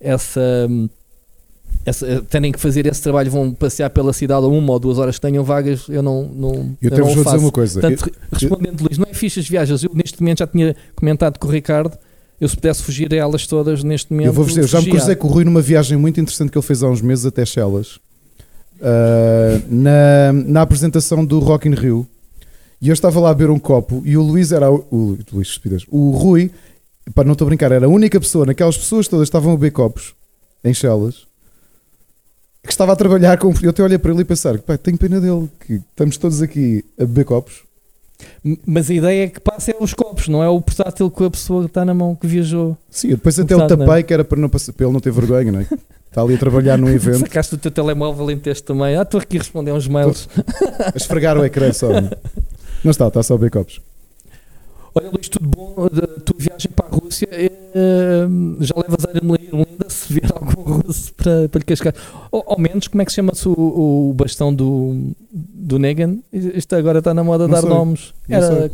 [0.00, 0.88] essa, hum,
[1.84, 5.16] essa terem que fazer esse trabalho, vão passear pela cidade a uma ou duas horas
[5.16, 7.38] que tenham vagas, eu não, não, Eu não até vos o vou dizer faço.
[7.38, 7.80] uma coisa.
[7.80, 9.82] Portanto, re- respondendo, Luís, não é fixe as viagens.
[9.82, 11.96] Eu neste momento já tinha comentado com o Ricardo.
[12.40, 14.28] Eu se pudesse fugir a elas todas neste momento.
[14.28, 16.66] Eu vou dizer, já me cruzei com o Rui numa viagem muito interessante que ele
[16.66, 17.98] fez há uns meses até Chelas,
[18.82, 22.06] ah, na, na apresentação do Rock in Rio.
[22.80, 25.60] E eu estava lá a beber um copo e o Luís era o, o Luís,
[25.90, 26.50] o Rui,
[27.14, 29.56] para não estou a brincar, era a única pessoa, naquelas pessoas todas que estavam a
[29.56, 30.14] beber copos
[30.62, 31.26] em Chelas,
[32.62, 33.52] que estava a trabalhar com.
[33.62, 36.84] Eu até olhei para ele e pensar, pá, tenho pena dele, que estamos todos aqui
[36.98, 37.62] a beber copos.
[38.66, 41.30] Mas a ideia é que passa é os copos, não é o portátil que a
[41.30, 42.76] pessoa está na mão que viajou.
[42.90, 45.10] Sim, depois até o Portanto, tapei, que era para, não passar, para ele não ter
[45.10, 45.66] vergonha, não é?
[46.06, 48.96] Está ali a trabalhar num evento, Sacaste o teu telemóvel em texto também.
[48.96, 50.28] Ah, estou aqui a responder uns mails.
[50.92, 51.88] a esfregar o ecrã só.
[52.84, 53.80] Não está, está só a beber copos.
[54.94, 55.88] Olha, Luís, tudo bom?
[55.88, 57.48] De- Tu viagem para a Rússia, eh,
[58.60, 61.94] já levas a Irlanda se vier algum russo para, para lhe cascar.
[62.32, 66.18] Ou, ao menos, como é que se chama-se o, o bastão do, do Negan?
[66.32, 68.12] Isto agora está na moda dar nomes.
[68.28, 68.70] Não Era sei.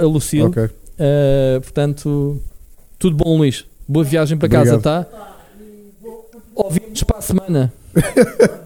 [0.00, 0.44] a Lucille.
[0.44, 0.64] Ok.
[0.64, 2.40] Uh, portanto,
[2.98, 3.64] tudo bom, Luís.
[3.88, 5.04] Boa viagem para casa, Obrigado.
[5.06, 5.36] tá?
[6.54, 7.72] Ouvimos para a semana.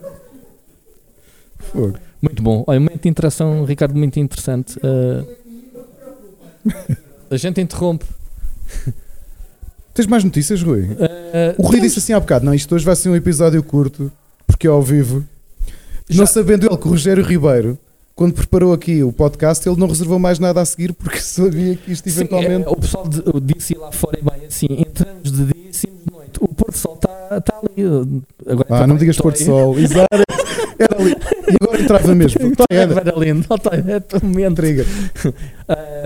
[2.21, 2.65] Muito bom.
[2.67, 4.77] Olha, momento de interação, Ricardo, muito interessante.
[4.79, 5.25] Uh,
[7.31, 8.05] a gente interrompe.
[9.95, 10.83] Tens mais notícias, Rui?
[10.83, 10.97] Uh,
[11.59, 14.11] O Rui disse assim há bocado: não, isto hoje vai ser um episódio curto,
[14.47, 15.25] porque é ao vivo.
[16.09, 17.77] Já- Não sabendo ele que o Rogério Ribeiro,
[18.15, 21.93] quando preparou aqui o podcast, ele não reservou mais nada a seguir porque sabia que
[21.93, 22.67] isto Sim, eventualmente.
[22.67, 26.05] é, o pessoal de- disse lá fora e bem assim: entramos de dia e saímos
[26.05, 26.39] de noite.
[26.41, 28.23] O Porto Sol está tá ali.
[28.47, 29.43] Agora Ah, não me digas Porto.
[29.43, 29.79] Sol.
[29.79, 30.07] Exato.
[30.79, 31.11] Era ali.
[31.11, 32.39] E agora entrava mesmo.
[32.55, 33.01] Tá, era.
[33.01, 33.47] Era lindo.
[33.49, 33.59] Tá,
[34.07, 34.53] tão momento.
[34.53, 34.87] Intriga.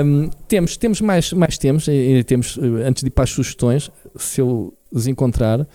[0.00, 3.90] Um, temos, temos mais, mais temas, e, temos, uh, antes de ir para as sugestões,
[4.16, 5.66] se eu os encontrar,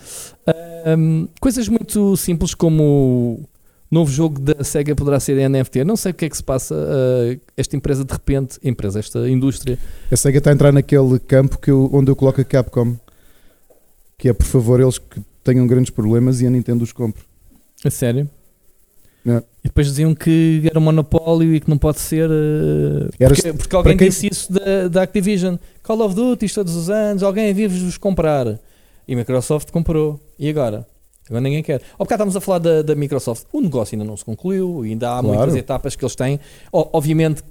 [0.98, 3.46] um, coisas muito simples como o
[3.90, 5.84] novo jogo da SEGA poderá ser NFT.
[5.84, 9.28] Não sei o que é que se passa, uh, esta empresa de repente, empresa, esta
[9.30, 9.78] indústria,
[10.12, 12.96] A SEGA está a entrar naquele campo que eu- onde eu coloco a Capcom.
[14.18, 17.24] Que é, por favor, eles que tenham grandes problemas e a Nintendo os compre.
[17.86, 18.28] a sério.
[19.28, 19.38] É.
[19.64, 22.30] E depois diziam que era um monopólio e que não pode ser.
[22.30, 25.56] uh, porque, porque alguém quem- disse isso da, da Activision.
[25.84, 28.60] Call of Duty todos os anos, alguém vive-vos comprar.
[29.08, 30.20] E a Microsoft comprou.
[30.40, 30.88] E agora?
[31.28, 31.82] Agora ninguém quer.
[31.94, 33.46] Ao bocado estávamos a falar da, da Microsoft.
[33.52, 35.38] O negócio ainda não se concluiu, ainda há Claro.
[35.40, 36.40] muitas etapas que eles têm.
[36.72, 37.44] O- obviamente,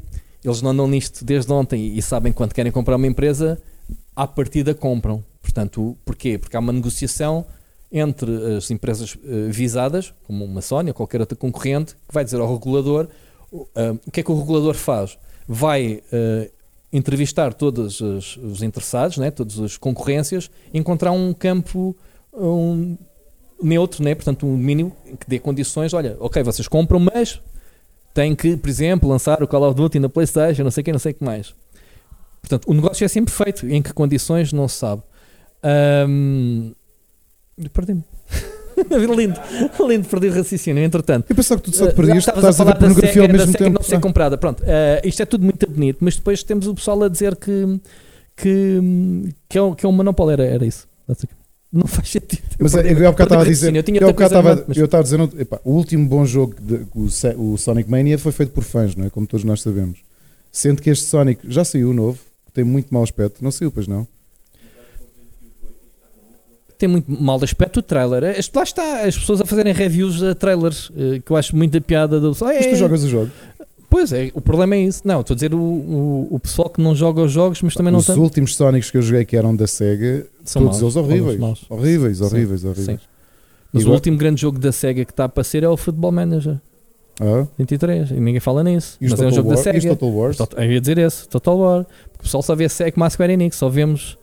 [0.42, 3.58] eles não andam nisto desde ontem e sabem quando querem comprar uma empresa,
[4.14, 5.22] à partida compram.
[5.42, 6.38] Portanto, porquê?
[6.38, 7.44] Porque há uma negociação
[7.90, 12.40] entre as empresas eh, visadas, como uma Sony ou qualquer outra concorrente, que vai dizer
[12.40, 13.08] ao regulador
[13.52, 15.18] o- ah, que é que o regulador faz?
[15.48, 16.50] Vai eh,
[16.92, 21.96] entrevistar todos os, os interessados, né, todas as concorrências, encontrar um campo
[22.32, 22.96] um,
[23.62, 25.94] neutro, né, portanto, um mínimo que dê condições.
[25.94, 27.40] Olha, ok, vocês compram, mas
[28.12, 30.92] têm que, por exemplo, lançar o Call of Duty na PlayStation, não sei o que,
[30.92, 31.54] não sei o que mais.
[32.40, 33.66] Portanto, o negócio é sempre feito.
[33.68, 35.02] Em que condições não se sabe.
[35.62, 36.72] Ahm,
[37.72, 38.04] Perdi-me.
[39.16, 39.40] lindo,
[39.88, 40.82] lindo, perdi o raciocínio.
[40.84, 42.78] Entretanto, Eu pensava que tu só te Uh, perdias, estavas estás a ver falar da
[42.78, 43.70] pornografia ao mesmo tempo.
[43.70, 44.00] não ser Ah.
[44.00, 44.36] comprada.
[44.38, 44.66] Pronto, uh,
[45.08, 47.80] isto é tudo muito bonito, mas depois temos o pessoal a dizer que,
[48.36, 48.80] que,
[49.48, 50.32] que, é, um, que é um monopólio.
[50.34, 50.86] Era, era isso.
[51.72, 52.42] Não faz sentido.
[52.58, 53.74] Mas Eu eu, bocado estava a dizer.
[53.74, 55.40] Eu tinha Eu estava mas- eu estava a dizer.
[55.40, 57.08] epá, o último bom jogo, de, o,
[57.52, 59.10] o Sonic Mania, foi feito por fãs, não é?
[59.10, 60.00] Como todos nós sabemos.
[60.52, 62.18] Sendo que este Sonic já saiu novo,
[62.54, 63.42] tem muito mau aspecto.
[63.42, 64.06] Não saiu, pois não?
[66.78, 68.24] Tem muito mal aspecto o trailer.
[68.38, 71.80] Este- Lá está, as pessoas a fazerem reviews a trailers, uh, que eu acho muita
[71.80, 72.20] piada.
[72.20, 72.52] Do, pessoal.
[72.54, 73.30] Mas É, tu jogas o jogo.
[73.88, 75.00] Pois é, o problema é isso.
[75.04, 77.92] Não, estou a dizer o, o, o pessoal que não joga os jogos, mas também
[77.92, 81.06] não Os últimos Sonics que eu joguei que eram da SEGA, São todos maus, eles
[81.08, 81.38] horríveis.
[81.38, 81.64] maus.
[81.70, 82.68] Horríveis, Sim, horríveis, sim.
[82.68, 83.00] horríveis.
[83.72, 86.12] Mas E o último grande jogo da SEGA que está a aparecer é o Football
[86.12, 86.56] Manager
[87.20, 88.98] Ah, 23 e ninguém fala nisso.
[89.00, 89.66] e Mas é um Total jogo da War?
[89.66, 89.96] E os SEGA.
[89.96, 90.38] Total Wars?
[90.56, 91.84] Eu ia dizer esse, Total War.
[91.84, 94.18] Porque o pessoal só vê SEGA como a Square Enix, só vemos.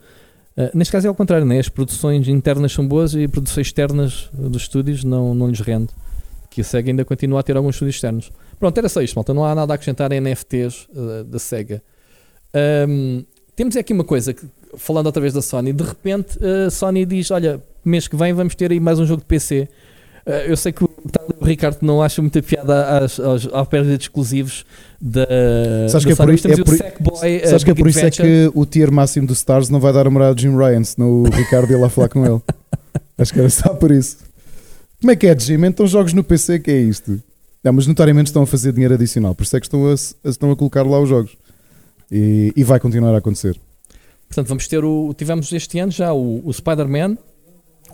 [0.56, 1.60] Eh, neste caso é ao contrário, né?
[1.60, 5.90] as produções internas são boas e produções externas eh, dos estúdios não, não lhes rende.
[6.50, 8.32] Que a SEGA ainda continua a ter alguns estúdios externos.
[8.60, 9.34] Pronto, era só isto, malta.
[9.34, 11.82] Não há nada a acrescentar em NFTs eh, da SEGA.
[12.54, 13.24] Ahm,
[13.56, 14.46] temos aqui uma coisa, que,
[14.78, 18.56] falando outra vez da Sony, de repente a Sony diz: Olha, mês que vem vamos
[18.56, 19.68] ter aí mais um jogo de PC.
[20.26, 20.90] Eh, eu sei que o,
[21.40, 24.66] o Ricardo não acha muita piada às, aos, à perda de exclusivos
[25.02, 25.26] da,
[25.90, 28.10] Sabes que é por isso- é por- Sackboy, eh, Sabes que é por isso é
[28.12, 31.24] que o tier máximo do Stars não vai dar a morada de Jim Ryan, senão
[31.24, 32.42] o Ricardo ia lá falar com ele.
[33.18, 34.18] Acho que era só por isso.
[35.02, 35.64] Como é que é, Jim?
[35.66, 37.22] Então jogos no PC, que é isto?
[37.64, 40.30] Não, mas notariamente estão a fazer dinheiro adicional, por isso é que estão a, a-
[40.30, 41.32] estão a colocar lá os jogos.
[42.12, 43.60] E, e vai continuar a acontecer.
[44.28, 45.14] Portanto, vamos ter o.
[45.16, 47.18] Tivemos este ano já o, o Spider-Man,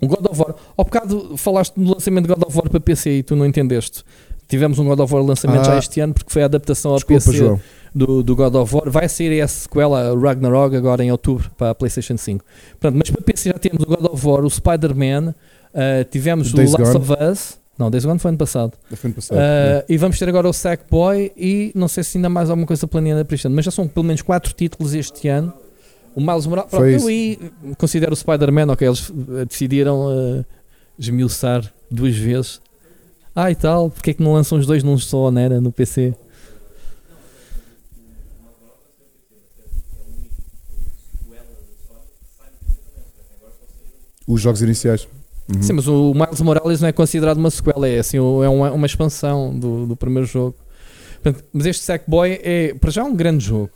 [0.02, 0.56] o God of War.
[0.78, 4.04] Ao bocado falaste no lançamento de God of War para PC e tu não entendeste.
[4.48, 5.64] Tivemos um God of War lançamento Ah.
[5.64, 7.60] já este ano porque foi a adaptação ao Desculpa, PC João.
[7.94, 8.90] do, do God of War.
[8.90, 12.44] Vai sair a sequela Ragnarok agora em outubro para a PlayStation 5.
[12.80, 15.36] Portanto, mas para PC já temos o God of War, o Spider-Man,
[15.74, 17.06] ah, tivemos Days o Last Gone.
[17.12, 17.60] of Us.
[17.78, 18.74] Não, Days Gone foi ano passado.
[18.90, 19.38] Da ano passado.
[19.40, 22.88] Ah, e vamos ter agora o Sackboy e não sei se ainda mais alguma coisa
[22.88, 25.54] planeada para este ano, mas já são pelo menos 4 títulos este ano.
[26.20, 27.40] O Miles Morales, pronto, eu aí
[27.78, 30.46] considero o Spider-Man, ok, eles eh, decidiram eh,
[30.98, 32.62] esmiuçar duas vezes.
[33.34, 36.14] Ah, e tal, porque é que não lançam os dois num só, né, no PC?
[44.28, 45.08] Os jogos iniciais.
[45.48, 45.64] Uhum.
[45.64, 48.86] Sim, mas o Miles Morales não é considerado uma sequela, é assim, é uma, uma
[48.86, 50.56] expansão do, do primeiro jogo.
[51.24, 53.72] Portanto, mas este Sackboy é, para já, um grande jogo.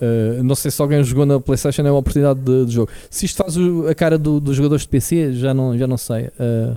[0.00, 2.90] Uh, não sei se alguém jogou na PlayStation, é uma oportunidade de, de jogo.
[3.10, 5.96] Se isto faz o- a cara do- dos jogadores de PC, já não, já não
[5.96, 6.24] sei.
[6.38, 6.76] Uh,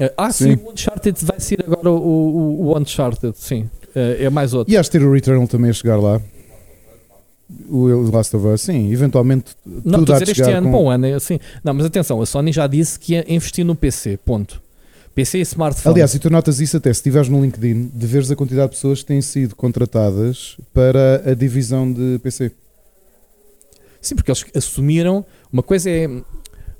[0.00, 0.56] uh, ah, sim.
[0.56, 0.62] Sim.
[0.64, 3.68] o Uncharted vai ser agora o, o, o Uncharted, sim.
[3.96, 4.72] É mais outro.
[4.72, 6.20] E acho ter o Returnal também a chegar lá.
[7.68, 10.90] O Last of Us, sim, eventualmente Não, tudo estou a dizer este ano, com- bom
[10.90, 11.38] ano, é assim.
[11.62, 14.60] Não, mas atenção, a Sony já disse que ia investir no PC, ponto.
[15.14, 15.94] PC e smartphone.
[15.94, 18.76] Aliás, e tu notas isso até se estiveres no LinkedIn, de veres a quantidade de
[18.76, 22.50] pessoas que têm sido contratadas para a divisão de PC.
[24.00, 25.24] Sim, porque eles assumiram.
[25.52, 26.08] Uma coisa é,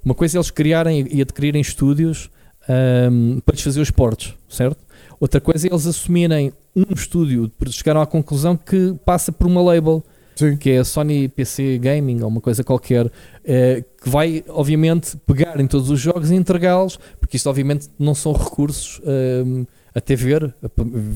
[0.05, 2.29] uma coisa é eles criarem e adquirirem estúdios
[2.69, 4.79] ahm, para lhes fazer os portos, certo?
[5.21, 9.63] Outra coisa é eles assumirem um estúdio, porque chegaram à conclusão que passa por uma
[9.63, 10.05] label,
[10.37, 10.57] Sim.
[10.57, 13.11] que é a Sony PC Gaming ou uma coisa qualquer,
[13.45, 18.15] eh, que vai, obviamente, pegar em todos os jogos e entregá-los, porque isto, obviamente, não
[18.15, 20.45] são recursos ahm, até ver.
[20.63, 20.69] a-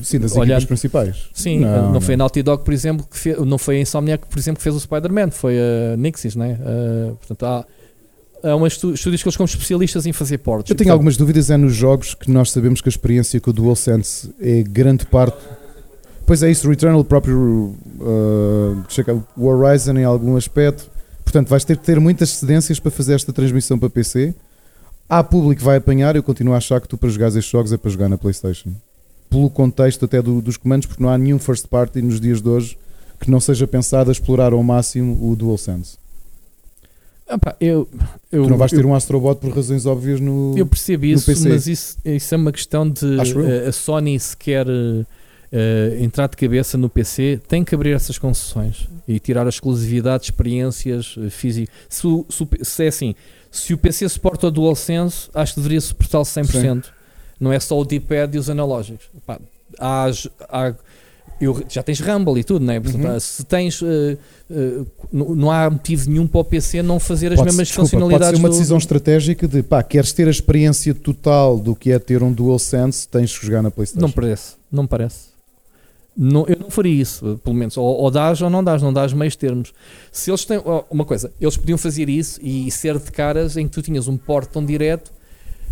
[0.03, 1.29] Sim, das olhando- principais.
[1.33, 4.39] Sim, não, foi a Naughty Dog, por exemplo, que fez, não foi a Insomniac, por
[4.39, 6.57] exemplo, que fez o Spider-Man, foi a Nixis, né?
[6.61, 7.65] Uh, portanto, há,
[8.49, 10.69] há umas estúdios que eles como especialistas em fazer portos.
[10.71, 13.49] Eu tenho Portanto, algumas dúvidas é nos jogos que nós sabemos que a experiência com
[13.49, 15.37] o DualSense é grande parte.
[16.29, 20.87] Pois é isso, o Returnal, o próprio uh, o Horizon em algum aspecto.
[21.23, 24.35] Portanto, vais ter que ter muitas cedências para fazer esta transmissão para PC.
[25.09, 27.73] Há público que vai apanhar, eu continuo a achar que tu para jogar estes jogos
[27.73, 28.69] é para jogar na Playstation.
[29.27, 32.47] Pelo contexto até do- dos comandos, porque não há nenhum first party nos dias de
[32.47, 32.77] hoje
[33.19, 35.97] que não seja pensado a explorar ao máximo o DualSense.
[37.27, 37.89] epá, eu,
[38.31, 40.55] eu, Tu não vais eu, ter um Astrobot por razões óbvias no...
[40.55, 43.65] eu percebo isso, mas isso, isso é uma questão de eu.
[43.65, 45.03] uh, a Sony se quer uh,
[45.51, 50.25] uh, entrar de cabeça no PC, tem que abrir essas concessões e tirar a exclusividade,
[50.25, 51.73] experiências uh, físicas.
[51.87, 52.07] Se,
[52.63, 53.15] se, é assim,
[53.51, 56.85] se o PC suporta o DualSense, acho que deveria suportá-lo 100%.
[57.39, 59.07] Não é só o D-pad e os analógicos.
[59.25, 59.39] Pá,
[59.79, 60.07] há,
[60.49, 60.73] há-
[61.39, 62.79] eu- já tens Rumble e tudo, não é?
[62.79, 63.17] Uhum.
[63.17, 63.81] Se tens.
[63.81, 63.85] uh,
[64.51, 67.89] uh, não, não há motivo nenhum para o PC não fazer as Pode- mesmas desculpa,
[67.91, 68.27] funcionalidades.
[68.27, 71.93] Pode ser uma do- decisão estratégica de pá, queres ter a experiência total do que
[71.93, 74.01] é ter um DualSense, tens que jogar na PlayStation.
[74.05, 75.28] Não parece, não parece.
[76.21, 77.77] Não, eu não faria isso, pelo menos.
[77.77, 79.73] Ou, ou dás ou não dás, não dás meios termos.
[80.11, 80.61] Se eles têm.
[80.89, 84.17] Uma coisa, eles podiam fazer isso e ser de caras em que tu tinhas um
[84.17, 85.13] porte tão direto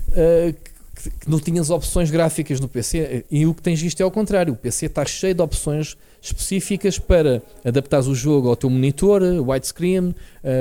[0.07, 0.55] uh,
[0.95, 3.25] que, que não tinhas opções gráficas no PC.
[3.29, 4.53] E o que tens visto é ao contrário.
[4.53, 10.11] O PC está cheio de opções específicas para adaptares o jogo ao teu monitor, widescreen,
[10.11, 10.15] uh,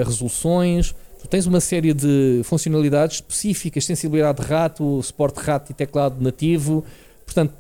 [0.05, 0.97] resoluções.
[1.23, 6.21] Tu tens uma série de funcionalidades específicas, sensibilidade de rato, suporte de rato e teclado
[6.21, 6.85] nativo.
[7.25, 7.55] Portanto,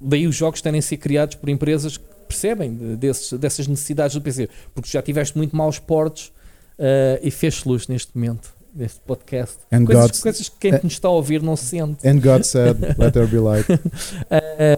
[0.00, 4.20] daí os jogos terem sido criados por empresas que percebem de- desses- dessas necessidades do
[4.22, 6.30] PC, porque já tiveste muito maus portes
[6.78, 9.56] eh, e fez luz neste momento, neste podcast.
[9.72, 12.06] And Coisas, God, coisas que quem nos está a ouvir não sente.
[12.06, 13.66] and God said, let there be light.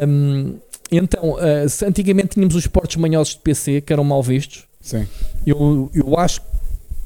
[0.03, 0.57] Ahm,
[0.91, 4.65] então, eh, se antigamente tínhamos os portes manhosos de PC que eram mal vistos.
[4.81, 5.07] Sim.
[5.47, 6.41] Eu, eu acho,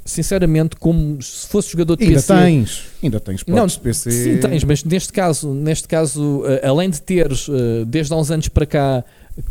[0.04, 2.34] sinceramente, como se fosse jogador de Ainda PC.
[2.34, 4.10] tens, ainda tens Não, de PC.
[4.10, 8.30] Sim, tens, mas neste caso, neste caso eh, além de teres, eh, desde há uns
[8.30, 9.04] anos para cá,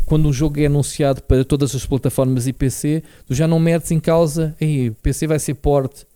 [0.06, 3.90] quando um jogo é anunciado para todas as plataformas e PC, tu já não metes
[3.90, 6.06] em causa, aí, PC vai ser porte.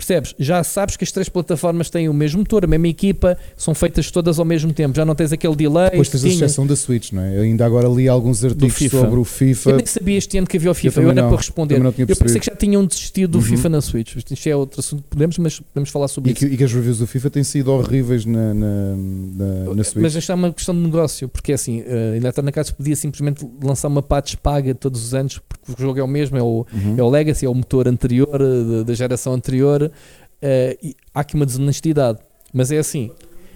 [0.00, 0.34] Percebes?
[0.38, 4.10] Já sabes que as três plataformas têm o mesmo motor, a mesma equipa, são feitas
[4.10, 5.90] todas ao mesmo tempo, já não tens aquele delay.
[5.90, 7.36] Depois tens a exceção da Switch, não é?
[7.36, 9.76] Eu ainda agora li alguns artigos sobre o Eu FIFA.
[9.76, 11.80] nem sabia este ano que havia o FIFA, eu, era não, para responder.
[11.84, 13.44] Eu pensei que já tinham desistido do Uhum.
[13.44, 14.16] FIFA na Switch.
[14.16, 16.46] Isto é outro assunto que podemos, mas podemos falar sobre E isso.
[16.46, 20.02] que, e que as reviews do FIFA têm sido horríveis na, na, na, na Switch.
[20.02, 23.46] Mas esta é uma questão de negócio, porque assim, uh, a Electronic Arts podia simplesmente
[23.62, 26.66] lançar uma patch paga todos os anos, porque o jogo é o mesmo, é o,
[26.72, 26.94] Uhum.
[26.96, 31.34] é o Legacy, é o motor anterior, da, da geração anterior, uh, e há aqui
[31.34, 32.18] uma desonestidade.
[32.52, 33.10] Mas é assim,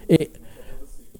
[0.07, 0.27] é,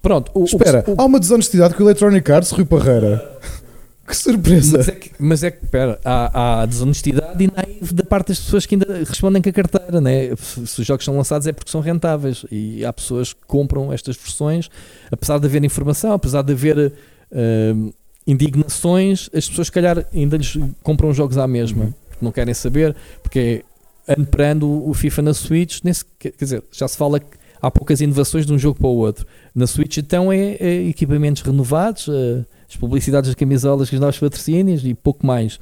[0.00, 3.38] pronto, o, o- Espera, o- há uma desonestidade com o Electronic Arts, Rui Parreira.
[4.06, 4.78] que surpresa!
[4.78, 8.38] mas é que, mas é que espera, há, há desonestidade e naive da parte das
[8.38, 10.30] pessoas que ainda respondem com a carteira, né?
[10.36, 14.16] se, os jogos são lançados é porque são rentáveis e há pessoas que compram estas
[14.16, 14.70] versões,
[15.10, 17.94] apesar de haver informação, apesar de haver uh,
[18.24, 21.92] indignações, as pessoas, se calhar, ainda lhes compram os jogos à mesma, Uhum.
[22.08, 23.62] porque não querem saber, porque é
[24.08, 27.26] ano para ano o- FIFA na Switch, nem se- quer dizer, já se fala que
[27.60, 29.26] há poucas inovações de um jogo para o outro.
[29.54, 34.84] Na Switch, então, é, é equipamentos renovados, eh, as publicidades das camisolas, os novos patrocínios
[34.84, 35.58] e pouco mais.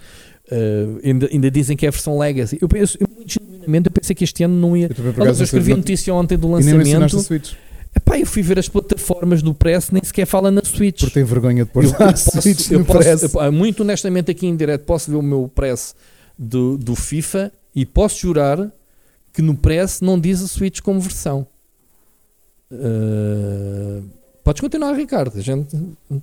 [0.50, 2.58] Eh, ainda, ainda dizem que é a versão Legacy.
[2.60, 4.90] Eu penso, eu, muito genuinamente, eu pensei que este ano não ia.
[4.96, 7.16] Eu acaso, eu escrevi a notícia ontem do E lançamento.
[7.96, 10.98] Epá, eu fui ver as plataformas do Press, nem sequer fala na Switch.
[11.00, 13.34] porque tem vergonha de pôr Eu, lá posso- Switch eu posso- press.
[13.34, 15.94] eu- muito honestamente, aqui em direto, posso ver o meu press
[16.36, 18.70] do, do FIFA e posso jurar
[19.32, 21.46] que no press não diz a Switch como versão.
[22.70, 25.38] Uh, pode Podes continuar, Ricardo.
[25.38, 25.74] A gente...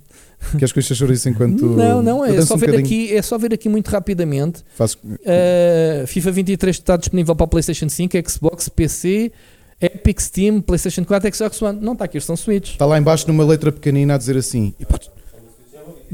[0.58, 1.64] Queres que eu enche isso enquanto.
[1.66, 2.86] Não, não, é só, um ver bocadinho.
[2.86, 4.64] aqui, é só ver aqui muito rapidamente.
[4.74, 9.32] Faço- Uh, FIFA 23 está disponível para PlayStation 5, Xbox, PC,
[9.80, 11.80] Epic, Steam, PlayStation 4, Xbox One.
[11.80, 12.70] Não está aqui, são Switch.
[12.70, 14.74] Está lá embaixo numa letra pequenina a dizer assim.
[14.78, 15.10] e podes-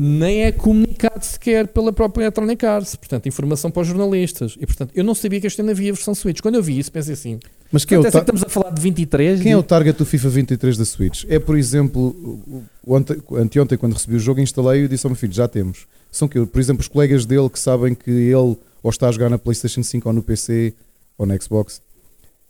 [0.00, 2.94] Nem é comunicado sequer pela própria Electronic Arts.
[2.94, 4.56] Portanto, informação para os jornalistas.
[4.60, 6.40] E portanto, eu não sabia que este ano havia versão Switch.
[6.40, 7.40] Quando eu vi isso, pensei assim:
[7.72, 9.40] Mas quem é, o acontece é ta- que estamos a falar de 23.
[9.42, 11.24] quem é e- o target do FIFA 23 da Switch?
[11.28, 12.40] É, por exemplo,
[12.88, 15.86] ante- anteontem, quando recebi o jogo, instalei e disse ao meu filho: já temos.
[16.12, 19.28] São que, por exemplo, os colegas dele que sabem que ele ou está a jogar
[19.28, 20.72] na PlayStation 5 ou no PC
[21.18, 21.82] ou na Xbox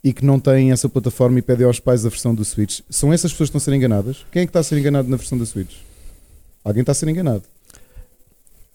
[0.03, 2.81] e que não têm essa plataforma e pedem aos pais a versão do Switch.
[2.89, 4.17] São essas pessoas que estão a ser enganadas?
[4.31, 5.71] Quem é que está a ser enganado na versão da Switch?
[6.63, 7.43] Alguém está a ser enganado.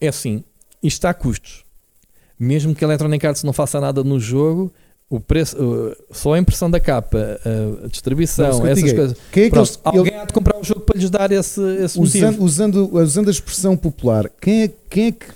[0.00, 0.42] É assim,
[0.82, 1.64] isto está a custos.
[2.38, 4.72] Mesmo que a Electronic Arts não faça nada no jogo,
[5.08, 7.38] o preço, uh, só a impressão da capa,
[7.84, 9.16] a distribuição, Não, essas é, coisas.
[9.30, 11.60] Quem é que Pronto, eles- alguém há de comprar o jogo para lhes dar esse,
[11.76, 12.44] esse Usando, motivo.
[12.44, 15.26] usando, usando a expressão popular, quem é, quem, é que,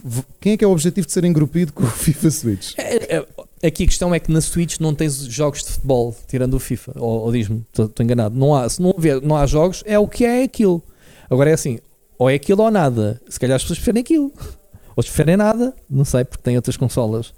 [0.41, 2.75] quem é que é o objetivo de ser engrupido com o FIFA Switch?
[2.77, 6.55] É, é, aqui a questão é que na Switch não tens jogos de futebol, tirando
[6.55, 6.93] o FIFA.
[6.97, 8.37] Ou, ou diz-me, estou enganado.
[8.37, 10.83] Não há, se não, houver, não há jogos, é o que é aquilo.
[11.31, 11.79] Agora é assim,
[12.19, 13.21] ou é aquilo ou nada.
[13.29, 14.33] Se calhar as pessoas preferem aquilo.
[14.97, 17.33] Ou se preferem nada, não sei, porque têm outras consolas.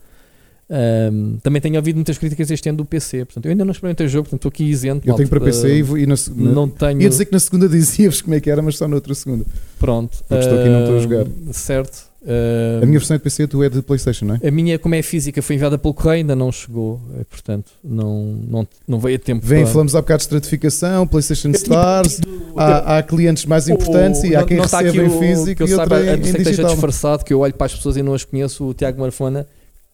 [0.73, 3.25] Ahm, também tenho ouvido muitas críticas este ano do PC.
[3.25, 4.99] Portanto, eu ainda não experimentei o jogo, portanto estou aqui isento.
[5.09, 5.29] Eu tenho malta.
[5.29, 7.03] para PC e, vou- e na, na, não tenho.
[7.03, 9.45] ia dizer que na segunda dizia-vos como é que era, mas só na outra segunda.
[9.79, 10.17] Pronto.
[10.29, 11.27] Porque estou aqui e não estou a jogar.
[11.53, 12.10] Certo.
[12.27, 14.47] Ahm, A minha versão de PC tu é de Playstation, não é?
[14.47, 18.25] A minha, como é física, foi enviada pelo correio, ainda não chegou, eh, portanto, não,
[18.47, 22.53] não, não veio a tempo Vem, para- falamos há bocado de estratificação, Playstation Stars, pedido-
[22.57, 25.57] há, há clientes mais o- importantes e há quem não está recebe em o- físico
[25.57, 26.71] que eu e saiba, outro a em, não em ser que esteja digital.
[26.73, 29.47] disfarçado, que eu olho para as pessoas e não as conheço, o Tiago Marfona,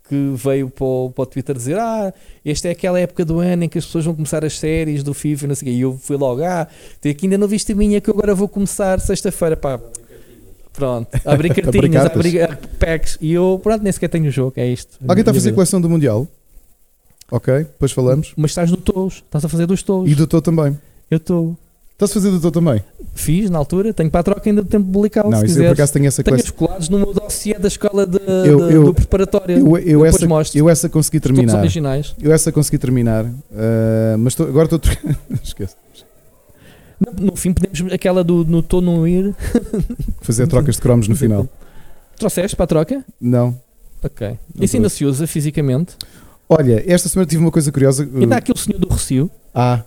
[0.09, 2.13] que veio para o, para o Twitter dizer: Ah,
[2.45, 5.13] esta é aquela época do ano em que as pessoas vão começar as séries do
[5.13, 5.77] FIFA e não sei o quê.
[5.79, 6.67] E eu fui logo: Ah,
[7.01, 9.57] tem aqui ainda não viste a minha que eu agora vou começar sexta-feira.
[9.57, 9.81] Pá,
[10.77, 12.49] pronto, a abrir Abrir cartinhas, a abrir eh,
[12.79, 13.19] packs.
[13.21, 14.97] E eu, pronto, nem sequer tenho o jogo, é isto.
[15.09, 15.55] Alguém está a fazer vida.
[15.57, 16.29] coleção do Mundial?
[17.31, 18.33] Ok, depois falamos.
[18.37, 20.09] Mas estás no Tous, estás a fazer dos Tous.
[20.09, 20.79] E do Tô também.
[21.11, 21.57] Eu estou.
[21.95, 22.85] Estás a fazer do Tô também?
[23.15, 25.31] Fiz na altura, tenho para a troca ainda do tempo publicado.
[25.31, 26.53] Não, se isso eu por acaso tenho essa Tenho coleção.
[26.53, 29.57] os colados no meu dossiê da escola de, Eu- de- eu- do preparatório.
[29.59, 30.59] Eu, eu, Depois essa, mostro.
[30.59, 31.59] eu essa consegui terminar.
[31.59, 32.15] originais.
[32.21, 33.25] Eu essa consegui terminar.
[33.55, 34.79] ah, mas tô- agora estou.
[35.43, 35.75] Esquece.
[36.99, 39.35] No, no fim, podemos aquela do no tô no ir.
[40.23, 41.49] Fazer trocas de cromos no final.
[42.19, 43.05] Trouxeste para a troca?
[43.21, 43.59] Não.
[44.03, 44.39] Ok.
[44.55, 45.95] Não Isso ainda se usa fisicamente.
[46.49, 48.09] Olha, esta semana tive uma coisa curiosa.
[48.15, 49.83] E dá aquele senhor do Rocio, Ah,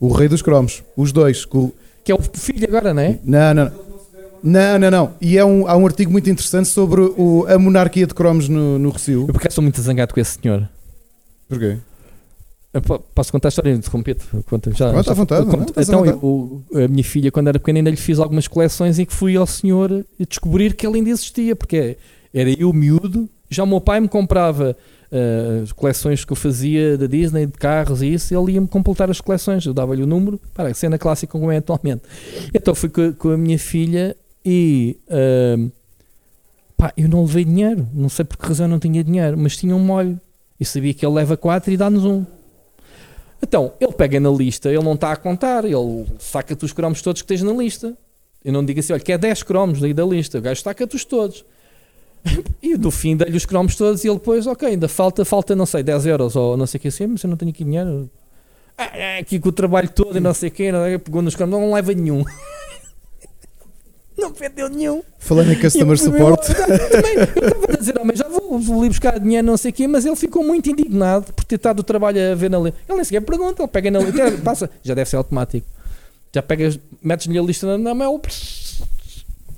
[0.00, 0.82] o rei dos cromos.
[0.96, 1.44] Os dois.
[1.44, 1.72] com-
[2.04, 3.18] que é o filho agora, não é?
[3.24, 3.86] Não, não, não.
[4.42, 5.14] Não, não, não.
[5.20, 8.78] E é um, há um artigo muito interessante sobre o- a monarquia de cromos no,
[8.78, 9.22] no Recio.
[9.26, 10.68] Eu porque sou muito zangado com esse senhor.
[11.48, 11.78] Porquê?
[13.14, 13.70] Posso contar a história?
[13.72, 14.24] Interromper-te?
[14.48, 14.70] Conta.
[14.74, 15.72] Já, Conta já- à vontade, conto.
[15.76, 16.18] não, Então, vontade.
[16.22, 19.36] eu- a minha filha, quando era pequena, ainda lhe fiz algumas coleções e que fui
[19.36, 21.96] ao senhor descobrir que ele ainda existia, porque
[22.34, 24.76] era eu miúdo, já o meu pai me comprava
[25.12, 29.08] ah, as coleções que eu fazia da Disney, de carros e isso, ele ia-me completar
[29.10, 32.02] as coleções, eu dava-lhe o número, para a cena clássica como é atualmente.
[32.52, 35.68] Então fui com, a- com a minha filha e ah,
[36.76, 39.74] pá, eu não levei dinheiro, não sei por que razão não tinha dinheiro, mas tinha
[39.74, 40.20] um molho.
[40.58, 42.24] E sabia que ele leva 4 e dá-nos um.
[43.42, 47.22] Então, ele pega na lista, ele não está a contar, ele saca-te os cromos todos
[47.22, 47.96] que tens na lista.
[48.44, 51.04] Eu não digo assim, olha, quer 10 cromos daí da lista, o gajo saca-te os
[51.04, 51.44] todos.
[52.62, 55.66] E do fim dei-lhe os cromos todos e ele depois, ok, ainda falta, falta, não
[55.66, 58.10] sei, 10 euros ou não sei o que assim, mas eu não tenho aqui dinheiro.
[58.76, 60.70] Ah, é aqui com o trabalho todo e não sei o que,
[61.04, 62.24] pegou nos cromos, não leva nenhum.
[64.18, 65.02] Não vendeu nenhum.
[65.18, 66.54] Falando em customer support, Eu,
[66.90, 69.74] também, eu estava a dizer, homem, já vou, vou ali buscar dinheiro, não sei o
[69.74, 72.78] quê, mas ele ficou muito indignado por ter estado o trabalho a ver na lista.
[72.88, 75.66] Ele nem sequer pergunta, ele pega na lista, passa, já deve ser automático.
[76.34, 78.20] Já pegas, metes-lhe a lista na mão,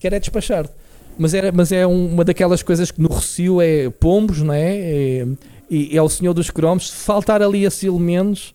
[0.01, 0.68] quer é despachar.
[1.16, 4.76] Mas, era, mas é um- uma daquelas coisas que no Recio é pombos, não é?
[4.76, 5.26] É-
[5.70, 6.90] e é o senhor dos cromos.
[6.90, 8.55] Se faltar ali esses elementos.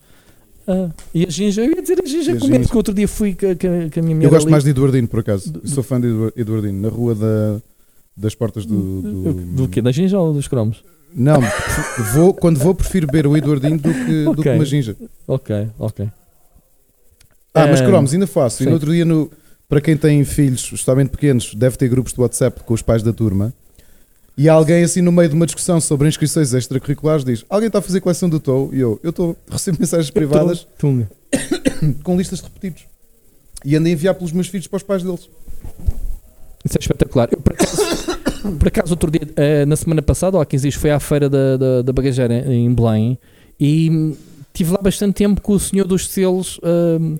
[0.67, 2.69] Ah, e a Ginja, eu ia dizer a Ginja E comer, Ginja.
[2.69, 4.27] que outro dia fui com, a- minha mulher.
[4.27, 4.51] eu gosto ali.
[4.51, 5.53] mais de Eduardino, por acaso.
[5.65, 7.61] Sou fã de Edu- Eduardino, na rua da-
[8.15, 9.01] das portas do.
[9.01, 9.81] Do, Do quê?
[9.81, 10.83] Da Ginja ou dos cromos?
[11.15, 11.39] Não,
[12.13, 14.95] vou, quando vou, prefiro beber o Eduardino do que, do que uma ginja.
[15.27, 16.07] Ok, ok.
[17.53, 18.63] Ah, mas Eh, cromos, ainda faço.
[18.63, 18.69] E sim.
[18.69, 19.29] no outro dia, no,
[19.69, 23.13] para quem tem filhos, justamente pequenos, deve ter grupos de WhatsApp com os pais da
[23.13, 23.53] turma.
[24.35, 27.81] E alguém, assim, no meio de uma discussão sobre inscrições extracurriculares, diz: Alguém está a
[27.81, 28.71] fazer coleção do TOU?
[28.73, 30.67] E eu, eu estou a receber mensagens privadas
[32.03, 32.83] com listas de repetidos.
[33.63, 35.29] E ando a enviar pelos meus filhos para os pais deles.
[36.65, 37.29] Isso é espetacular.
[37.31, 37.77] Eu, por acaso,
[38.59, 41.29] por acaso, outro dia, eh, na semana passada, ou há 15 dias, fui à feira
[41.29, 43.17] da, da, da bagageira em Belém
[43.59, 44.15] e
[44.53, 47.17] tive lá bastante tempo com o senhor dos selos hum,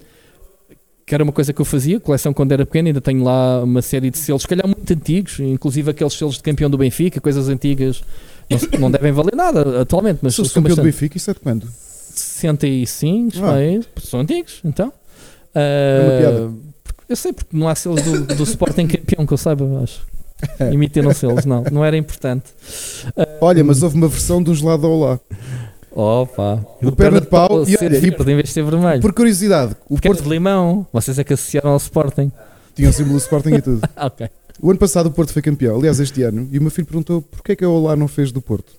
[1.05, 3.81] que era uma coisa que eu fazia, coleção quando era pequeno, ainda tenho lá uma
[3.81, 7.49] série de selos, se calhar muito antigos, inclusive aqueles selos de campeão do Benfica, coisas
[7.49, 8.01] antigas,
[8.49, 10.85] não, não devem valer nada atualmente, mas Sou campeão do bastante.
[10.85, 11.67] Benfica, isso é de quando?
[12.15, 13.53] 65, Ah.
[13.53, 14.88] bem, são antigos, então.
[14.88, 14.93] uma
[15.55, 16.51] Ah, piada.
[16.84, 20.01] porque- eu sei porque não há selos do, do Sporting campeão que eu saiba, acho.
[20.73, 22.45] Imitaram selos, não, não era importante.
[23.15, 25.19] Ah, Olha, mas houve uma versão do gelado ao lá.
[25.95, 29.02] Opa, O perna de pau e ser olha, verde em vez de ser vermelho.
[29.02, 32.32] Por curiosidade, o Porque Porto de limão, vocês é que associaram ao Sporting.
[32.76, 33.82] tinha o símbolo do Sporting e tudo.
[33.95, 34.28] Ok.
[34.61, 37.22] O ano passado o Porto foi campeão, aliás, este ano, e o meu filho perguntou
[37.22, 38.74] porquê é que a Olá não fez do Porto.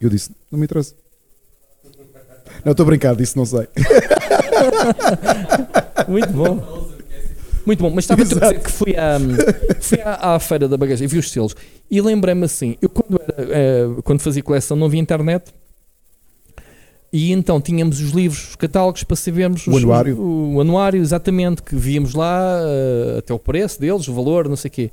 [0.00, 0.94] E eu disse: não me interessa.
[2.64, 3.66] Não, estou a brincar, disse não sei.
[6.08, 6.88] Muito bom.
[7.66, 9.18] Muito bom, mas estava a dizer que fui, à,
[9.80, 11.56] fui à, à feira da bagagem e vi os selos
[11.90, 15.50] e lembrei-me assim, eu quando, era, eh, quando fazia coleção não havia internet
[17.16, 20.18] e então tínhamos os livros, os catálogos para sabermos O os- anuário.
[20.20, 24.56] o, o anuário, exatamente, que víamos lá eh, até o preço deles, o valor, não
[24.56, 24.90] sei o quê.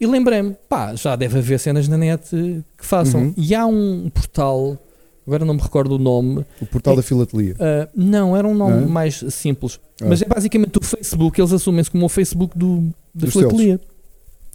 [0.00, 3.20] E lembrei-me, pá, já deve haver cenas na net que façam.
[3.24, 3.34] Uhum.
[3.36, 4.78] E há um portal,
[5.26, 7.54] agora não me recordo o nome, O portal da filatelia.
[7.56, 8.88] Uh, não, era um nome Não?
[8.88, 9.78] mais simples.
[10.00, 10.06] Ah.
[10.08, 12.84] Mas é basicamente o Facebook, eles assumem-se como o Facebook do,
[13.14, 13.78] da Dos filatelia.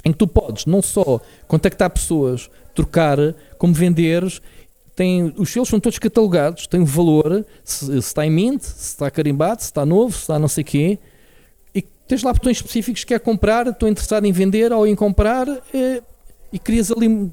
[0.03, 3.17] Em que tu podes não só contactar pessoas, trocar,
[3.59, 4.41] como venderes.
[4.95, 8.89] Tem, os selos são todos catalogados, tem o valor, se, se está em mint, se
[8.91, 10.97] está carimbado, se está novo, se está não sei quê.
[11.73, 15.47] E tens lá botões específicos que quer comprar, estou interessado em vender ou em comprar.
[15.73, 16.01] eh,
[16.53, 17.29] e crias ali,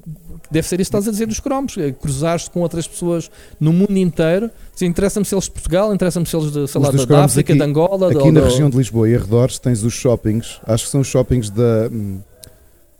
[0.51, 3.71] deve ser isso que estás a dizer dos cromos, eh, cruzares-te com outras pessoas no
[3.71, 4.51] mundo inteiro.
[4.75, 7.53] Se interessa-me se eles de Portugal, interessa-me se eles de, sei lá, da, da África,
[7.53, 10.59] aqui- de Angola, Aqui da, na da- região de Lisboa e arredores tens os shoppings,
[10.67, 11.89] acho que são os shoppings da,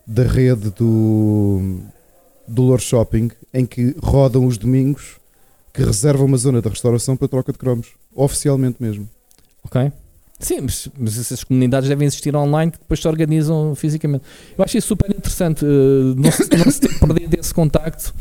[0.07, 1.80] da rede do,
[2.47, 5.17] do Lour Shopping, em que rodam os domingos,
[5.73, 7.87] que reservam uma zona da restauração para troca de cromos.
[8.13, 9.09] Oficialmente mesmo.
[9.63, 9.91] Ok.
[10.39, 14.23] Sim, mas, mas essas comunidades devem existir online que depois se organizam fisicamente.
[14.57, 15.63] Eu acho isso super interessante.
[15.65, 18.13] eh, não, se, não se ter perdido esse contacto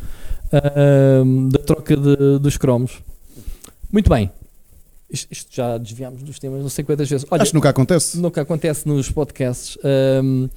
[0.53, 3.03] ah, da troca de- dos cromos.
[3.91, 4.31] Muito bem.
[5.11, 7.27] Isto, isto já desviámos dos temas não sei quantas vezes.
[7.31, 8.31] Olha, acho que nunca acontece.
[8.31, 9.77] que acontece nos podcasts.
[9.85, 10.49] Ahm,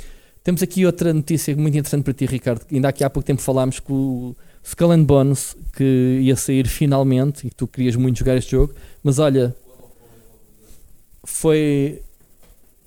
[0.46, 2.62] temos aqui outra notícia muito interessante para ti, Ricardo.
[2.72, 7.46] Ainda aqui há pouco tempo falámos que o Skull and Bones que ia sair finalmente
[7.48, 8.74] e que tu querias muito jogar este jogo,
[9.04, 9.54] mas olha,
[11.26, 12.02] foi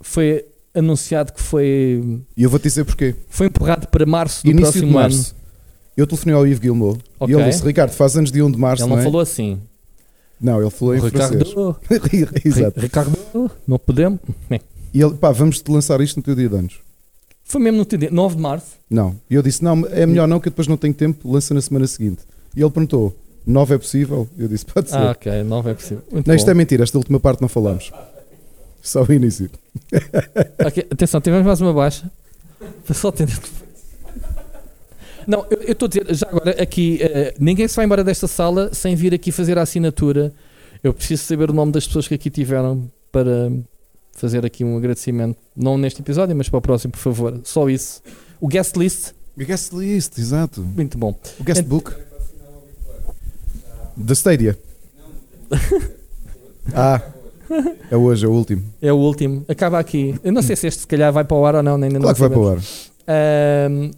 [0.01, 3.15] foi anunciado que foi E eu vou-te dizer porquê.
[3.29, 5.15] foi empurrado para março do Início de próximo ano.
[5.15, 5.37] março.
[5.97, 7.35] Eu telefonei ao Yves Gilmour Ok.
[7.35, 9.05] e ele disse: Ricardo, faz anos de 1 de março, Ele não, não é?
[9.05, 9.61] falou assim.
[10.41, 11.43] Não, ele falou em francês.
[11.43, 11.81] Ricardo,
[12.47, 12.81] Exato.
[12.81, 13.19] Ricardo,
[13.67, 14.21] não podemos.
[14.95, 16.79] E ele, pá, vamos te lançar isto no teu dia de anos.
[17.49, 18.77] Foi mesmo no dia, 9 de março.
[18.91, 19.17] Não.
[19.29, 21.63] E eu disse: Não, é melhor não, que eu depois não tenho tempo, lança na
[21.63, 22.21] semana seguinte.
[22.55, 23.17] E ele perguntou:
[23.47, 24.29] 9 é possível?
[24.37, 24.99] Eu disse: Pode ser.
[24.99, 26.05] Ah, ok, 9 é possível.
[26.13, 26.51] Muito não, isto bom.
[26.51, 27.91] é mentira, esta última parte não falamos.
[28.83, 29.51] Só o início.
[30.93, 32.11] Atenção, tivemos mais uma baixa.
[32.93, 33.39] Só atender.
[35.27, 38.73] Não, eu estou a dizer, já agora aqui, eh, ninguém se vai embora desta sala
[38.73, 40.33] sem vir aqui fazer a assinatura.
[40.83, 43.51] Eu preciso saber o nome das pessoas que aqui tiveram para
[44.21, 45.39] fazer aqui um agradecimento.
[45.57, 47.41] Não neste episódio, mas para o próximo, por favor.
[47.45, 48.03] Só isso.
[48.41, 50.61] O guest list, O guest list, exato.
[50.63, 51.15] muito bom.
[51.39, 51.93] O guest Ent- book.
[53.97, 54.59] Da Stadia.
[56.75, 57.01] ah,
[57.91, 58.63] é hoje, é o último.
[58.81, 59.45] É o último.
[59.49, 60.15] Acaba aqui.
[60.23, 62.15] Eu não sei se este se calhar vai para o ar ou não, ainda Claro
[62.15, 62.59] que não vai para o ar.
[62.59, 63.91] O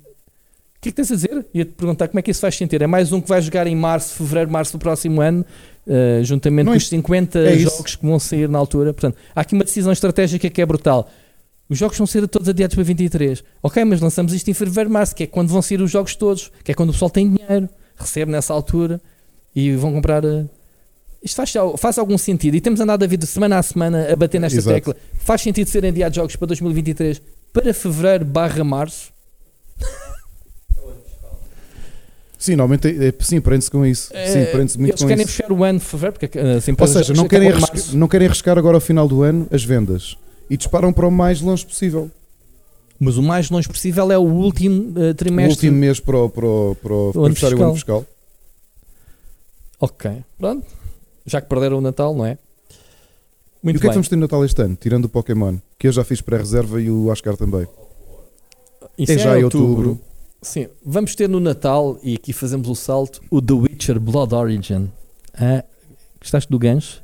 [0.81, 1.47] que é que tens a dizer?
[1.53, 2.83] Ia-te perguntar como é que isso faz sentido.
[2.83, 5.45] É mais um que vai jogar em março, fevereiro, março do próximo ano,
[5.91, 8.93] ah, juntamente Não com os 50 é jogos que vão sair na altura.
[8.93, 11.11] Portanto, há aqui uma decisão estratégica que é brutal.
[11.69, 13.43] Os jogos vão ser todos adiados para 23.
[13.63, 16.51] Ok, mas lançamos isto em fevereiro, março, que é quando vão sair os jogos todos,
[16.65, 19.01] que é quando o pessoal tem dinheiro, recebe nessa altura
[19.55, 20.25] e vão comprar.
[20.25, 20.45] ah,
[21.23, 24.41] Isto faz, faz algum sentido e temos andado a vida semana a semana a bater
[24.41, 24.75] nesta Exato.
[24.75, 24.97] tecla.
[25.15, 27.21] Faz sentido serem adiados jogos para 2023
[27.53, 29.13] para fevereiro barra março?
[32.41, 34.09] Sim, normalmente é, é- sim, prende-se com isso.
[34.09, 35.35] sim, prende-se muito Eles com querem isso.
[35.37, 38.57] fechar o ano de fevereiro, porque as Ou seja, não querem, arriscar, não querem arriscar
[38.59, 40.17] agora ao final do ano as vendas
[40.49, 42.11] e disparam para o mais longe possível.
[42.99, 45.53] Mas o mais longe possível é o último uh, O trimestre.
[45.69, 48.07] último mês para o, para o, para o, para ano fechar o ano fiscal.
[49.79, 50.67] Ok, pronto.
[51.27, 52.33] Já que perderam o Natal, não é?
[52.33, 52.37] E
[53.63, 53.95] Muito o que é que bem.
[53.95, 54.77] vamos ter no Natal este ano?
[54.81, 57.67] Tirando o Pokémon, que eu já fiz pré-reserva e o Oscar também.
[58.99, 60.01] Isso é já em em outubro.
[60.43, 64.91] Sim, vamos ter no Natal, e aqui fazemos o salto, o The Witcher Blood Origin.
[65.35, 65.63] Ah,
[66.21, 67.03] gostaste do gancho?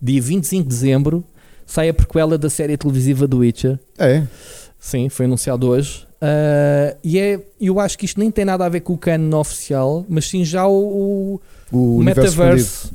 [0.00, 1.24] Dia 25 de dezembro
[1.66, 3.78] sai a prequela da série televisiva do Witcher.
[3.98, 4.22] É,
[4.78, 6.06] Sim, foi anunciado hoje.
[6.22, 9.40] Uh, e é, eu acho que isto nem tem nada a ver com o canon
[9.40, 11.40] oficial, mas sim já o,
[11.72, 12.90] o, O, metaverse,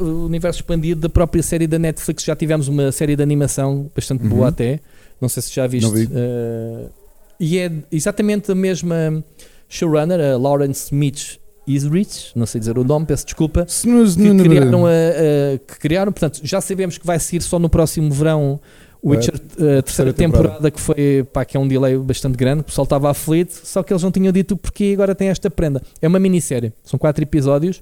[0.00, 2.24] o universo expandido da própria série da Netflix.
[2.24, 4.30] Já tivemos uma série de animação bastante Uhum.
[4.30, 4.80] boa até.
[5.20, 5.86] Não sei se já viste.
[5.86, 6.06] Não vi.
[6.06, 6.90] Uh,
[7.38, 9.22] e é exatamente a mesma
[9.68, 11.36] showrunner, a Lawrence Mitch
[11.66, 13.66] Isrich, não sei dizer o nome, peço desculpa.
[14.16, 18.10] Que criaram, a, a- que criaram, portanto, já sabemos que vai sair só no próximo
[18.10, 18.58] verão
[19.02, 20.70] o Witcher, a terceira, terceira temporada, temporada.
[20.72, 23.92] que foi pá, que é um delay bastante grande, o pessoal estava aflito, só que
[23.92, 25.80] eles não tinham dito porque agora tem esta prenda.
[26.02, 27.80] É uma minissérie, são quatro episódios,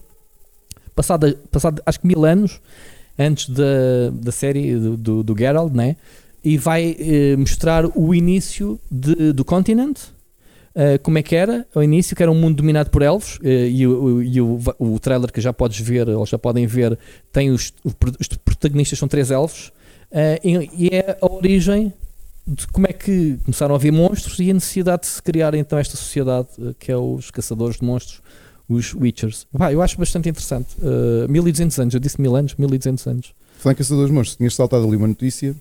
[0.95, 2.61] passado, passado acho que mil anos
[3.19, 3.65] antes da,
[4.13, 5.97] da série do, do, do Geralt, né?
[6.51, 10.03] E vai eh, mostrar o início de- do continente.
[10.79, 13.69] eh, como é que era ao início, que era um mundo dominado por elfos, eh,
[13.71, 16.99] e, o, e o, o trailer que já podes ver, ou já podem ver,
[17.33, 19.73] tem os, os protagonistas são três elfos,
[20.13, 21.93] eh, e, é a origem
[22.47, 25.79] de como é que começaram a haver monstros e a necessidade de se criar então
[25.79, 26.49] esta sociedade
[26.79, 28.21] que é os caçadores de monstros,
[28.69, 29.47] os Witchers.
[29.73, 30.77] Eu acho bastante interessante.
[30.83, 33.35] Eh, 1200 anos, eu disse mil anos, 1200 anos.
[33.59, 35.57] Falando em Caçadores de Monstros, tinhas saltado ali uma notícia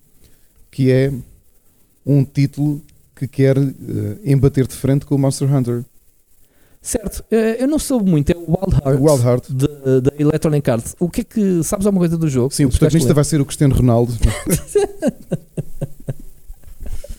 [0.76, 1.10] que é
[2.06, 2.82] um título
[3.16, 3.72] que quer eh,
[4.26, 5.86] embater de frente com o Monster Hunter.
[6.82, 9.00] Certo, eh, eu não soube muito, é o Wild Heart.
[9.00, 9.50] Wild Heart.
[10.04, 10.94] da Electronic Arts.
[11.00, 12.54] O que é que sabes alguma coisa do jogo?
[12.54, 14.12] Sim, o protagonista vai ser o Cristiano Ronaldo.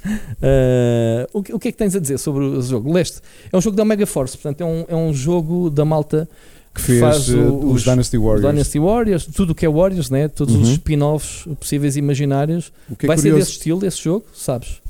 [0.04, 2.92] Uh, o, que, o que é que tens a dizer sobre o jogo?
[2.92, 6.28] Leste é um jogo da Omega Force, portanto, é um, é um jogo da malta
[6.76, 8.42] que fez faz eh, o- os, Dynasty Warriors.
[8.52, 10.28] Dynasty Warriors, tudo o que é Warriors, né?
[10.28, 10.74] todos os Uhum.
[10.74, 12.72] spin-offs possíveis e imaginários.
[12.88, 14.80] O que é Vai ser curioso, desse estilo, esse jogo, sabes?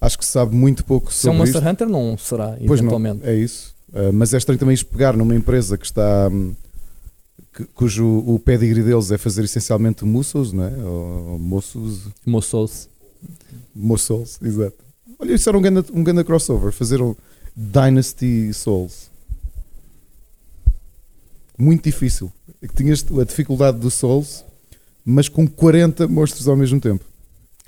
[0.00, 1.70] acho que se sabe muito pouco Se é um sobre Monster isto.
[1.70, 3.26] Hunter, não será, Pois não, eventualmente.
[3.26, 3.74] é isso.
[3.92, 6.28] Uh, mas é estranho também isto pegar numa empresa que está.
[6.30, 6.54] hum,
[7.54, 10.72] que- cujo o pedigree deles é fazer essencialmente moços, não é?
[10.84, 12.00] Ou moços.
[12.26, 12.88] Moços.
[13.74, 14.76] Moços, exato.
[15.18, 16.70] Olha, isso era um grande, um grande crossover.
[16.72, 17.14] Fazer um
[17.56, 19.08] Dynasty Souls.
[21.58, 22.30] Muito difícil.
[22.62, 24.44] É que tinhas a dificuldade do Souls,
[25.04, 27.04] mas com 40 monstros ao mesmo tempo.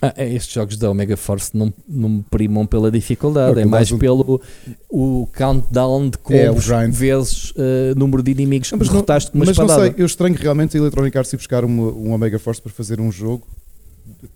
[0.01, 3.65] Ah, é, estes jogos da Omega Force não, não me primam pela dificuldade, Não, é
[3.65, 4.41] mais o- pelo
[4.89, 6.93] o countdown de É, o combos grind.
[6.95, 9.91] vezes uh, número de inimigos que Não, mas não- derrotaste com uma Mas não espadada.
[9.93, 13.01] sei, eu estranho realmente a Electronic Arts ir buscar uma, um Omega Force para fazer
[13.01, 13.45] um jogo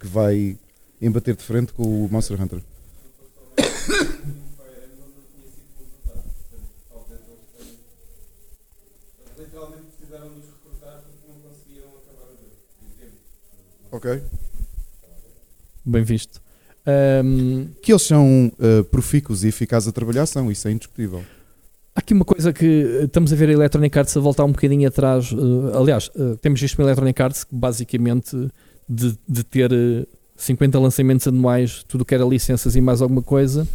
[0.01, 0.57] que vai
[1.01, 2.59] embater de frente com o Monster Hunter.
[13.93, 14.23] Ok.
[15.85, 16.41] Bem visto.
[16.87, 21.23] Ahm, Que eles são uh, profícuos e eficazes a trabalhar, são, isso é indiscutível.
[21.95, 24.53] Há aqui uma coisa que eh, estamos a ver a Electronic Arts a voltar um
[24.53, 25.31] bocadinho atrás.
[25.31, 28.35] eh, aliás, eh, temos visto uma Electronic Arts que basicamente
[28.89, 33.69] de, de ter eh, 50 lançamentos anuais, tudo que era licenças e mais alguma coisa.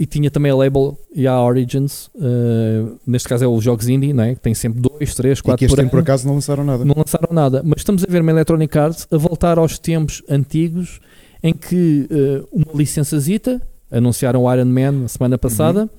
[0.00, 2.08] E tinha também a Label e a Origins.
[2.18, 4.34] eh, neste caso é os jogos indie, não é?
[4.34, 6.64] que tem sempre 2, 3, E 4 que este por ano por acaso não lançaram
[6.64, 6.86] nada.
[6.86, 11.00] Não lançaram nada, mas estamos a ver uma Electronic Arts a voltar aos tempos antigos
[11.42, 13.60] em que eh, uma licençazita
[13.90, 15.90] anunciaram o Iron Man na semana passada,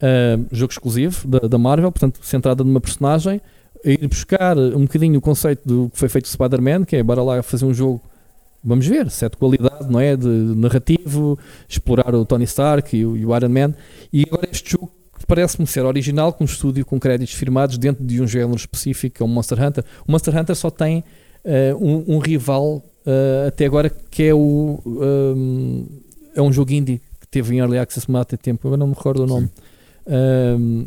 [0.00, 3.40] eh, jogo exclusivo da, da Marvel, portanto, centrada numa personagem,
[3.84, 7.20] a ir buscar um bocadinho o conceito do que foi feito Spider-Man, que é bora
[7.20, 8.00] lá fazer um jogo.
[8.62, 10.16] Vamos ver, se é de qualidade, não é?
[10.16, 11.38] De narrativo,
[11.68, 13.74] explorar o Tony Stark e o, e o Iron Man.
[14.12, 14.92] E agora este jogo
[15.26, 19.22] parece-me ser original, com um estúdio com créditos firmados dentro de um género específico, que
[19.22, 19.84] é o Monster Hunter.
[20.06, 21.04] O Monster Hunter só tem
[21.44, 25.86] eh, um, um rival eh, até agora que é o um,
[26.34, 29.22] é um jogo indie que teve em Early Access há tempo, agora não me recordo
[29.22, 29.48] o nome.
[30.06, 30.86] Um,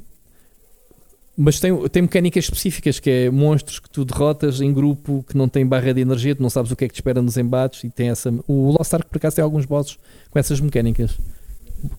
[1.35, 5.47] mas tem, tem mecânicas específicas que é monstros que tu derrotas em grupo que não
[5.49, 7.83] tem barra de energia, tu não sabes o que é que te espera nos embates
[7.83, 8.31] e tem essa.
[8.47, 9.97] O Lost Ark por acaso tem alguns bosses
[10.29, 11.17] com essas mecânicas.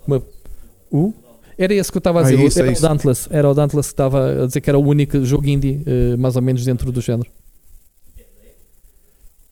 [0.07, 0.23] Uma-
[0.91, 1.13] o?
[1.59, 2.81] Era esse que eu estava a Ah, dizer, isso, era é o.
[2.81, 6.17] Dauntless, era o Dauntless que estava a dizer que era o único jogo indie, eh,
[6.17, 7.29] mais ou menos dentro do género.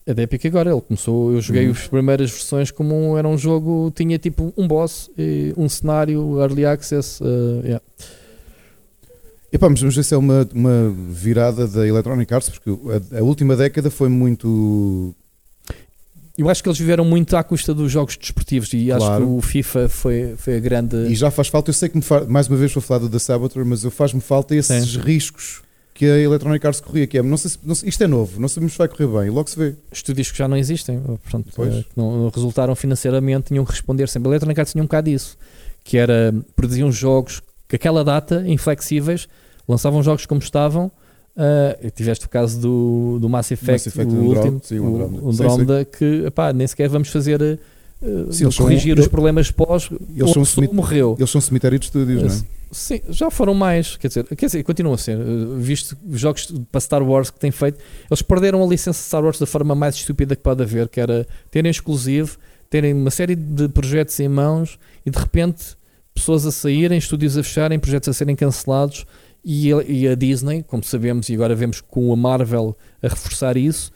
[0.04, 1.72] É da Epic agora, ele começou, eu joguei Uhum.
[1.72, 6.40] as primeiras versões como um, era um jogo, tinha tipo um boss, e um cenário,
[6.40, 7.84] early access, eh, yeah.
[9.52, 12.70] Epá, mas vamos ver se é uma, uma virada da Electronic Arts, porque
[13.14, 15.14] a, a última década foi muito.
[16.38, 19.26] Eu acho que eles viveram muito à custa dos jogos desportivos e acho Claro.
[19.26, 20.96] que o FIFA foi, foi a grande.
[21.08, 23.18] E já faz falta, eu sei que me mais uma vez vou falar do The
[23.18, 25.00] Saboteur, mas eu faz-me falta esses Sim.
[25.00, 25.60] riscos
[25.92, 28.40] que a Electronic Arts corria, que é, não sei se, não sei- isto é novo,
[28.40, 29.74] não sabemos se vai correr bem, logo se vê.
[29.92, 34.28] estúdios que já não existem, portanto, que não resultaram financeiramente, tinham que responder sempre.
[34.28, 35.36] A Electronic Arts tinha um bocado disso,
[35.84, 37.42] que era, produziam jogos
[37.72, 39.26] que aquela data, inflexíveis,
[39.66, 40.92] lançavam jogos como estavam.
[41.34, 44.82] eh, tiveste o caso do, do Mass Effect, Mass Effect o Andromeda, último, sim, o
[44.84, 45.22] o Andromeda.
[45.24, 47.40] o Andromeda, que epá, nem sequer vamos fazer
[48.02, 49.88] uh, Sim, são- corrigir eles- os problemas pós.
[50.14, 51.16] eles são cemit- morreu.
[51.18, 52.38] Eles são cemitério de estúdios, não é?
[52.70, 56.52] Sim, já foram mais, quer dizer, quer dizer, continuam a ser, uh, visto os jogos
[56.70, 57.78] para Star Wars que têm feito,
[58.10, 61.00] eles perderam a licença de Star Wars da forma mais estúpida que pode haver, que
[61.00, 62.36] era terem exclusivo,
[62.68, 65.76] terem uma série de projetos em mãos e de repente
[66.14, 69.06] pessoas a saírem, estúdios a fecharem, projetos a serem cancelados
[69.44, 73.56] e a, e a Disney, como sabemos e agora vemos com a Marvel a reforçar
[73.56, 73.90] isso,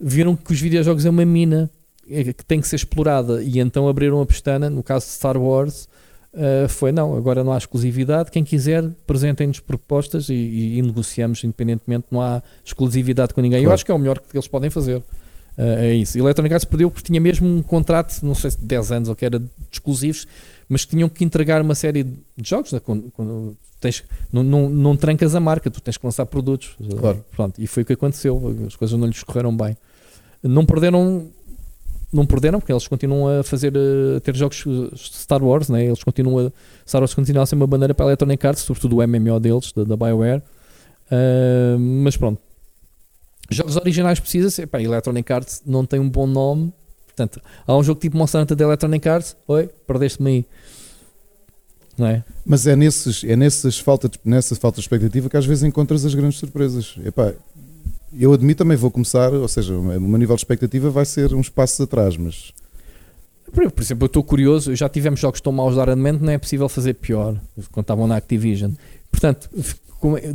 [0.00, 1.70] viram que os videojogos é uma mina
[2.10, 5.36] eh, que tem que ser explorada e então abriram a pestana, no caso de Star
[5.36, 5.88] Wars,
[6.30, 8.30] Uh, foi não, agora não há exclusividade.
[8.30, 13.60] Quem quiser, apresentem-nos propostas e, e- e negociamos independentemente, não há exclusividade com ninguém.
[13.60, 13.74] Eu Claro.
[13.74, 14.98] acho que é o melhor que eles podem fazer.
[14.98, 15.02] Uh,
[15.56, 16.18] é isso.
[16.18, 19.16] Electronic Arts perdeu porque tinha mesmo um contrato, não sei se de 10 anos ou
[19.16, 20.26] que era de exclusivos,
[20.68, 22.72] mas que tinham que entregar uma série de jogos.
[22.72, 22.80] né?
[22.80, 26.76] Quando, quando tens, não, não, não trancas a marca, tu tens que lançar produtos.
[26.98, 27.24] Claro.
[27.30, 28.56] Pronto, e foi o que aconteceu.
[28.66, 29.76] As coisas não lhes correram bem.
[30.42, 31.28] Não perderam
[32.10, 35.84] não perderam, porque eles continuam a fazer a ter jogos eh, Star Wars, né?
[35.84, 36.52] eles continuam a
[36.88, 39.72] Star Wars continua a ser uma bandeira para a Electronic Arts, sobretudo o MMO deles,
[39.72, 40.42] da, da BioWare.
[41.10, 42.40] Ah, mas pronto,
[43.50, 44.66] jogos originais precisa ser.
[44.66, 46.72] Pá, a Electronic Arts não tem um bom nome,
[47.18, 50.44] portanto, há um jogo tipo Monster Hunter da Electronic Arts, oi, perdeste-me aí.
[51.96, 52.24] Não é?
[52.46, 56.04] Mas é, nesses, é nessas falta de, nessa falta de expectativa que às vezes encontras
[56.04, 56.94] as grandes surpresas.
[57.04, 57.34] Epá,
[58.16, 61.48] eu admito também vou começar, ou seja, o meu nível de expectativa vai ser uns
[61.48, 62.52] passos atrás, mas
[63.52, 66.38] Por, por exemplo, eu estou curioso, já tivemos jogos tão maus de Armamento, não é
[66.38, 67.36] possível fazer pior,
[67.72, 68.72] quando estavam na Activision.
[69.10, 69.50] Portanto,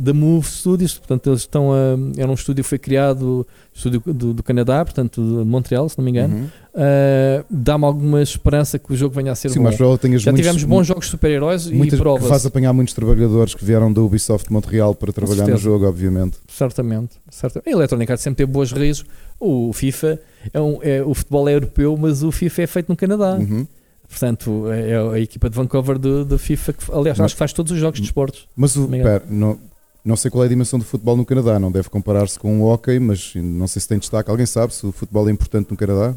[0.00, 1.96] da Move Studios, portanto, eles estão a.
[2.16, 6.04] Era um estúdio que foi criado, estúdio do, do Canadá, portanto, de Montreal, se não
[6.04, 6.36] me engano.
[6.36, 6.44] Uhum.
[6.44, 9.64] Uh, Dá-me alguma esperança que o jogo venha a ser sim, bom.
[9.64, 12.28] mas tenhas Já muitos, tivemos bons jogos de super-heróis e muitas, que provas.
[12.28, 16.36] faz apanhar muitos trabalhadores que vieram da Ubisoft de Montreal para trabalhar no jogo, obviamente.
[16.48, 17.68] Certamente, certamente.
[17.68, 19.04] A Electronic Arts sempre teve boas raízes.
[19.40, 20.20] O FIFA
[20.52, 23.36] é um, é, o futebol é europeu, mas o FIFA é feito no Canadá.
[23.40, 23.66] Uhum.
[24.14, 27.38] Portanto, é é a equipa de Vancouver do, do FIFA que, aliás, Mas- acho que
[27.40, 28.46] faz todos os jogos de esportes.
[28.54, 29.58] Mas o, pera, não,
[30.04, 32.72] não sei qual é a dimensão do futebol no Canadá, não deve comparar-se com o
[32.72, 34.30] hockey, mas não sei se tem destaque.
[34.30, 36.14] Alguém sabe se o futebol é importante no Canadá?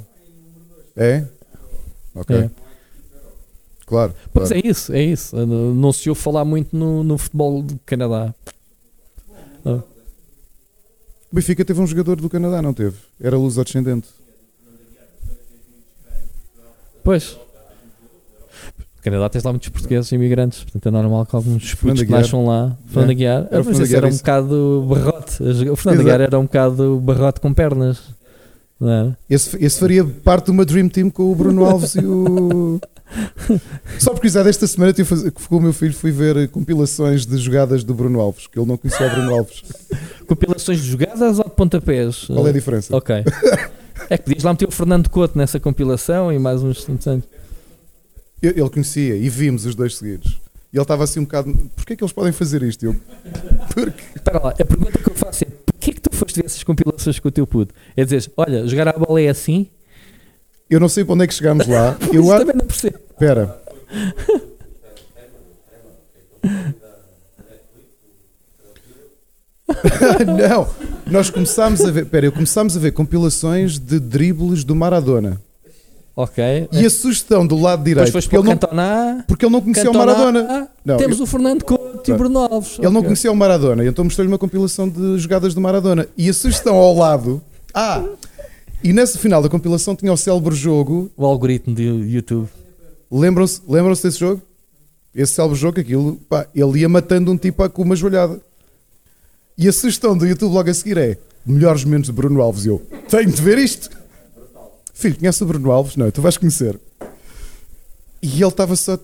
[0.96, 1.26] É?
[2.14, 2.36] Ok.
[2.36, 2.52] É.
[3.88, 4.14] Claro.
[4.32, 4.68] Pois claro.
[4.68, 5.36] é isso, é isso.
[5.36, 8.32] Não se ouve falar muito no, no futebol do Canadá.
[9.66, 9.82] O
[11.32, 12.96] Benfica teve um jogador do Canadá, não teve?
[13.20, 14.08] Era luso-descendente.
[17.04, 17.38] Pois.
[19.10, 22.76] Canadá tens lá muitos portugueses imigrantes, portanto é normal que alguns putos que nasçam lá.
[22.88, 23.14] Fernando É.
[23.14, 23.48] Aguiar.
[23.52, 25.44] Era Fernando esse era um bocado barrote.
[25.44, 26.02] O Fernando.
[26.02, 28.00] Aguiar era um bocado barrote com pernas.
[28.80, 29.18] Não era?
[29.30, 32.80] Esse, esse faria parte de uma Dream Team com o Bruno Alves e o.
[34.00, 37.84] Só por curiosidade, esta semana fazer- com o meu filho fui ver compilações de jogadas
[37.84, 39.64] do Bruno Alves, que ele não conhecia o Bruno Alves.
[40.28, 42.26] Compilações de jogadas ou de pontapés?
[42.26, 42.96] Qual é a diferença?
[42.96, 43.16] Ok.
[44.10, 47.26] É que podias lá meter o Fernando Couto nessa compilação e mais uns tantos anos.
[48.42, 50.40] Eu- Ele conhecia e vimos os dois seguidos.
[50.72, 51.54] E ele estava assim um bocado.
[51.76, 52.86] Porquê é que eles podem fazer isto?
[52.86, 52.96] Eu,
[53.74, 54.04] porque.
[54.16, 57.20] Espera lá, a pergunta que eu faço é: porquê que tu foste ver essas compilações
[57.20, 57.74] com o teu puto?
[57.96, 59.68] É dizer, olha, jogar a bola é assim?
[60.70, 61.98] Eu não sei para onde é que chegámos lá.
[62.14, 62.46] Eu acho.
[62.46, 63.00] também não percebo.
[63.12, 63.62] Espera.
[70.26, 70.68] não,
[71.12, 72.04] nós começámos a ver.
[72.04, 75.42] Espera, eu começámos a ver compilações de dribles do Maradona.
[76.18, 76.44] Ok.
[76.72, 79.26] E a sugestão do lado Depois direito, foste porque ele, o não, Cantona.
[79.28, 80.70] porque ele não conhecia o Cantona, Maradona.
[80.84, 82.80] Não, Temos eu- o Fernando Couto e o Bruno Alves.
[82.80, 83.04] Ele não Ok.
[83.04, 86.08] conhecia o Maradona, então mostrei-lhe uma compilação de jogadas do Maradona.
[86.18, 87.40] E a sugestão ao lado.
[87.72, 88.04] Ah!
[88.84, 91.12] E nesse final da compilação tinha o célebre jogo.
[91.16, 92.48] O algoritmo do YouTube.
[93.12, 94.42] Lembram-se lembram desse jogo?
[95.14, 98.40] Esse célebre jogo, aquilo, pá, ele ia matando um tipo com uma joelhada.
[99.58, 102.66] E a sugestão do YouTube logo a seguir é: melhores momentos de Bruno Alves.
[102.66, 103.90] E eu tenho de ver isto.
[104.98, 105.96] Filho, conhece o Bruno Alves?
[105.96, 106.80] Não, tu vais conhecer.
[108.20, 108.98] E ele estava só.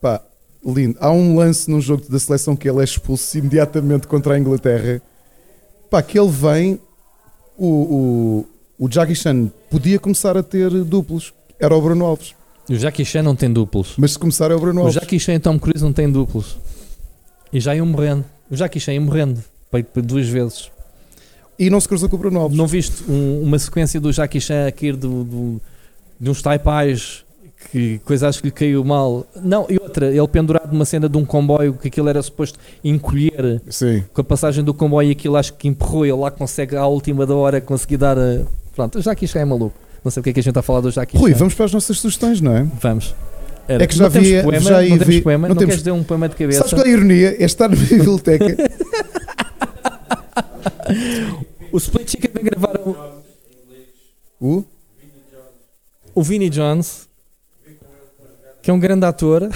[0.00, 0.22] Pá,
[0.64, 0.96] lindo.
[1.00, 5.02] Há um lance num jogo da seleção que ele é expulso imediatamente contra a Inglaterra.
[5.90, 6.80] Pá, que ele vem.
[7.58, 8.46] O,
[8.78, 11.34] o, o Jackie Chan podia começar a ter duplos.
[11.58, 12.36] Era o Bruno Alves.
[12.68, 13.94] O Jackie Chan não tem duplos.
[13.98, 14.94] Mas se começar é o Bruno O Alves.
[14.94, 16.56] Jackie Chan e Tom Cruise não têm duplos.
[17.52, 18.24] E já iam morrendo.
[18.48, 19.42] O Jackie Chan ia morrendo.
[20.04, 20.70] Duas vezes.
[21.60, 22.56] E não se cruzou com o Bruno Alves.
[22.56, 25.60] Não viste um- uma sequência do Jackie Chan a cair do, do-
[26.18, 27.22] de uns taipais
[27.70, 29.26] que coisa acho que lhe caiu mal.
[29.36, 33.60] Não, e outra, ele pendurado numa cena de um comboio que aquilo era suposto encolher
[33.68, 34.02] Sim.
[34.14, 37.26] com a passagem do comboio e aquilo acho que empurrou ele lá consegue à última
[37.26, 38.40] da hora conseguir dar a.
[38.74, 39.76] Pronto, o Jackie Chan é maluco.
[40.02, 41.36] Não sei porque é que a gente está a falar do Jackie Rui, Chan.
[41.38, 42.66] vamos para as nossas sugestões, não é?
[42.80, 43.14] Vamos.
[43.68, 45.78] Era, É que já não vi- poema, já não vi- poema, não não, temos- queres
[45.82, 46.58] dizer um poema de cabeça?
[46.60, 47.36] Sabes qual é a ironia?
[47.38, 48.56] É estar na biblioteca.
[51.72, 53.22] O Split Chicken vai gravar o,
[54.40, 54.64] o?
[56.14, 57.08] o Vinnie Jones
[58.62, 59.48] que é um grande ator.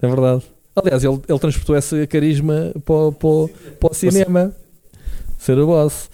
[0.00, 0.42] é verdade.
[0.76, 3.48] Aliás, ele, ele transportou esse carisma para, o- para,
[3.80, 4.54] para o cinema.
[5.38, 6.08] Ser o boss.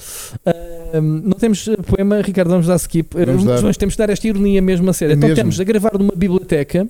[1.23, 3.17] Não temos poema, Ricardo, vamos dar skip.
[3.17, 3.63] Vamos dar.
[3.63, 5.13] nós temos de dar esta ironia mesmo a sério.
[5.15, 5.41] É então mesmo.
[5.43, 6.89] temos a gravar numa biblioteca,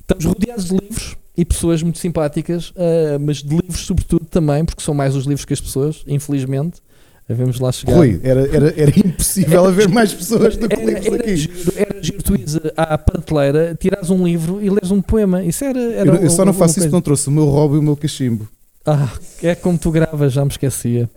[0.00, 4.82] estamos rodeados de livros e pessoas muito simpáticas, ah, mas de livros sobretudo também, porque
[4.82, 6.82] são mais os livros que as pessoas, infelizmente.
[7.26, 7.96] Vamos lá chegar.
[7.96, 11.36] Rui, era, era, era impossível haver mais pessoas do que Era, livros era, aqui.
[11.36, 15.42] giro, era giro tu ires à prateleira, tirares um livro e leres um poema.
[15.42, 15.80] Isso era.
[15.80, 17.96] era Eu, eu só não faço isso não trouxe o meu hobby e o meu
[17.96, 18.46] cachimbo.
[18.84, 19.08] Ah,
[19.42, 21.08] é como tu gravas, já me esquecia.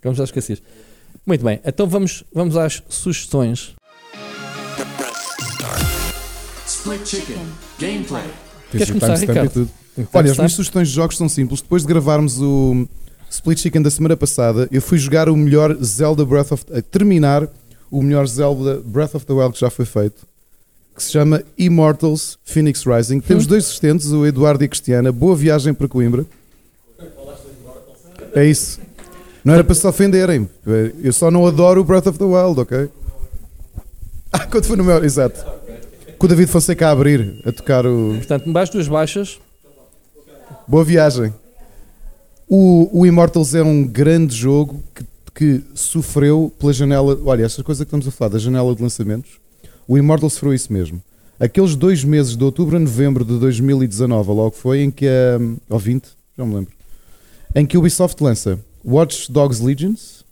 [0.00, 0.62] Como já esquecias.
[1.26, 3.74] Muito bem, então vamos, vamos às sugestões.
[6.64, 7.38] Split Chicken.
[7.80, 8.43] Gameplay.
[8.78, 9.50] Queres começar, Ricardo?
[9.50, 9.70] tudo.
[10.12, 11.60] Olha, as minhas sugestões de jogos são simples.
[11.60, 12.86] Depois de gravarmos o
[13.30, 17.48] Split Chicken da semana passada, eu fui jogar o melhor Zelda Breath of a terminar
[17.90, 20.26] o melhor Zelda Breath of the Wild que já foi feito,
[20.96, 23.20] que se chama Immortals Phoenix Rising.
[23.20, 25.12] Temos dois assistentes, o Eduardo e a Cristiana.
[25.12, 26.26] Boa viagem para Coimbra.
[28.34, 28.80] É isso.
[29.44, 30.48] Não era para se ofenderem.
[31.02, 32.88] Eu só não adoro o Breath of the Wild, ok?
[34.36, 35.04] Ah, quando foi no meu.
[35.04, 35.46] Exato.
[36.24, 38.14] Com o David Fonseca a abrir, a tocar o.
[38.14, 39.38] Portanto, mais duas baixas.
[40.66, 41.34] Boa viagem.
[42.48, 47.20] O, o Immortals é um grande jogo que, que sofreu pela janela.
[47.26, 49.32] Olha, esta coisa que estamos a falar da janela de lançamentos,
[49.86, 51.02] o Immortals sofreu isso mesmo.
[51.38, 55.38] Aqueles dois meses de outubro a novembro de 2019, ou logo foi, em que a.
[55.68, 56.72] ou 20, já me lembro.
[57.54, 60.23] Em que a Ubisoft lança Watch Dogs Legions,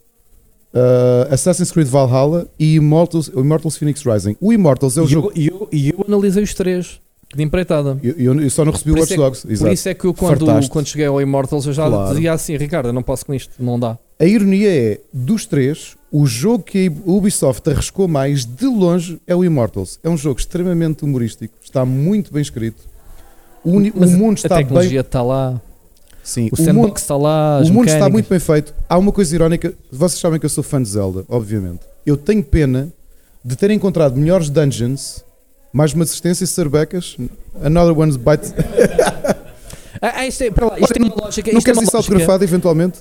[0.74, 4.36] uh, Assassin's Creed Valhalla e Immortals, Immortals Phoenix Rising.
[4.40, 5.32] O Immortals é o E jogo.
[5.34, 7.00] eu, e eu, e eu analisei os três
[7.34, 7.98] de empreitada.
[8.02, 9.42] Eu, eu- eu só não recebi o Por Watch é que- Dogs.
[9.42, 9.72] Por exato.
[9.72, 10.70] isso é que eu, quando, Fartaste.
[10.70, 12.14] quando cheguei ao Immortals, eu já Claro.
[12.14, 13.96] dizia assim: Ricardo, eu não posso com isto, não dá.
[14.20, 19.34] A ironia é, dos três, o jogo que a Ubisoft arriscou mais de longe é
[19.34, 19.98] o Immortals.
[20.04, 22.82] É um jogo extremamente humorístico, está muito bem escrito.
[23.64, 24.58] O, uni- o Mas mundo a está bem.
[24.64, 25.60] tecnologia está lá,
[26.22, 28.12] Sim, o o mundo, sandbox está lá, o mundo está mecânicas.
[28.12, 28.74] muito bem feito.
[28.88, 31.80] Há uma coisa irónica, vocês sabem que eu sou fã de Zelda, obviamente.
[32.06, 32.92] Eu tenho pena
[33.44, 35.24] de ter encontrado melhores dungeons,
[35.72, 37.16] mais uma assistência, Serbecas,
[37.62, 38.52] Another One's Bite.
[40.04, 41.52] Ah, ah, isto é, para lá, isto tem uma lógica.
[41.52, 41.96] Não queres isso lógica.
[41.98, 42.98] autografado eventualmente?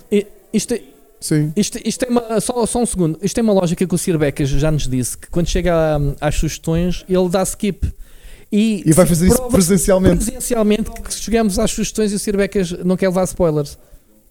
[0.54, 0.82] Isto, é-
[1.20, 1.52] Sim.
[1.56, 3.18] isto, isto é uma, só, só um segundo.
[3.24, 6.28] Isto tem uma lógica que o Sir Becas já nos disse: que quando chega a-
[6.28, 7.92] às sugestões, ele dá skip.
[8.52, 10.26] E, E vai fazer isso presencialmente.
[10.26, 13.78] presencialmente que chegamos às sugestões e o Sir Becas não quer levar spoilers.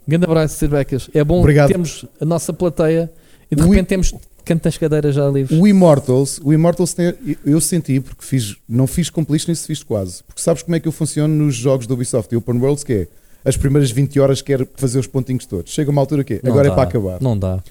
[0.07, 1.09] Grande abraço, Sir Becas.
[1.15, 1.69] É bom Obrigado.
[1.69, 3.11] termos a nossa plateia
[3.51, 4.15] e de O repente temos
[4.45, 5.59] cantas cadeiras já livres.
[5.59, 7.15] O Immortals, o Immortals tem,
[7.45, 10.23] eu senti, porque fiz, não fiz completion, isso fiz quase.
[10.25, 12.93] Porque sabes como é que eu funciono nos jogos do Ubisoft e Open Worlds, que
[12.93, 13.09] é
[13.45, 15.73] as primeiras 20 horas quero fazer os pontinhos todos.
[15.73, 17.23] Chega uma altura que é, agora dá, é para acabar.
[17.23, 17.63] Não dá.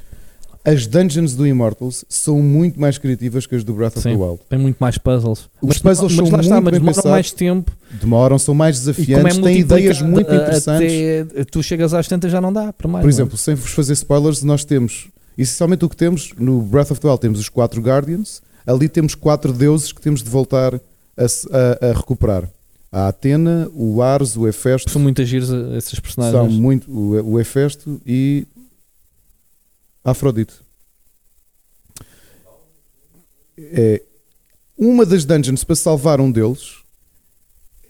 [0.65, 4.17] As dungeons do Immortals são muito mais criativas que as do Breath of Sim.
[4.17, 4.39] the Wild.
[4.49, 5.49] Tem muito mais puzzles.
[5.61, 7.11] Os mas, puzzles mas são lá está, muito mas demoram pensados.
[7.11, 7.71] mais tempo.
[8.01, 10.93] Demoram, são mais é desafiantes, têm ideias muito interessantes.
[11.31, 13.03] Até, tu chegas às tantas já não dá para mais.
[13.03, 13.11] Por é?
[13.11, 15.07] exemplo, sem vos fazer spoilers, nós temos,
[15.37, 19.15] essencialmente o que temos no Breath of the Wild, temos os quatro Guardians, ali temos
[19.15, 20.79] quatro deuses que temos de voltar a,
[21.25, 22.43] a- a recuperar.
[22.91, 26.53] A Atena, o Ars, o Hefesto, são muitas giros eh, esses são personagens.
[26.59, 28.45] muito o, o Hefesto e
[30.03, 30.53] Afrodite.
[33.57, 34.01] É,
[34.77, 36.77] uma das dungeons para salvar um deles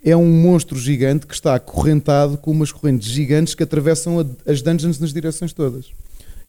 [0.03, 4.61] é um monstro gigante que está acorrentado com umas correntes gigantes que atravessam a- as
[4.61, 5.91] dungeons nas direções todas.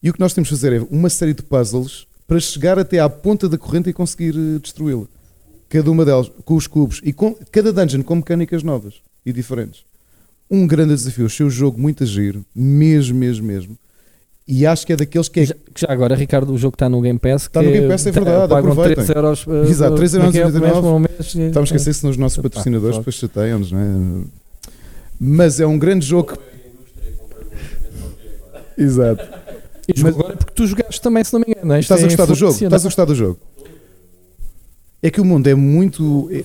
[0.01, 2.99] E o que nós temos de fazer é uma série de puzzles para chegar até
[2.99, 5.05] à ponta da corrente e conseguir eh, destruí-la.
[5.69, 9.83] Cada uma delas com os cubos e com cada dungeon com mecânicas novas e diferentes.
[10.49, 11.27] Um grande desafio.
[11.27, 13.77] Achei o jogo muito a giro, mesmo, mesmo, mesmo.
[14.47, 15.45] E acho que é daqueles que é.
[15.45, 17.43] Já, já agora, Ricardo, o jogo está no Game Pass.
[17.43, 19.05] Está no Game Pass, é tá- verdade, Pagam aproveitem.
[19.05, 19.45] 3 euros.
[19.47, 20.39] eh, Exato, 3 como é é?
[20.41, 20.81] euros Por mês, 99.
[20.81, 24.25] por mês, e- Estamos a esquecer se nos nossos patrocinadores, depois chateiam-nos, não é?
[25.19, 26.33] Mas é um grande jogo.
[26.33, 26.51] que-
[28.77, 29.23] Exato.
[29.87, 31.73] E jogo Mas- agora é porque tu jogaste também, se não me engano.
[31.73, 31.79] é?
[31.79, 32.53] Estás a é gostar do jogo?
[32.53, 33.39] Estás a gostar do jogo?
[35.03, 36.29] É que o mundo é muito.
[36.31, 36.43] é-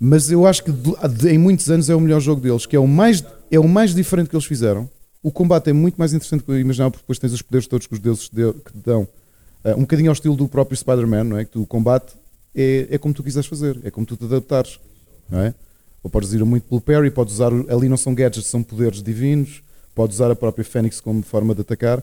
[0.00, 0.72] Mas eu acho que
[1.28, 3.94] em muitos anos é o melhor jogo deles, que é o mais, é o mais
[3.94, 4.88] diferente que eles fizeram.
[5.22, 7.66] O combate é muito mais interessante do que eu imaginava, porque depois tens os poderes
[7.66, 9.06] todos que os deuses de- que te dão.
[9.64, 11.44] Ah, um bocadinho ao estilo do próprio Spider-Man, não é?
[11.44, 12.14] Que tu, o combate
[12.54, 14.78] é, é como tu quiseres fazer, é como tu te adaptares,
[15.28, 15.54] não é?
[16.02, 17.50] Ou podes ir muito pelo parry, podes usar.
[17.68, 19.62] Ali não são gadgets, são poderes divinos,
[19.94, 22.02] podes usar a própria Fênix como forma de atacar.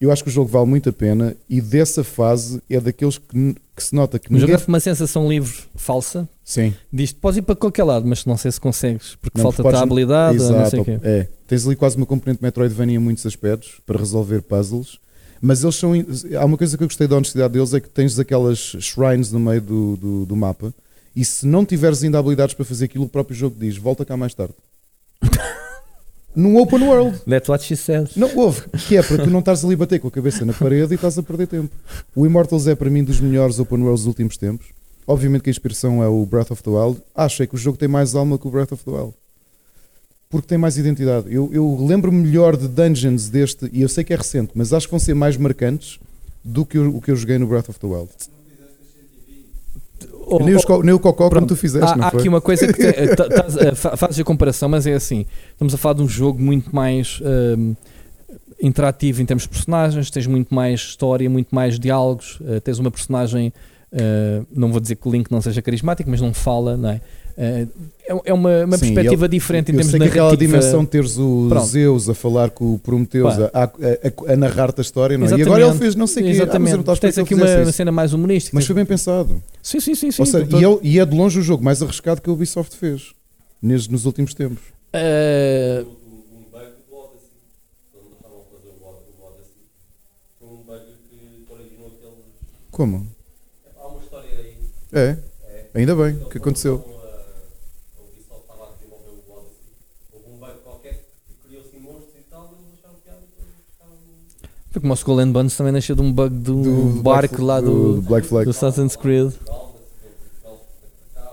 [0.00, 3.54] Eu acho que o jogo vale muito a pena e dessa fase é daqueles que,
[3.74, 4.56] que se nota que O jogo ninguém.
[4.56, 6.28] dá-te uma sensação livre falsa.
[6.44, 9.62] Sim, Diz-te, podes ir para qualquer lado, mas não sei se consegues, porque Não, falta-te
[9.62, 10.84] podes- a habilidade, ou não sei o exato.
[10.84, 10.98] quê.
[11.02, 14.98] É, tens ali quase uma componente Metroidvania em muitos aspectos para resolver puzzles
[15.40, 15.92] Mas eles são.
[16.38, 19.40] Há uma coisa que eu gostei da honestidade deles: é que tens aquelas shrines no
[19.40, 20.72] meio do, do, do mapa.
[21.14, 24.14] E se não tiveres ainda habilidades para fazer aquilo, o próprio jogo diz: volta cá
[24.16, 24.54] mais tarde.
[26.36, 27.18] Num open world.
[27.26, 28.10] That's what she said.
[28.14, 30.52] Não houve, que é para tu não estás ali a bater com a cabeça na
[30.52, 31.74] parede e estás a perder tempo.
[32.14, 34.66] O Immortals é para mim dos melhores open worlds dos últimos tempos.
[35.06, 37.00] Obviamente que a inspiração é o Breath of the Wild.
[37.14, 39.14] Achei que o jogo tem mais alma que o Breath of the Wild.
[40.28, 41.32] Porque tem mais identidade.
[41.32, 44.86] Eu, eu lembro melhor de dungeons deste, e eu sei que é recente, mas acho
[44.88, 45.98] que vão ser mais marcantes
[46.44, 48.10] do que o, o que eu joguei no Breath of the Wild.
[50.28, 52.20] Oh, nem, os nem o Cocó como Pronto, tu fizeste, há, não há foi?
[52.20, 53.14] aqui uma coisa que eh,
[53.60, 56.74] eh, fa- fazes a comparação, mas é assim: estamos a falar de um jogo muito
[56.74, 57.74] mais ehm,
[58.60, 62.90] interativo em termos de personagens, tens muito mais história, muito mais diálogos, eh, tens uma
[62.90, 63.52] personagem,
[63.92, 67.00] eh, não vou dizer que o Link não seja carismático, mas não fala, não é?
[67.38, 67.66] É,
[68.24, 70.52] é uma, uma Sim, perspectiva ele- diferente em Eu termos sei de que aquela narrativa.
[70.58, 71.66] dimensão de teres o Pronto.
[71.66, 73.50] Zeus a falar com o Prometeus Pá.
[73.52, 75.28] a, a, a- a narrar-te a história, não é?
[75.28, 75.48] E Exatamente.
[75.54, 76.30] agora ele fez não sei o quê.
[76.30, 76.72] Ah, Exatamente.
[76.72, 78.56] não estou a esperar tens aqui uma, uma cena mais humorística.
[78.56, 79.42] Mas foi bem pensado.
[79.62, 80.10] Sim, sim, sim.
[80.10, 82.30] sim Ou seja, e, é, o- e é de longe o jogo mais arriscado que
[82.30, 83.12] a Ubisoft fez
[83.60, 84.62] nes- nos últimos tempos.
[84.94, 85.84] Eh,
[90.40, 92.12] Um o o um aquele.
[92.70, 93.06] Como?
[93.78, 94.56] Há uma história aí.
[94.92, 95.16] É,
[95.74, 96.74] ainda bem que aconteceu.
[96.76, 99.72] A Ubisoft estava a desenvolver o Odyssey.
[100.12, 103.48] Houve um bug qualquer que criou-se monstros e tal, e eles acharam piada e depois
[103.72, 104.48] ficaram.
[104.70, 107.60] foi como o Skull and Bones também nasceu de um bug do, Do barco lá
[107.60, 108.44] do, Black Flag.
[108.44, 109.32] do Assassin's Creed.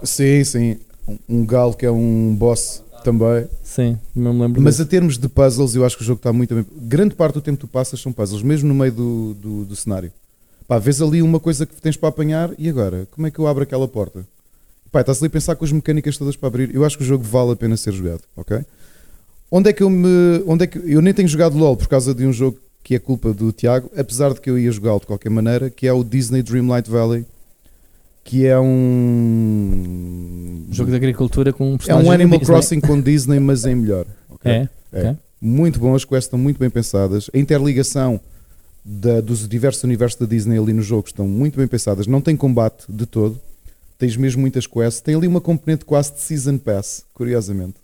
[0.01, 0.77] Sim, sim.
[1.07, 3.47] Um, um galo que é um boss também.
[3.63, 4.61] Sim, não me lembro.
[4.61, 4.87] Mas disso.
[4.87, 6.65] a termos de puzzles, eu acho que o jogo está muito bem.
[6.81, 9.75] Grande parte do tempo que tu passas são puzzles, mesmo no meio do, do, do
[9.75, 10.11] cenário.
[10.67, 13.07] Pá, vês ali uma coisa que tens para apanhar e agora?
[13.11, 14.25] Como é que eu abro aquela porta?
[14.91, 16.73] Pá, estás ali a pensar com as mecânicas todas para abrir.
[16.73, 18.61] Eu acho que o jogo vale a pena ser jogado, ok?
[19.51, 20.43] Onde é que eu me.
[20.47, 22.99] Onde é que, eu nem tenho jogado LOL por causa de um jogo que é
[22.99, 26.03] culpa do Tiago, apesar de que eu ia jogá-lo de qualquer maneira, que é o
[26.03, 27.25] Disney Dreamlight Valley,
[28.23, 30.65] que é um.
[30.71, 32.45] jogo de agricultura com um É um Animal Disney.
[32.53, 34.05] Crossing com Disney, mas em melhor.
[34.29, 34.51] ok?
[34.51, 34.99] É, É.
[35.09, 35.17] ok.
[35.41, 37.29] Muito bom, as quests estão muito bem pensadas.
[37.33, 38.19] A interligação
[38.83, 42.07] da- dos diversos universos da Disney ali no jogo estão muito bem pensadas.
[42.07, 43.39] Não tem combate de todo.
[43.97, 45.01] Tens mesmo muitas quests.
[45.01, 47.75] Tem ali uma componente quase de Season Pass, curiosamente.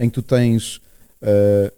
[0.00, 0.80] Em que tu tens
[1.22, 1.72] ah,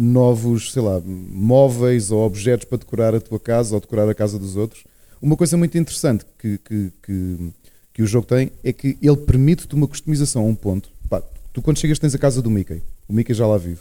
[0.00, 4.38] novos, sei lá, móveis ou objetos para decorar a tua casa ou decorar a casa
[4.38, 4.84] dos outros.
[5.20, 7.52] Uma coisa muito interessante que, que, que,
[7.92, 10.88] que o jogo tem é que ele permite-te uma customização a um ponto.
[11.10, 11.20] Pá,
[11.52, 12.80] tu quando chegas tens a casa do Mickey.
[13.08, 13.80] O Mickey já lá vive.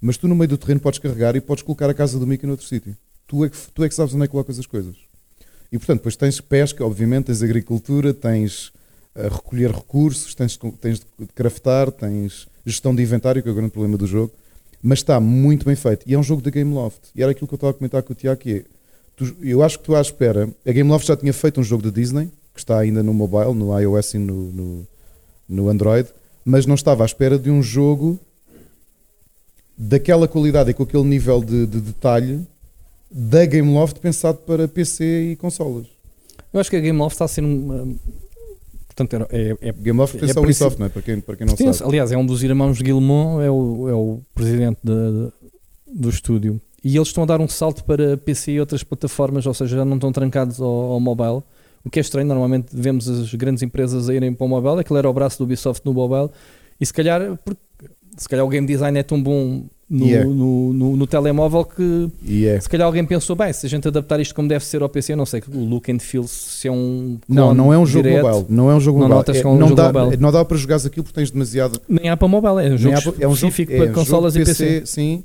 [0.00, 2.44] Mas tu no meio do terreno podes carregar e podes colocar a casa do Mickey
[2.44, 2.96] noutro sítio.
[3.28, 4.96] Tu é, que, tu é que sabes onde é que colocas as coisas.
[5.70, 8.72] E portanto, depois tens pesca, obviamente, tens agricultura, tens
[9.14, 13.70] a recolher recursos, tens, tens de craftar, tens gestão de inventário, que é o grande
[13.70, 14.32] problema do jogo.
[14.86, 16.04] Mas está muito bem feito.
[16.06, 17.00] E é um jogo da Game Loft.
[17.16, 18.64] E era aquilo que eu estava a comentar com o Tiago, que é,
[19.16, 21.82] tu- eu acho que tu à espera, a Game Loft já tinha feito um jogo
[21.82, 24.86] da Disney, que está ainda no mobile, no iOS e no, no,
[25.48, 26.06] no Android,
[26.44, 28.20] mas não estava à espera de um jogo
[29.76, 32.46] daquela qualidade e com aquele nível de, de detalhe
[33.10, 35.86] da Game Loft pensado para PC e consolas.
[36.52, 37.96] Eu acho que a Game Loft está a ser um.
[38.94, 40.88] Portanto, é, é, Game Loft É isso- Ubisoft, não é?
[40.88, 41.88] Para quem, para quem não sabe.
[41.88, 45.30] aliás, é um dos irmãos de Guillemot, é o, é o presidente da-
[45.92, 46.60] do estúdio.
[46.82, 49.84] E eles estão a dar um salto para PC e outras plataformas, ou seja, já
[49.84, 51.42] não estão trancados ao, ao mobile.
[51.84, 54.98] O que é estranho, normalmente vemos as grandes empresas a irem para o mobile, aquele
[54.98, 56.30] era o braço do Ubisoft no mobile,
[56.80, 57.60] e se calhar, porque,
[58.16, 59.64] se calhar o game design é tão bom
[59.96, 60.24] no, é.
[60.24, 62.10] no, no- no telemóvel que
[62.46, 62.58] é.
[62.60, 65.12] se calhar alguém pensou, bem, se a gente adaptar isto como deve ser ao PC,
[65.12, 68.08] eu não sei, o look and feel se é um Não, não é um jogo
[68.08, 68.46] direto, mobile.
[68.48, 69.36] Não é um jogo Não mobile.
[69.36, 70.16] É- é um não, jogo dá, mobile.
[70.20, 71.80] não dá para jogares aquilo porque tens demasiado.
[71.88, 73.86] Nem há para mobile, é um jogo há pa- é um jogo, específico é para
[73.86, 74.82] jogo consolas e PC.
[74.86, 75.22] Sim.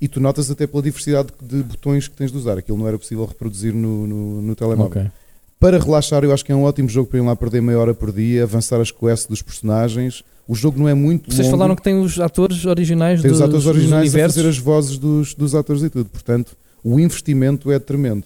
[0.00, 2.58] E tu notas até pela diversidade de botões que tens de usar.
[2.58, 5.02] Aquilo não era possível reproduzir no, no, no telemóvel.
[5.02, 5.10] Ok.
[5.58, 7.94] Para relaxar, eu acho que é um ótimo jogo para ir lá perder meia hora
[7.94, 10.22] por dia, avançar as quests dos personagens.
[10.48, 11.58] O jogo não é muito Vocês longo.
[11.58, 14.58] falaram que tem os atores originais tem os dos, atores dos originais a fazer as
[14.58, 16.08] vozes dos, dos atores e tudo.
[16.08, 18.24] Portanto, o investimento é tremendo.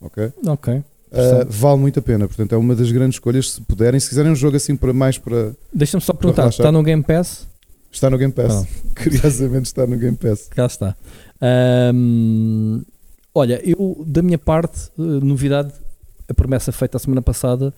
[0.00, 0.30] Ok?
[0.46, 0.74] Ok.
[0.74, 0.84] Uh,
[1.48, 2.26] vale muito a pena.
[2.26, 3.52] Portanto, é uma das grandes escolhas.
[3.52, 5.52] Se puderem, se quiserem um jogo assim para mais para.
[5.72, 7.46] Deixa-me só perguntar, está no Game Pass?
[7.90, 8.52] Está no Game Pass.
[8.52, 8.66] Ah.
[9.02, 10.48] Curiosamente está no Game Pass.
[10.48, 10.96] Cá está.
[11.40, 12.82] Ahm,
[13.34, 15.72] olha, eu, da minha parte, eh, novidade,
[16.28, 17.72] a promessa feita a semana passada,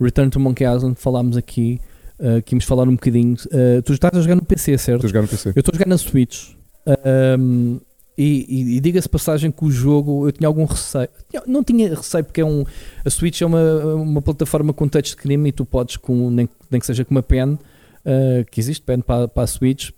[0.00, 1.80] Return to Monkey Island, falámos aqui,
[2.18, 3.36] eh, que íamos falar um bocadinho.
[3.50, 5.04] Eh, tu estás a jogar no PC, certo?
[5.04, 5.48] Estou a jogar no PC.
[5.50, 6.50] Eu estou a jogar na Switch.
[6.86, 7.78] Ahm,
[8.16, 11.08] e e, e diga-se passagem que o jogo eu tinha algum receio.
[11.46, 12.64] Não tinha receio porque é um.
[13.04, 16.86] A Switch é uma, uma plataforma com touchscreen e tu podes, com, nem, nem que
[16.86, 17.58] seja com uma pen,
[18.04, 19.90] ah, que existe pen para, para a Switch,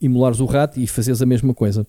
[0.00, 1.86] emulares o rato e fazeres a mesma coisa.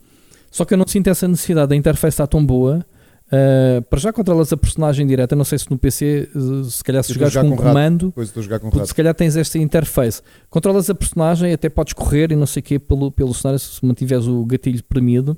[0.51, 2.85] Só que eu não sinto essa necessidade, a interface está tão boa.
[3.27, 7.03] Uh, para já controlas a personagem direta, não sei se no PC, uh, se calhar
[7.03, 10.21] se jogares jogar com um comando, com se calhar tens esta interface.
[10.49, 13.85] Controlas a personagem, até podes correr e não sei o quê pelo, pelo cenário se
[13.85, 15.37] mantiveres o gatilho premido.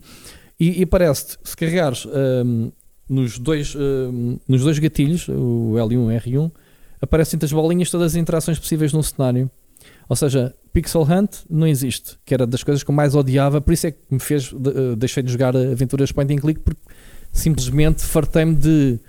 [0.60, 2.72] E, e parece-te, se carregares hum,
[3.08, 6.08] nos, dois, hum, nos dois gatilhos, o L1 e o
[6.46, 6.52] R1,
[7.02, 9.50] aparecem-te as bolinhas, todas as interações possíveis num cenário.
[10.08, 13.74] Ou seja, Pixel Hunt não existe, que era das coisas que eu mais odiava, por
[13.74, 16.82] isso é que me fez, eh, deixei de jogar aventuras point and click, porque
[17.40, 19.00] simplesmente fartei-me de.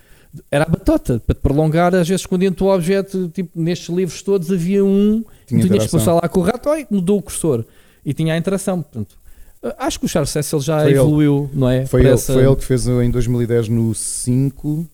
[0.51, 4.51] Era a batota, para te prolongar, às vezes escondendo o objeto, tipo, nestes livros todos
[4.53, 7.65] havia um Tinha tu tinhas que passar lá com o rato, oi, mudou o cursor
[8.07, 8.81] e tinha a interação.
[8.81, 9.17] Portanto,
[9.61, 10.99] eh, acho que o Charles Cecil já Foi ele.
[11.01, 11.85] evoluiu, não é?
[11.85, 14.87] Foi ele, essa- foi ele que fez em 2010 no 5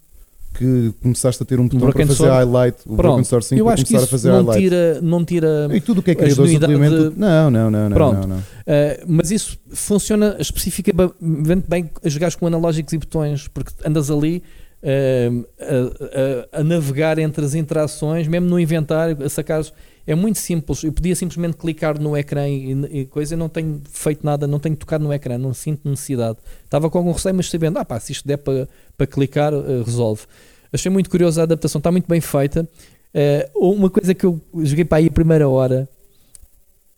[0.59, 2.79] que começaste a ter um botão para fazer highlight.
[2.87, 4.61] O Pronto, Broken Sword 5 eu acho que começar a isso fazer não highlight.
[4.63, 7.11] tira, não tira E tudo o que é a criador de genuidade suplemento.
[7.15, 7.97] de- Não, não, não, não.
[7.97, 8.21] Pronto.
[8.21, 8.37] não, não.
[8.39, 8.43] Uh,
[9.07, 14.43] mas isso funciona especificamente bem a jogares com analógicos e botões, porque andas ali
[14.83, 15.47] uh,
[16.53, 19.73] a, a- a navegar entre as interações, mesmo no inventário, a sacares.
[20.07, 20.85] É muito simples.
[20.85, 24.61] Eu podia simplesmente clicar no ecrã e, e coisa, eu não tenho feito nada, não
[24.61, 26.39] tenho tocado no ecrã, não sinto necessidade.
[26.65, 29.83] Estava com algum receio, mas sabendo, ah pá, se isto der para, para clicar, uh,
[29.83, 30.23] resolve.
[30.73, 32.69] Achei muito curiosa a adaptação, está muito bem feita.
[33.15, 35.89] Uh, uma coisa que eu joguei para aí a primeira hora,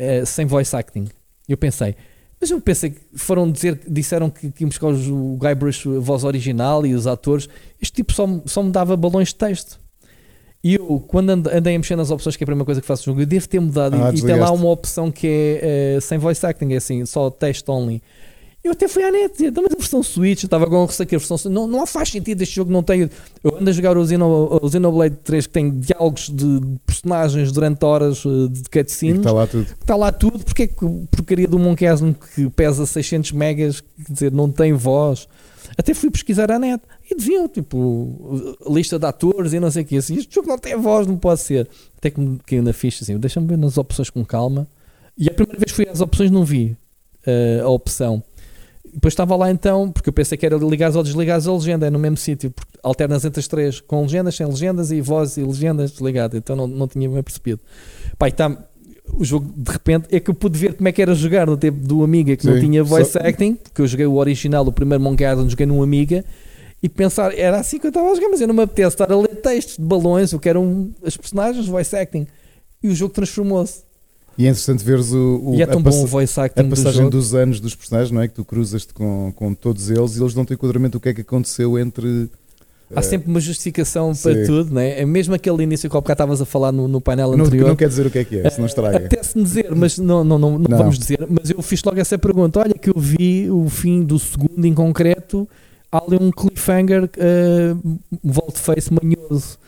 [0.00, 1.08] uh, sem voice acting.
[1.48, 1.96] Eu pensei,
[2.40, 6.86] mas eu pensei que foram dizer, disseram que, íamos buscar o Guybrush, a voz original
[6.86, 7.48] e os atores.
[7.80, 9.80] Este tipo só, só me dava balões de texto.
[10.62, 12.86] E eu, quando and- andei a mexer nas opções, que é a primeira coisa que
[12.86, 13.94] faço no jogo, eu devo ter mudado.
[13.94, 17.06] Ah, e- e tem lá uma opção que é eh, sem voice acting, é assim,
[17.06, 18.02] só text only.
[18.64, 20.86] Eu até fui à net dizer, "Então, mas a versão Switch, eu estava com a
[20.86, 23.08] versão não, não faz sentido este jogo não tem.
[23.42, 27.84] Eu ando a jogar o, Xeno, o Xenoblade 3 que tem diálogos de personagens durante
[27.84, 29.62] horas eh, de cutscenes está lá tudo.
[29.80, 33.80] está lá tudo, porque é que a porcaria do Monkey Island que pesa 600 megas,
[33.80, 35.28] quer dizer, não tem voz.
[35.78, 39.86] Até fui pesquisar a net e deviam, tipo, lista de atores e não sei o
[39.86, 41.68] que, assim, este jogo não tem voz, não pode ser.
[41.96, 44.66] Até que me caiu na ficha, assim, deixa-me ver nas opções com calma.
[45.16, 46.76] E a primeira vez que fui às opções não vi
[47.24, 48.22] eh, a opção.
[48.92, 51.90] Depois estava lá então, porque eu pensei que era ligares ou desligares a legenda, é
[51.90, 55.42] no mesmo sítio, porque alternas entre as três, com legendas, sem legendas e voz e
[55.42, 57.60] legendas desligado, então não, não tinha bem percebido.
[58.18, 58.67] Pai, tá,
[59.14, 61.56] o jogo de repente é que eu pude ver como é que era jogar no
[61.56, 64.66] tempo do Amiga que não Sim, tinha voice só- acting, porque eu joguei o original,
[64.66, 66.24] o primeiro Monkey Island, joguei no Amiga
[66.82, 69.10] e pensar, era assim que eu estava a jogar, mas eu não me apetece estar
[69.10, 72.26] a ler textos de balões, eu quero um, as personagens, voice acting.
[72.82, 73.82] E o jogo transformou-se.
[74.38, 76.44] E é interessante veres o, o- E é a, tão pass- bom o voice a
[76.44, 77.10] acting do passagem jogo.
[77.10, 78.28] dos anos dos personagens, não é?
[78.28, 81.22] Que tu cruzas-te com, com todos eles e eles dão-te enquadramento do que é que
[81.22, 82.30] aconteceu entre.
[82.94, 84.44] Há eh, sempre uma justificação para sim.
[84.44, 85.00] tudo, né?
[85.00, 87.68] é mesmo aquele início que há bocado estavas a falar no, no painel não, anterior.
[87.68, 88.96] não quer dizer o que é que é, se não estraga.
[88.96, 90.78] Apetece-me dizer, mas não, não, não, não Não.
[90.78, 91.26] vamos dizer.
[91.28, 92.60] Mas eu fiz logo essa pergunta.
[92.60, 95.48] Olha, que eu vi o fim do segundo em concreto.
[95.92, 99.58] Há ali um cliffhanger, uh, volte-face manhoso.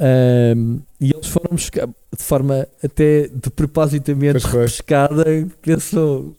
[0.00, 5.24] Um, e eles foram buscar de forma até de propositamente repescada.
[5.60, 6.36] Pensou,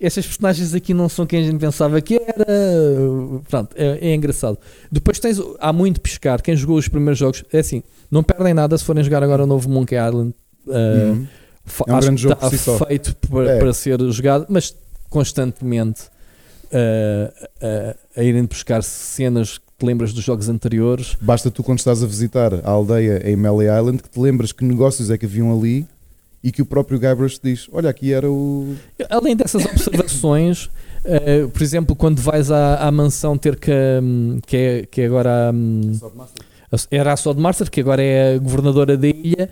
[0.00, 2.46] estas personagens aqui não são quem a gente pensava que era.
[3.48, 4.58] Pronto, é, é engraçado.
[4.90, 6.40] Depois tens, há muito pescar.
[6.40, 9.46] Quem jogou os primeiros jogos, é assim, não perdem nada se forem jogar agora o
[9.46, 10.34] novo Monkey Island.
[10.66, 11.26] Uh, Uhum.
[11.86, 13.58] É um acho grande que jogo está si feito para, É.
[13.58, 14.74] para ser jogado, mas
[15.10, 16.02] constantemente
[16.72, 21.16] uh, uh, a irem buscar cenas que te lembras dos jogos anteriores.
[21.20, 24.64] Basta tu, quando estás a visitar a aldeia em Melly Island, que te lembras que
[24.64, 25.86] negócios é que haviam ali
[26.42, 28.74] e que o próprio Guybrush diz: Olha, aqui era o.
[29.10, 30.66] Além dessas observações,
[31.04, 33.70] uh, por exemplo, quando vais à, à mansão ter que,
[34.02, 35.92] hum, que, é, que é agora hum,
[36.72, 39.48] a- era a Sodmaster, que agora é a governadora da ilha,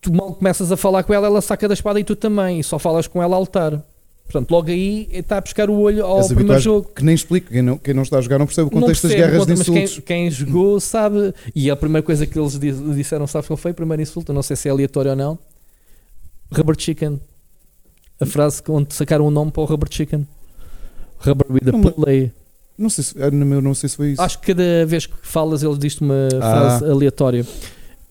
[0.00, 2.64] tu mal começas a falar com ela, ela saca da espada e tu também, e
[2.64, 3.82] só falas com ela a lutar.
[4.24, 6.90] Portanto, logo aí está a buscar o olho ao As primeiro jogo.
[6.96, 9.12] que nem explica, quem não, quem não está a jogar não percebe o contexto das
[9.12, 10.04] percebe, guerras de mas quem, insultos.
[10.04, 11.32] quem jogou sabe.
[11.54, 13.70] E a primeira coisa que eles disseram, sabe qual foi?
[13.70, 15.38] O primeiro insulto, não sei se é aleatório ou não.
[16.52, 17.20] Rubber Chicken.
[18.20, 20.26] A frase onde sacaram o nome para o Rubber Chicken.
[21.18, 22.32] Rubber with a Não pulley.
[22.78, 24.22] Não sei, se, ah, não, não sei se foi isso.
[24.22, 26.40] Acho que cada vez que falas, ele diz-te uma Ah.
[26.40, 27.46] frase aleatória.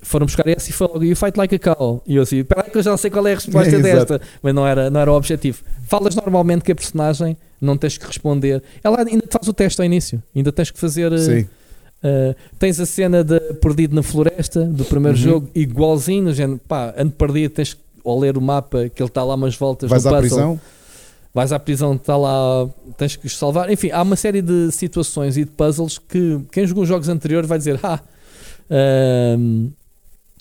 [0.02, 2.02] Foram buscar esse e foi logo, you fight like a cow.
[2.06, 3.82] E eu assim, espera aí que eu já sei qual é a resposta Exato.
[3.82, 4.22] desta.
[4.42, 5.64] Mas não era, não era o objetivo.
[5.88, 8.62] Falas normalmente que a personagem, não tens que responder.
[8.84, 10.22] Ela ainda faz o teste ao início.
[10.36, 11.12] Ainda tens que fazer.
[11.14, 11.48] eh, Sim.
[12.04, 15.24] Uh, tens a cena de perdido na floresta do primeiro Uhum.
[15.24, 19.24] jogo, igualzinho, género, pá, ando perdido, tens que ao ler o mapa que ele está
[19.24, 20.38] lá umas voltas Vais no à puzzle.
[20.38, 20.62] prisão?
[21.34, 23.70] Vais à prisão, está lá, tens que os salvar.
[23.70, 27.48] Enfim, há uma série de situações e de puzzles que quem jogou os jogos anteriores
[27.50, 28.00] vai dizer, ah,
[29.38, 29.70] um,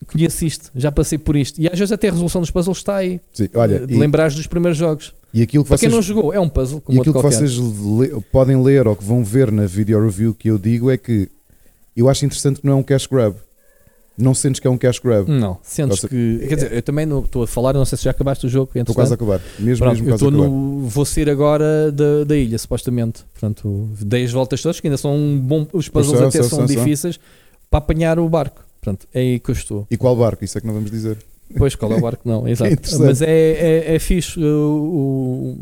[0.07, 1.61] conheço isto, já passei por isto.
[1.61, 3.21] E às vezes até a resolução dos puzzles está aí.
[3.33, 5.13] Sim, olha, de e, lembrares dos primeiros jogos.
[5.33, 7.29] e aquilo que Para quem vocês, não jogou, é um puzzle, e como outro aquilo
[7.31, 10.91] que vocês le- podem ler ou que vão ver na video review que eu digo
[10.91, 11.29] é que
[11.97, 13.35] eu acho interessante que não é um cash grab.
[14.17, 15.29] Não sentes que é um cash grab.
[15.29, 16.47] Não, sentes que.
[16.49, 18.71] Quer dizer, eu também não estou a falar, não sei se já acabaste o jogo.
[18.75, 19.41] Estou quase a acabar.
[19.59, 20.87] Mesmo, Pronto, mesmo eu estou no.
[20.89, 23.25] Vou sair agora da, da ilha, supostamente.
[23.33, 25.67] Portanto, dei as voltas todas, que ainda são um bom.
[25.73, 26.77] Os puzzles até são, são, são, são.
[26.77, 27.19] difíceis
[27.69, 28.63] para apanhar o barco.
[28.81, 29.87] Portanto, é aí que eu estou.
[29.91, 30.45] E qual barco?
[30.45, 31.17] Isso é que não vamos dizer.
[31.57, 32.23] Pois, qual é o barco?
[32.29, 32.73] Não, exato.
[32.73, 33.03] Interessante.
[33.03, 34.39] Mas é, é, é fixe.
[34.39, 35.57] uh, o-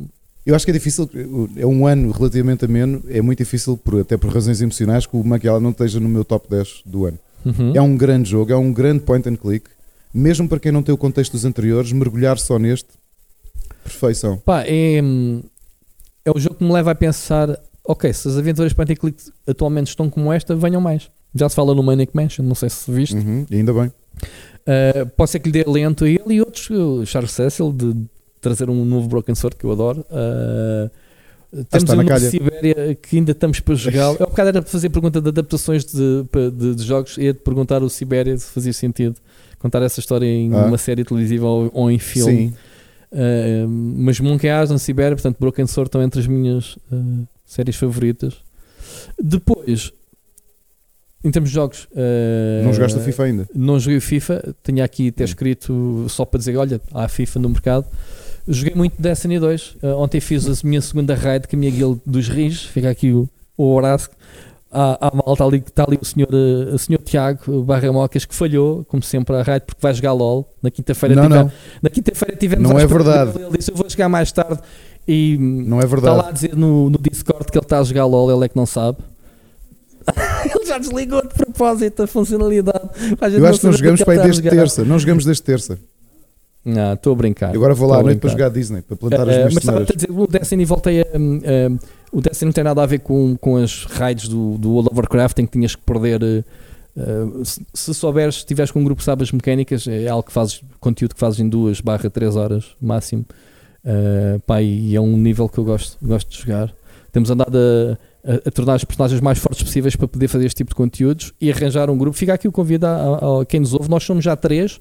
[0.44, 1.08] Eu acho que é difícil,
[1.56, 5.20] é um ano relativamente ameno, é muito difícil, por, até por razões emocionais, que o
[5.20, 7.18] Island não esteja no meu top 10 do ano.
[7.44, 7.72] Uhum.
[7.74, 9.68] É um grande jogo, é um grande point and click,
[10.12, 12.88] mesmo para quem não tem o contexto dos anteriores, mergulhar só neste,
[13.82, 14.38] perfeição.
[14.38, 14.98] Pá, é,
[16.24, 17.48] é o jogo que me leva a pensar:
[17.84, 21.10] ok, se as aventuras point and click atualmente estão como esta, venham mais.
[21.34, 23.16] Já se fala no Manic Mansion, não sei se viste.
[23.16, 23.86] Uhum, ainda bem.
[23.86, 27.94] Uh, pode ser que lhe dê lento a ele e outros, o Charles Cecil, de
[28.40, 30.04] trazer um novo Broken Sword que eu adoro.
[30.10, 30.90] Uh,
[31.70, 32.30] temos um novo calha.
[32.30, 34.14] Sibéria que ainda estamos para jogar.
[34.18, 37.38] Eu, há bocado era para fazer pergunta de adaptações de, de, de jogos e de
[37.40, 39.16] perguntar o Sibéria se fazia sentido
[39.58, 40.64] contar essa história em Ah.
[40.66, 42.48] uma série televisiva ou, ou em filme.
[42.48, 42.54] Sim,
[43.14, 48.36] Uh, mas Monkey Island, Sibéria, portanto, Broken Sword estão entre as minhas uh, séries favoritas.
[49.22, 49.92] Depois,
[51.22, 53.48] em termos de jogos, uh, não jogaste o FIFA ainda.
[53.54, 55.26] não joguei o FIFA, tinha aqui até Hum.
[55.26, 57.86] escrito só para dizer: olha, há FIFA no mercado.
[58.46, 59.76] Joguei muito Destiny 2.
[59.82, 62.64] Uh, ontem fiz a minha segunda raid com a minha guild dos Rios.
[62.64, 64.10] Fica aqui o, o abraço.
[64.70, 68.24] Há, há malta ali que está ali o senhor, uh, o senhor Tiago Barra Mocas
[68.24, 70.50] que falhou, como sempre, a raid porque vai jogar LOL.
[70.62, 73.38] Na quinta-feira Não, não, na quinta-feira tivemos Não é verdade.
[73.38, 74.60] Ele disse: Eu vou jogar mais tarde.
[75.06, 76.16] E não é está verdade.
[76.16, 78.30] lá a dizer no, no Discord que ele está a jogar LOL.
[78.30, 78.98] Ele é que não sabe.
[80.54, 82.88] ele já desligou de propósito a funcionalidade.
[83.20, 84.84] A Eu acho que não jogamos para aí desde está terça.
[84.84, 85.78] Não jogamos desde terça.
[86.64, 87.52] Não, estou a brincar.
[87.52, 89.64] E agora vou lá à noite para jogar Disney, para plantar as Eh, minhas mas
[89.64, 91.06] estava a dizer, o Destiny voltei a.
[91.18, 91.40] hum,
[91.70, 91.78] hum,
[92.12, 94.96] o Destiny não tem nada a ver com, com as raids do, do World of
[95.00, 96.22] Warcraft em que tinhas que perder.
[96.22, 96.44] eh,
[97.44, 100.32] se, se souberes, se tiveres com um grupo que sabe as mecânicas, é algo que
[100.32, 103.24] fazes, conteúdo que fazes em 2 barra 3 horas máximo.
[103.84, 106.72] Eh, pá, e é um nível que eu gosto, gosto de jogar.
[107.10, 110.58] Temos andado a, a- a tornar os personagens mais fortes possíveis para poder fazer este
[110.58, 112.16] tipo de conteúdos e arranjar um grupo.
[112.16, 113.90] Fica aqui o convite a, a- a quem nos ouve.
[113.90, 114.80] Nós somos já três,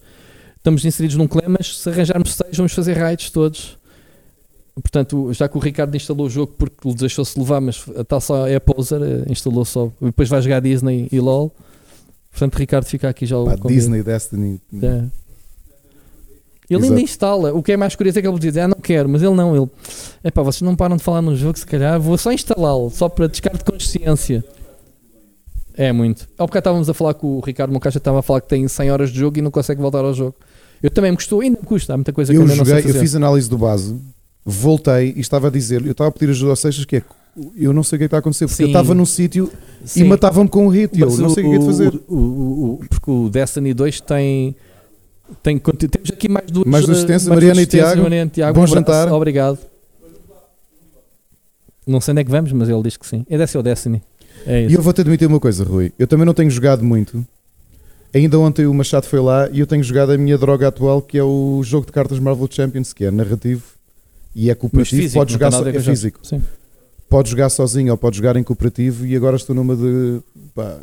[0.62, 3.78] estamos inseridos num clã, mas se arranjarmos seis, vamos fazer raids todos.
[4.76, 8.22] Portanto, já que o Ricardo instalou o jogo porque lhe deixou-se levar, mas a tal
[8.22, 9.92] só é poser, eh, instalou só.
[10.02, 11.54] E depois vai jogar Disney e LOL.
[12.32, 13.68] Portanto, Ricardo fica aqui já o Pá.
[13.68, 14.62] Disney, Destiny.
[14.82, 15.04] É.
[16.70, 16.86] Ele Exato.
[16.86, 17.54] ainda instala.
[17.54, 19.56] O que é mais curioso é que ele diz: Ah, não quero, mas ele não.
[19.56, 19.70] Ele,
[20.24, 23.28] epá, vocês não param de falar no jogo, se calhar vou só instalá-lo, só para
[23.28, 24.44] descargo de consciência.
[25.74, 26.28] É muito.
[26.38, 28.92] Há bocado estávamos a falar com o Ricardo Moncacha, estava a falar que tem 100
[28.92, 30.36] horas de jogo e não consegue voltar ao jogo.
[30.82, 32.66] Eu também me custou, ainda me custa, há muita coisa que eu Eu ainda não
[32.66, 33.00] sei joguei, eu fazer.
[33.06, 33.96] fiz análise do base,
[34.46, 37.04] voltei e estava a dizer, eu estava a pedir ajuda aos Seixas, que é
[37.56, 38.72] eu não sei o que é está a acontecer, porque eu Sim.
[38.72, 39.50] estava num sítio
[39.96, 42.02] e matavam-me com um hit e eu não sei o que é é de fazer.
[42.08, 44.54] O, o- o- porque o Destiny 2 tem.
[45.42, 46.66] tem temos aqui mais duas.
[46.68, 48.02] Mais duas eh, assistências, Mariana e Tiago.
[48.02, 48.54] Mariana Tiago.
[48.54, 49.14] Bom Um abraço, jantar.
[49.14, 49.60] Obrigado.
[51.88, 53.26] Não sei onde é que vamos, mas ele diz que sim.
[53.30, 54.02] É desse o Destiny.
[54.46, 57.26] É E eu vou-te admitir uma coisa, Rui, eu também não tenho jogado muito.
[58.14, 61.18] Ainda ontem o Machado foi lá e eu tenho jogado a minha droga atual, que
[61.18, 63.64] é o jogo de cartas Marvel Champions, que é narrativo
[64.36, 66.20] e é cooperativo, físico, pode jogar so, é físico.
[66.24, 66.44] Sim.
[67.10, 70.22] Pode jogar sozinho ou pode jogar em cooperativo e agora estou numa de
[70.54, 70.78] pá,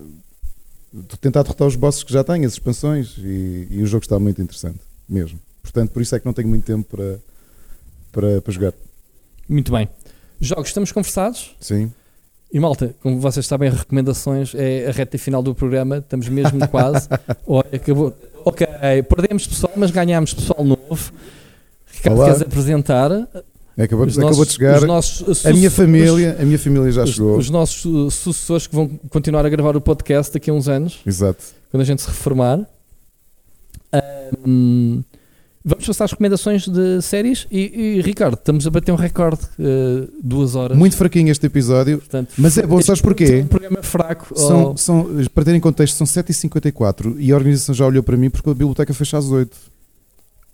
[0.92, 4.18] de tentar derrotar os bosses que já tenho, as expansões, e, e o jogo está
[4.18, 4.78] muito interessante,
[5.08, 5.38] mesmo.
[5.62, 7.18] Portanto, por isso é que não tenho muito tempo para,
[8.10, 8.72] para, para jogar.
[9.48, 9.88] Muito bem.
[10.40, 11.54] Jogos, estamos conversados.
[11.60, 11.92] Sim.
[12.50, 15.98] E malta, como vocês sabem, recomendações é a reta final do programa.
[15.98, 17.06] Estamos mesmo quase.
[17.46, 18.14] Olha, acabou.
[18.44, 18.66] Ok,
[19.08, 21.12] perdemos pessoal, mas ganhámos pessoal novo.
[21.86, 22.26] Ricardo, Olá.
[22.26, 23.10] queres apresentar?
[23.76, 24.78] Acabou, Os acabou nossos- de chegar.
[24.78, 27.36] os nossos A minha família, a minha família já os, chegou.
[27.36, 31.00] os nossos uh, sucessores que vão continuar a gravar o podcast daqui a uns anos,
[31.06, 31.44] Exato.
[31.70, 32.66] quando a gente se reformar.
[33.92, 35.02] Ahm,
[35.64, 40.10] vamos passar as recomendações de séries e, e, Ricardo, estamos a bater um recorde, uh,
[40.22, 40.76] duas horas.
[40.76, 43.24] Muito fraquinho este episódio, Portanto, mas é bom, sabes porquê?
[43.24, 44.38] É um programa fraco.
[44.38, 48.30] São, oh, são, para terem contexto, são 7h54 e a organização já olhou para mim
[48.30, 49.56] porque a biblioteca fecha às 8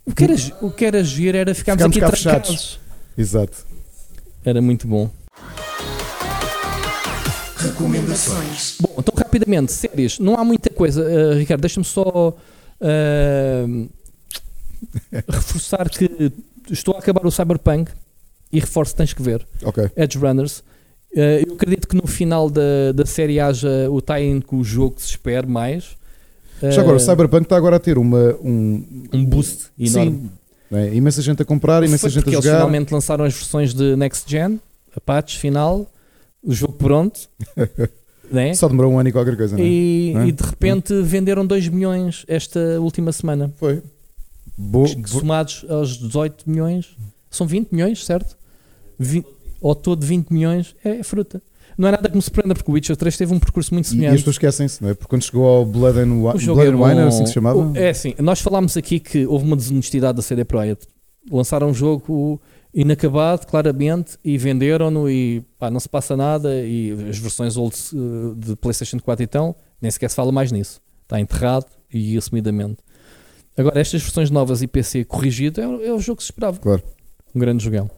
[0.06, 2.50] o, que era, o que era giro era ficarmos Ficámos aqui trancados.
[2.50, 2.80] fechados.
[3.16, 3.66] Exato.
[4.44, 5.10] Era muito bom.
[7.56, 8.76] Recomendações.
[8.80, 11.02] Bom, então rapidamente, séries, não há muita coisa.
[11.02, 13.88] Uh, Ricardo, deixa-me só uh,
[15.28, 16.32] reforçar que
[16.70, 17.90] estou a acabar o Cyberpunk
[18.52, 19.46] e reforço tens que ver.
[19.62, 19.90] Ok.
[19.96, 20.58] Edge Runners.
[21.12, 24.96] Uh, eu acredito que no final da, da série haja o tie-in com o jogo
[24.96, 25.96] que se espera mais.
[26.62, 30.10] Já agora, o Eh, Cyberpunk está agora a ter uma, um, um boost enorme.
[30.12, 30.30] Sim,
[30.70, 30.94] né?
[30.94, 32.58] imensa gente a comprar, imensa Foi gente porque a eles jogar.
[32.58, 34.58] finalmente lançaram as versões de Next Gen,
[34.96, 35.86] a patch final,
[36.42, 37.20] o jogo pronto,
[38.30, 38.54] né?
[38.54, 39.66] Só demorou um ano e qualquer coisa, não é?
[39.66, 40.26] e, Não é?
[40.28, 43.52] e de repente venderam 2 milhões esta última semana.
[43.56, 43.82] Foi.
[44.56, 46.96] Bo- que somados aos 18 milhões,
[47.30, 48.36] são 20 milhões, certo?
[48.98, 49.24] Vi,
[49.62, 51.42] ao todo 20 milhões é fruta.
[51.76, 53.88] Não é nada que me surpreenda, porque o Witcher 3 teve um percurso muito e,
[53.88, 54.18] e as semelhante.
[54.18, 54.94] pessoas esquecem-se, não é?
[54.94, 57.34] Porque quando chegou ao Blood and, jogo Blood é and Wine, era assim que se
[57.34, 57.72] chamava?
[57.78, 60.86] É assim, nós falámos aqui que houve uma desonestidade da CD Projekt.
[61.28, 62.40] Lançaram um jogo
[62.72, 66.64] inacabado, claramente, e venderam-no e pá, não se passa nada.
[66.64, 70.80] E as versões old eh, de PlayStation 4 então, nem sequer se fala mais nisso.
[71.02, 72.76] Está enterrado e assumidamente.
[73.56, 76.58] Agora, estas versões novas e PC corrigido é, o- é o jogo que se esperava.
[76.58, 76.82] Claro.
[77.34, 77.90] Um grande jogão.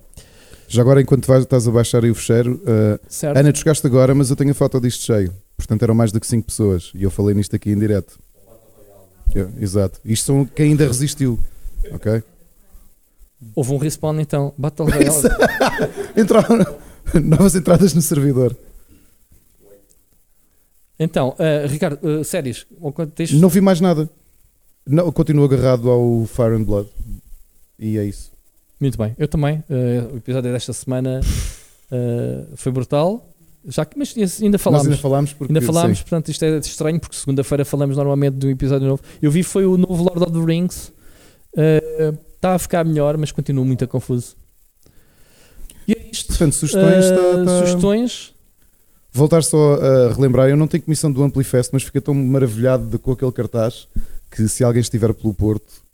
[0.68, 3.36] Já agora, enquanto vais, estás a baixar aí o fecheiro, uh, Certo?
[3.36, 5.32] Ana, tu chegaste agora, mas eu tenho a foto disto cheio.
[5.56, 6.90] Portanto, eram mais do que 5 pessoas.
[6.94, 8.18] E eu falei nisto aqui em direto.
[9.34, 10.00] Eu- exato.
[10.04, 11.38] Isto são quem ainda resistiu.
[11.92, 12.22] Ok?
[13.54, 14.52] Houve um respawn então.
[14.58, 15.28] Battle Royale.
[16.16, 16.66] Entraram
[17.22, 18.56] novas entradas no servidor.
[20.98, 22.66] então, eh, Ricardo, eh, séries.
[23.34, 24.08] Não vi mais nada.
[24.86, 26.88] Não, continuo agarrado ao Fire and Blood.
[27.78, 28.30] E é isso.
[28.80, 29.62] Muito bem, eu também.
[29.68, 31.20] Eh, o episódio desta semana
[31.90, 33.32] eh, foi brutal.
[33.68, 34.86] Já que, mas ainda Nós falámos.
[34.86, 35.50] ainda falámos porque.
[35.52, 36.04] Ainda falámos, sim.
[36.04, 39.02] portanto isto é estranho porque segunda-feira falamos normalmente de um episódio novo.
[39.20, 40.92] Eu vi foi o novo Lord of the Rings.
[42.36, 44.36] Está a ficar melhor, mas continua muito confuso.
[45.88, 46.28] E é isto.
[46.28, 47.04] Portanto, sugestões.
[47.06, 48.34] Eh, tá- tá- Sugestões.
[49.12, 52.98] Voltar só a relembrar, eu não tenho comissão do Amplifest, mas fiquei tão maravilhado de-
[52.98, 53.88] com aquele cartaz
[54.30, 55.86] que se alguém estiver pelo Porto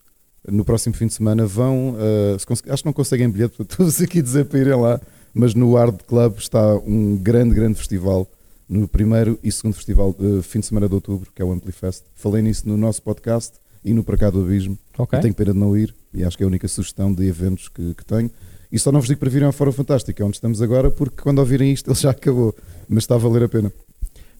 [0.48, 1.90] no próximo fim de semana vão.
[1.90, 5.00] uh, acho que não conseguem bilhete, portanto, estou-vos aqui dizer para irem lá,
[5.32, 8.28] mas no Hard Club está um grande, grande festival
[8.68, 12.04] no primeiro e segundo festival uh, fim de semana de outubro, que é o Amplifest.
[12.14, 13.54] Falei nisso no nosso podcast
[13.84, 14.78] e no Para Cá do Abismo.
[14.98, 15.18] Ok.
[15.18, 17.68] Eu tenho pena de não ir e acho que é a única sugestão de eventos
[17.68, 18.30] que, que tenho.
[18.70, 21.22] E só não vos digo para virem ao Fórum Fantástico, é onde estamos agora, porque
[21.22, 22.54] quando ouvirem isto ele já acabou,
[22.88, 23.70] mas está a valer a pena.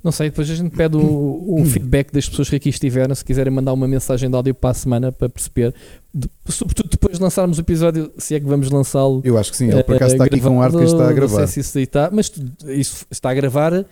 [0.03, 3.25] Não sei, depois a gente pede o, o feedback das pessoas que aqui estiveram, se
[3.25, 5.75] quiserem mandar uma mensagem de áudio para a semana para perceber.
[6.13, 9.21] De- sobretudo depois de lançarmos o episódio, se é que vamos lançá-lo.
[9.25, 11.09] Eu acho que sim, ele por acaso eh, está aqui com ar de quem está
[11.09, 11.41] a gravar.
[11.41, 13.85] Não sei se isso aí está, mas tu- isso está a gravar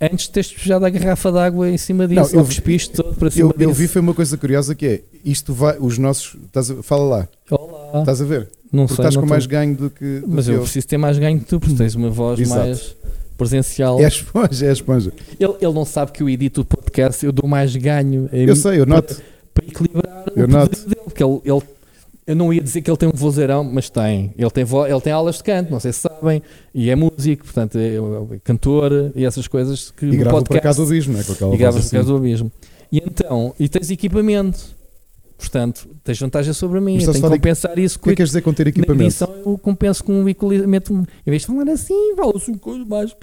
[0.00, 2.34] antes de teres despejado a garrafa de água em cima disso.
[2.34, 3.80] Não, eu vi- todo para cima Eu, eu disso.
[3.80, 7.28] vi foi uma coisa curiosa que é, isto vai, os nossos, estás a- fala lá,
[7.50, 8.00] Olá.
[8.00, 8.48] estás a ver?
[8.72, 10.54] não Porque sei, estás não com tô- mais ganho do que, do Mas que eu
[10.56, 10.62] eu.
[10.62, 12.60] preciso ter mais ganho que tu, porque tens uma voz Exato.
[12.60, 12.96] mais
[13.40, 13.98] presencial.
[14.00, 15.12] É a esponja, é a esponja.
[15.38, 18.78] Ele, ele não sabe que eu edito o podcast, eu dou mais ganho Eu sei,
[18.80, 19.20] eu noto.
[19.54, 20.78] para equilibrar Eu o noto.
[20.88, 21.62] dele, porque ele, ele-
[22.26, 24.32] eu não ia dizer que ele tem um vozeirão, mas tem.
[24.38, 26.40] Ele tem, vo- ele tem aulas de canto, não sei se sabem,
[26.72, 30.68] e é músico, portanto é, é cantor e essas coisas que E grava para cá
[30.70, 31.24] podcast do abismo, não é?
[31.24, 31.96] Com aquela e no assim.
[31.96, 32.52] caso do abismo.
[32.92, 34.60] E então, e tens equipamento,
[35.38, 38.16] portanto, tens vantagem sobre mim, Mas eu tenho que compensar isso O que é que
[38.16, 39.04] queres dizer com ter equipamento?
[39.04, 40.92] edição eu compenso com um equilibramento.
[40.92, 43.14] Em vez de falar assim, fala-se um coisa mais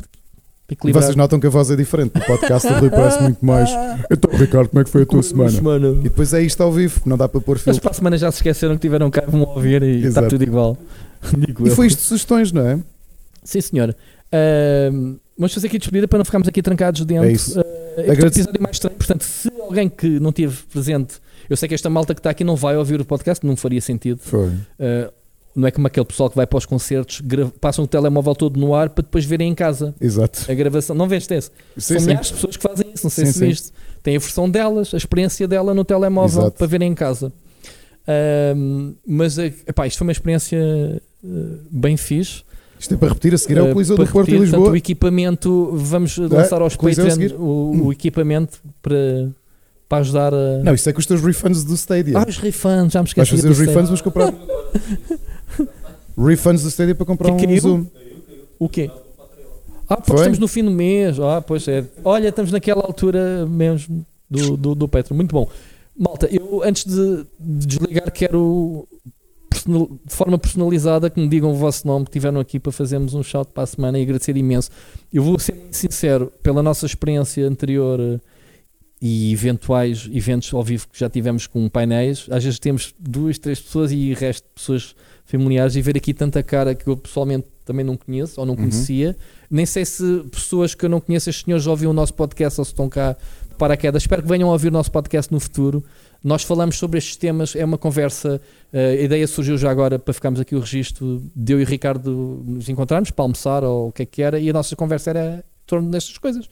[0.85, 2.17] E vocês notam que a voz é diferente.
[2.17, 3.69] O podcast do Rui parece muito mais.
[4.11, 5.89] Então, Ricardo, como é que foi a tua semana?
[5.99, 7.81] E depois é isto ao vivo, não dá para pôr filtro.
[7.81, 10.29] para a semana já se esqueceram que tiveram cá, vão ouvir e está Exato.
[10.29, 10.77] tudo igual.
[11.37, 11.75] Digo E eu.
[11.75, 12.79] foi isto de sugestões, não é?
[13.43, 13.95] Sim, senhor.
[14.31, 17.25] Ahm, vamos fazer aqui a despedida para não ficarmos aqui trancados dentro.
[17.25, 17.59] É isso.
[17.97, 18.95] Episódio é mais estranho.
[18.97, 21.15] Portanto, se alguém que não esteve presente,
[21.49, 23.81] eu sei que esta malta que está aqui não vai ouvir o podcast, não faria
[23.81, 24.19] sentido.
[24.21, 24.51] Foi.
[24.79, 25.11] Ah,
[25.55, 27.19] não é como aquele pessoal que vai para os concertos,
[27.59, 30.45] passam o telemóvel todo no ar para depois verem em casa Exato.
[30.51, 30.95] a gravação.
[30.95, 31.25] Não vês?
[31.25, 31.39] Sim,
[31.79, 32.05] São sim.
[32.05, 33.71] milhares de pessoas que fazem isso, não sei Sim, se viste.
[34.03, 36.57] Tem a versão delas, a experiência dela no telemóvel Exato.
[36.59, 37.33] para verem em casa.
[38.07, 40.57] Ahm, mas eh, epá, isto foi uma experiência
[41.25, 41.27] eh,
[41.71, 42.43] bem fixe.
[42.79, 44.59] Isto é para repetir a seguir ao Eh, Coliseu para do Porto e repetir, portanto,
[44.59, 44.73] Lisboa.
[44.73, 49.29] o equipamento, vamos lançar aos Patreon o, o equipamento para,
[49.87, 50.57] para ajudar a.
[50.63, 52.17] Não, isso é com os teus refunds do Stadia.
[52.17, 53.31] Ah, os refunds, já me Vais esqueci.
[53.37, 54.33] fazer os refunds, vamos comprar.
[56.17, 57.61] refunds do Stadia para comprar Que um caiu?
[57.61, 57.85] Zoom.
[58.59, 58.89] O quê?
[59.89, 60.15] Ah, pois Foi?
[60.17, 61.19] estamos no fim do mês.
[61.19, 61.85] Ah, pois é.
[62.03, 65.15] Olha, estamos naquela altura mesmo do, do, do Petro.
[65.15, 65.47] Muito bom.
[65.97, 68.87] Malta, eu antes de, de desligar quero
[69.49, 73.13] personal- de forma personalizada que me digam o vosso nome que tiveram aqui para fazermos
[73.13, 74.69] um shout para a semana e agradecer imenso.
[75.11, 78.19] Eu vou ser muito sincero, pela nossa experiência anterior eh,
[79.01, 83.59] e eventuais eventos ao vivo que já tivemos com painéis, às vezes temos duas, três
[83.59, 84.95] pessoas e o resto de pessoas
[85.25, 88.61] familiares e ver aqui tanta cara que eu pessoalmente também não conheço ou não Uhum.
[88.61, 89.15] conhecia.
[89.51, 92.59] Nem sei se pessoas que eu não conheço, estes senhores já ouviram o nosso podcast
[92.59, 93.11] ou se estão cá
[93.49, 94.03] de paraquedas.
[94.03, 95.83] Espero que venham a ouvir o nosso podcast no futuro.
[96.23, 98.41] Nós falamos sobre estes temas, é uma conversa.
[98.73, 102.41] eh, a ideia surgiu já agora para ficarmos aqui o registro de eu e Ricardo
[102.45, 105.37] nos encontrarmos para almoçar ou o que é que era, e a nossa conversa era
[105.45, 106.49] em torno destas coisas.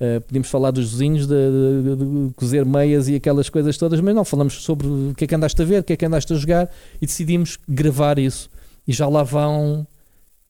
[0.00, 4.00] Uh, podíamos falar dos vizinhos, de, de- de- de cozer meias e aquelas coisas todas,
[4.00, 6.04] mas não, falamos sobre o que é que andaste a ver, o que é que
[6.04, 6.68] andaste a jogar
[7.00, 8.50] e decidimos gravar isso.
[8.88, 9.86] E já lá vão.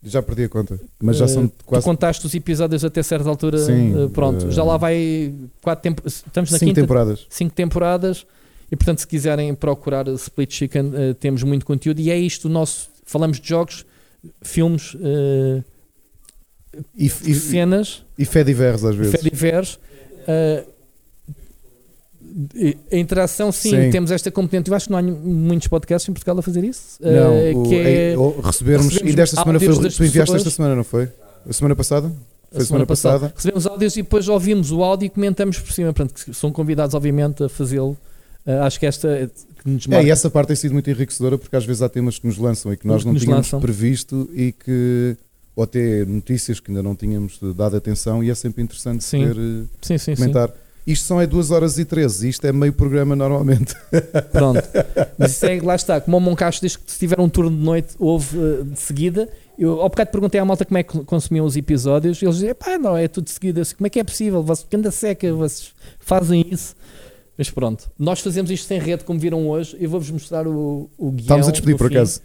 [0.03, 0.81] Já perdi a conta.
[1.03, 3.59] Mas já uh, são Tu quase contaste os episódios até certa altura.
[3.59, 7.27] Sim, uh, pronto, uh, já lá vai quatro tempo, Estamos na cinco quinta temporadas.
[7.29, 8.27] cinco temporadas
[8.73, 12.49] e portanto se quiserem procurar Split Chicken eh, temos muito conteúdo e é isto o
[12.49, 13.85] nosso falamos de jogos
[14.43, 15.63] filmes eh,
[16.97, 19.13] E, e, cenas e fé diversos às vezes.
[19.13, 19.79] fé diversos
[20.27, 20.65] eh,
[22.55, 23.91] e- a interação sim, Sim.
[23.91, 26.99] temos esta componente eu acho que não há muitos podcasts em Portugal a fazer isso
[27.01, 29.69] Não, eh, o- que é é- ou recebermos, e desta semana foi.
[29.91, 31.09] Tu enviaste esta semana, não foi?
[31.49, 32.13] A semana passada?
[32.51, 33.33] Foi a semana passada.
[33.35, 37.43] recebemos áudios e depois ouvimos o áudio e comentamos por cima portanto são convidados obviamente
[37.45, 37.97] a fazê-lo
[38.47, 40.91] Eh, acho que esta é que nos É, marca e essa parte tem sido muito
[40.91, 43.47] enriquecedora porque às vezes há temas que nos lançam e que nós Que não tínhamos
[43.47, 43.59] lançam.
[43.59, 45.17] previsto e que.
[45.57, 49.29] Ou até notícias que ainda não tínhamos dado atenção e é sempre interessante Sim.
[49.29, 50.23] poder eh, sim, sim, sim.
[50.23, 50.53] comentar.
[50.87, 53.75] Isto são é 2 horas e 13, isto é meio programa normalmente.
[54.31, 54.63] Pronto.
[55.17, 57.65] Mas isso é, lá está, como o Moncacho diz que se tiver um turno de
[57.65, 59.29] noite, houve eh, de seguida.
[59.59, 62.55] Eu ao bocado perguntei à malta como é que consumiam os episódios e eles diziam,
[62.55, 63.61] pá, não, é tudo de seguida.
[63.61, 64.43] Eu disse, Como é que é possível?
[64.43, 66.75] Vocês, que anda seca, vocês fazem isso.
[67.37, 69.77] Mas pronto, nós fazemos isto sem rede, como viram hoje.
[69.81, 71.21] Eu vou-vos mostrar o, o guião.
[71.21, 71.97] Estamos a despedir por fim.
[71.97, 72.21] acaso.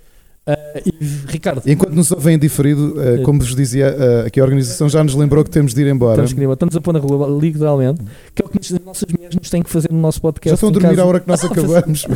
[0.51, 0.93] Ah, e,
[1.27, 5.03] Ricardo, enquanto nos ouvem em diferido, eh, como vos dizia, eh, aqui a organização já
[5.03, 6.23] nos lembrou que temos de ir embora.
[6.23, 8.01] estamos, que- estamos a pôr na rua, literalmente,
[8.33, 10.49] que é que as nossas mulheres nos têm que fazer no nosso podcast.
[10.49, 11.01] Já estão a em dormir casa.
[11.01, 12.05] à hora que nós Ah, acabamos.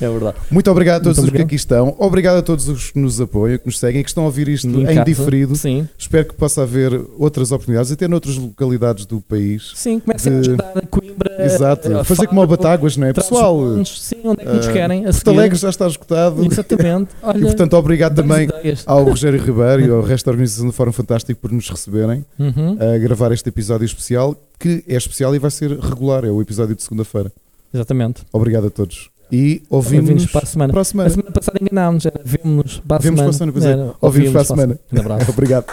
[0.00, 0.36] É verdade.
[0.50, 1.46] Muito obrigado a todos Muito os que obrigado.
[1.46, 1.94] aqui estão.
[1.98, 4.66] Obrigado a todos os que nos apoiam, que nos seguem que estão a ouvir isto
[4.68, 5.04] em, casa.
[5.04, 5.54] diferido.
[5.56, 9.72] Sim, Espero que possa haver outras oportunidades, até noutras localidades do país.
[9.74, 11.44] sim, comecem a De- ajudar a Coimbra.
[11.44, 11.96] Exato.
[11.98, 13.12] a Fazer como Faro, Batáguas, não é?
[13.12, 15.06] Pessoal, Sim, onde é que nos eh, querem?
[15.06, 15.30] A Porto.
[15.30, 16.44] Alegre já está esgotado.
[16.44, 17.10] Exatamente.
[17.22, 18.82] Olha, E portanto, obrigado também ideias.
[18.86, 22.76] ao Rogério Ribeiro e ao resto da organização do Fórum Fantástico por nos receberem Uhum,
[22.94, 26.74] a gravar este episódio especial, que é especial e vai ser regular, é o episódio
[26.76, 27.32] de segunda-feira.
[27.74, 28.22] Exatamente.
[28.32, 29.10] Obrigado a todos.
[29.30, 30.72] E Ouvimos ouvimos para a semana.
[30.72, 31.10] para a A semana.
[31.10, 33.32] semana passada enganámos, era vemos-nos para a Vemos para a semana.
[33.32, 33.72] semana, pois é.
[33.72, 34.78] Era, Ouvimos para a ouvimos semana.
[34.92, 35.30] Um abraço.
[35.32, 35.66] Obrigado.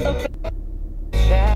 [0.00, 1.51] Open